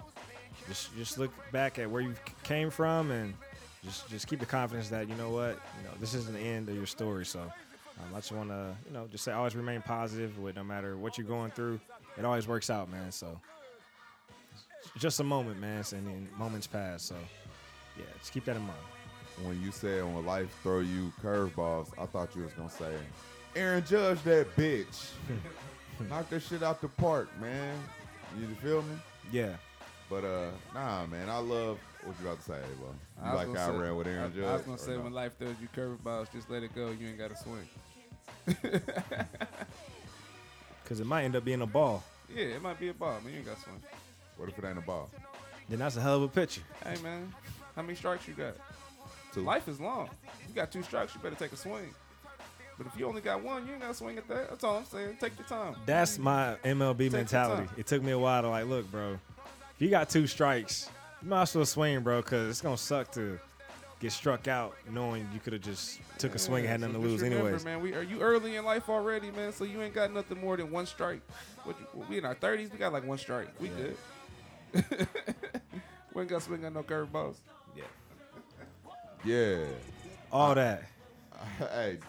just 0.68 0.96
just 0.96 1.18
look 1.18 1.32
back 1.52 1.80
at 1.80 1.89
where 1.89 2.02
you 2.02 2.14
came 2.43 2.70
from, 2.70 3.12
and 3.12 3.34
just 3.84 4.08
just 4.10 4.28
keep 4.28 4.39
the 4.39 4.46
confidence 4.46 4.89
that 4.89 5.10
you 5.10 5.16
know 5.16 5.30
what, 5.30 5.60
you 5.78 5.88
know, 5.88 5.93
this 6.00 6.14
isn't 6.14 6.34
the 6.34 6.39
end 6.39 6.70
of 6.70 6.76
your 6.76 6.88
story. 6.88 7.26
So. 7.26 7.52
Um, 7.98 8.14
I 8.14 8.18
just 8.18 8.34
want 8.34 8.50
to, 8.50 8.76
you 8.88 8.93
know, 8.93 9.08
just 9.10 9.24
say 9.24 9.32
always 9.32 9.56
remain 9.56 9.82
positive 9.82 10.38
with 10.38 10.58
no 10.58 10.66
matter 10.66 10.98
what 10.98 11.18
you're 11.18 11.26
going 11.26 11.50
through. 11.52 11.80
It 12.18 12.26
always 12.26 12.46
works 12.46 12.70
out, 12.70 12.91
man. 12.91 13.10
So 13.10 13.39
just 14.98 15.20
a 15.20 15.24
moment, 15.24 15.60
man. 15.60 15.84
And 15.91 16.08
then 16.08 16.30
moments 16.38 16.68
pass. 16.68 17.04
So 17.04 17.16
yeah, 17.98 18.06
just 18.20 18.32
keep 18.32 18.46
that 18.46 18.56
in 18.56 18.62
mind. 18.62 18.74
When 19.43 19.62
you 19.62 19.72
said 19.72 20.04
when 20.04 20.26
life 20.26 20.50
throw 20.64 20.80
you 20.80 21.12
curveballs, 21.22 21.89
I 22.00 22.06
thought 22.06 22.36
you 22.36 22.43
was 22.43 22.54
gonna 22.54 22.70
say, 22.70 22.93
Aaron 23.56 23.84
Judge 23.86 24.22
that 24.24 24.56
bitch. 24.56 25.12
Knock 26.10 26.30
that 26.30 26.41
shit 26.41 26.64
out 26.64 26.82
the 26.82 26.88
park, 26.89 27.30
man. 27.39 27.78
You 28.39 28.48
feel 28.62 28.82
me? 28.82 28.96
Yeah. 29.32 29.56
But 30.10 30.24
uh, 30.24 30.50
nah, 30.74 31.06
man. 31.08 31.30
I 31.30 31.38
love 31.38 31.80
what 32.04 32.16
you 32.22 32.28
about 32.28 32.39
to 32.39 32.46
say, 32.46 32.60
bro. 32.80 32.89
You 32.89 33.32
was 33.32 33.48
like 33.48 33.58
how 33.58 33.74
I 33.74 33.78
ran 33.78 33.96
with 33.96 34.08
Aaron 34.08 34.32
I, 34.32 34.36
Judge? 34.36 34.46
I 34.46 34.54
was 34.54 34.62
gonna 34.62 34.76
or 34.76 34.78
say 34.78 34.91
no? 34.91 35.02
when 35.02 35.14
life 35.14 35.38
throws 35.38 35.56
you 35.62 35.68
curveballs, 35.76 36.32
just 36.32 36.50
let 36.50 36.64
it 36.64 36.76
go. 36.76 36.91
You 36.91 37.08
ain't 37.08 37.18
got 37.18 37.32
to 37.32 37.38
swing. 37.38 37.68
Because 40.86 41.00
it 41.00 41.08
might 41.08 41.24
end 41.24 41.36
up 41.36 41.43
being 41.43 41.64
a 41.64 41.66
ball. 41.66 42.04
Yeah, 42.30 42.43
it 42.43 42.62
might 42.62 42.80
be 42.80 42.89
a 42.89 42.93
ball, 42.93 43.20
man. 43.24 43.34
You 43.34 43.39
ain't 43.39 43.48
got 43.48 43.58
to 43.58 43.64
swing. 43.64 43.82
What 44.38 44.49
if 44.49 44.57
it 44.59 44.65
ain't 44.65 44.77
a 44.77 44.81
ball? 44.81 45.09
Then 45.69 45.79
that's 45.79 45.97
a 45.97 46.01
hell 46.01 46.17
of 46.17 46.23
a 46.23 46.27
picture. 46.27 46.61
Hey, 46.83 46.95
man, 47.01 47.33
how 47.75 47.81
many 47.81 47.95
strikes 47.95 48.27
you 48.27 48.33
got? 48.33 48.55
Two. 49.33 49.41
Life 49.41 49.67
is 49.67 49.79
long. 49.79 50.09
You 50.47 50.53
got 50.53 50.71
two 50.71 50.83
strikes, 50.83 51.13
you 51.15 51.21
better 51.21 51.36
take 51.36 51.51
a 51.51 51.57
swing. 51.57 51.89
But 52.77 52.88
if 52.88 52.99
you 52.99 53.07
only 53.07 53.21
got 53.21 53.41
one, 53.41 53.65
you 53.65 53.71
ain't 53.73 53.81
got 53.81 53.88
to 53.89 53.93
swing 53.93 54.17
at 54.17 54.27
that. 54.27 54.49
That's 54.49 54.63
all 54.63 54.77
I'm 54.77 54.86
saying. 54.86 55.17
Take 55.19 55.38
your 55.39 55.47
time. 55.47 55.75
That's 55.86 56.17
my 56.19 56.55
MLB 56.63 57.03
your 57.03 57.11
mentality. 57.11 57.67
time. 57.67 57.75
It 57.77 57.88
took 57.88 58.03
me 58.03 58.11
a 58.11 58.19
while 58.19 58.41
to 58.41 58.49
like, 58.49 58.65
look, 58.65 58.89
bro. 58.91 59.13
If 59.75 59.81
you 59.81 59.89
got 59.89 60.09
two 60.09 60.27
strikes, 60.27 60.89
you 61.23 61.29
might 61.29 61.43
as 61.43 61.55
well 61.55 61.65
swing, 61.65 62.01
bro, 62.01 62.21
because 62.21 62.49
it's 62.49 62.61
gonna 62.61 62.77
suck 62.77 63.11
to 63.13 63.39
get 64.01 64.11
struck 64.11 64.49
out 64.49 64.75
knowing 64.91 65.25
you 65.33 65.39
could 65.39 65.53
have 65.53 65.61
just 65.61 65.99
took 66.17 66.36
a 66.36 66.39
swing 66.39 66.65
and 66.65 66.69
had 66.69 66.81
Yeah, 66.81 66.88
nothing 66.88 67.01
so 67.01 67.07
to 67.07 67.11
just 67.13 67.23
lose 67.23 67.31
remember, 67.31 67.45
anyways. 67.47 67.65
man. 67.65 67.81
We 67.81 67.93
are 67.93 68.03
you 68.03 68.19
early 68.21 68.57
in 68.57 68.65
life 68.65 68.89
already, 68.89 69.31
man. 69.31 69.53
So 69.53 69.63
you 69.63 69.81
ain't 69.81 69.93
got 69.93 70.11
nothing 70.13 70.39
more 70.41 70.57
than 70.57 70.69
one 70.69 70.86
strike. 70.86 71.21
What 71.63 71.77
you, 71.79 72.05
we 72.09 72.17
in 72.17 72.25
our 72.25 72.36
thirties, 72.36 72.71
we 72.71 72.77
got 72.77 72.91
like 72.91 73.05
one 73.07 73.17
strike. 73.17 73.47
We 73.59 73.69
good. 73.69 73.95
We 76.13 76.21
ain't 76.21 76.30
got 76.30 76.39
to 76.39 76.45
swing 76.45 76.65
on 76.65 76.73
no 76.73 76.84
curveballs. 76.84 77.38
Yeah. 77.76 77.84
Yeah. 79.23 79.65
All 80.32 80.55
that. 80.55 80.84
hey, 81.59 81.99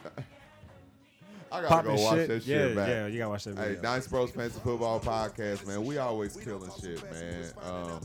I 1.52 1.60
gotta 1.60 1.68
Popping 1.68 1.96
go 1.96 2.02
watch 2.02 2.16
shit. 2.16 2.28
that 2.28 2.42
shit 2.42 2.70
yeah, 2.70 2.74
back. 2.74 2.88
yeah, 2.88 3.06
you 3.06 3.18
gotta 3.18 3.30
watch 3.30 3.44
that 3.44 3.56
Hey, 3.56 3.64
video. 3.74 3.82
Nice 3.82 4.06
Bros 4.08 4.30
Fantasy 4.30 4.60
Football 4.60 5.00
Podcast, 5.00 5.66
man. 5.66 5.84
We 5.84 5.98
always 5.98 6.36
killing 6.36 6.70
shit, 6.80 7.02
man. 7.12 7.44
Um, 7.62 8.00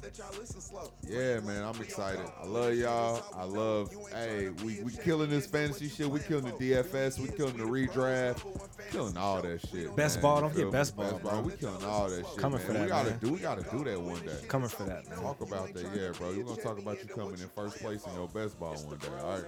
yeah, 1.08 1.40
man, 1.40 1.64
I'm 1.64 1.82
excited. 1.82 2.26
I 2.42 2.46
love 2.46 2.76
y'all. 2.76 3.24
I 3.36 3.44
love. 3.44 3.92
Hey, 4.14 4.50
we 4.64 4.82
we 4.84 4.92
killing 4.92 5.30
this 5.30 5.48
fantasy 5.48 5.90
shit. 5.90 6.10
We 6.10 6.20
killing 6.20 6.46
the 6.46 6.52
DFS. 6.52 7.20
We 7.20 7.30
killing 7.30 7.58
the 7.58 7.64
redraft. 7.64 8.44
Killing 8.92 9.18
all 9.18 9.42
that 9.42 9.62
shit. 9.68 9.96
Best 9.96 10.18
man. 10.18 10.22
ball, 10.24 10.42
don't 10.42 10.50
feel 10.50 10.58
forget 10.60 10.66
me? 10.66 10.72
best 10.72 10.96
ball, 10.96 11.20
bro. 11.20 11.42
We 11.42 11.52
killing 11.54 11.84
all 11.86 12.10
that 12.10 12.26
shit. 12.26 12.38
Coming 12.38 12.60
man. 12.60 12.68
for 12.68 12.74
that, 12.74 12.82
we 12.84 12.88
gotta 12.88 13.10
man. 13.12 13.20
do. 13.20 13.34
We 13.34 13.40
gotta 13.40 13.64
do 13.64 13.84
that 13.84 14.00
one 14.02 14.22
day. 14.26 14.38
Coming 14.48 14.70
for 14.70 14.84
that, 14.84 15.10
man. 15.10 15.20
Talk 15.20 15.42
about 15.42 15.74
that, 15.74 15.86
yeah, 15.96 16.12
bro. 16.18 16.30
We're 16.30 16.44
gonna 16.44 16.62
talk 16.62 16.78
about 16.78 17.02
you 17.02 17.10
coming 17.10 17.40
in 17.40 17.48
first 17.56 17.80
place 17.80 18.06
in 18.06 18.14
your 18.14 18.28
best 18.28 18.60
ball 18.60 18.76
one 18.76 18.98
day. 18.98 19.08
All 19.24 19.32
right. 19.32 19.44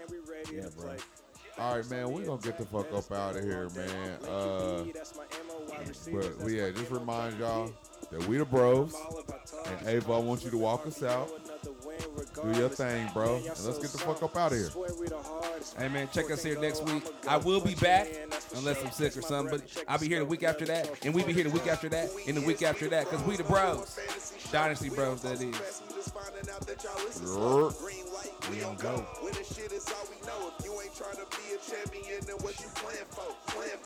Yeah, 0.54 0.68
bro. 0.76 0.96
All 1.60 1.76
right, 1.76 1.90
man. 1.90 2.12
We're 2.12 2.26
gonna 2.26 2.42
get 2.42 2.58
the 2.58 2.66
fuck 2.66 2.92
up 2.94 3.12
out 3.12 3.36
of 3.36 3.44
here, 3.44 3.70
man. 3.76 4.18
Uh, 4.28 4.84
but 6.42 6.52
yeah, 6.52 6.72
just 6.72 6.92
remind 6.92 7.38
y'all 7.40 7.72
that 8.12 8.28
we 8.28 8.38
the 8.38 8.46
bros, 8.46 8.96
and 9.68 9.88
Avo, 9.88 10.16
I 10.16 10.20
want 10.20 10.44
you 10.44 10.52
to 10.52 10.58
walk 10.58 10.88
us 10.88 11.04
out. 11.04 11.30
Do 12.42 12.60
your 12.60 12.70
thing, 12.70 13.08
bro, 13.14 13.36
and 13.36 13.46
let's 13.46 13.78
get 13.78 13.92
the 13.92 14.00
fuck 14.00 14.24
up 14.24 14.36
out 14.36 14.52
of 14.52 14.58
here. 14.58 14.70
Hey 15.78 15.90
man, 15.90 16.10
check 16.12 16.32
us 16.32 16.44
here 16.44 16.60
next 16.60 16.84
week. 16.86 17.04
I 17.28 17.38
will 17.38 17.62
be 17.62 17.76
back 17.76 18.08
unless 18.56 18.84
I'm 18.84 18.92
sick 18.92 19.16
or 19.16 19.22
something, 19.22 19.60
but 19.60 19.84
I'll 19.88 20.00
be 20.00 20.08
here 20.08 20.20
the 20.20 20.26
week 20.26 20.44
after 20.44 20.66
that, 20.66 20.90
and 21.06 21.14
we 21.14 21.24
be 21.24 21.34
here 21.34 21.44
the 21.44 21.52
week 21.52 21.68
after 21.68 21.88
that, 21.90 22.10
and 22.28 22.36
the 22.36 22.42
week 22.42 22.64
after 22.64 22.90
that, 22.90 23.08
cause 23.08 23.22
we 23.24 23.38
the 23.38 23.44
bros, 23.44 24.00
Dynasty 24.52 24.90
Bros. 24.90 25.22
That 25.22 25.42
is. 25.42 25.82
Just 26.44 26.52
finding 26.52 26.56
out 26.56 26.68
that 26.68 26.84
y'all 26.84 27.06
listen 27.06 27.26
Grr. 27.26 27.80
Green 27.80 28.14
light, 28.14 28.50
we 28.50 28.64
on 28.64 28.76
go. 28.76 29.06
Winning 29.22 29.44
shit 29.44 29.72
is 29.72 29.86
all 29.88 30.08
we 30.10 30.26
know. 30.28 30.52
If 30.58 30.66
you 30.66 30.74
ain't 30.82 30.96
trying 30.96 31.16
to 31.16 31.26
be 31.38 31.56
a 31.56 31.60
champion, 31.60 32.20
then 32.26 32.36
what 32.38 32.60
you 32.60 32.68
playing 32.76 33.06
for? 33.12 33.36
Playing 33.48 33.80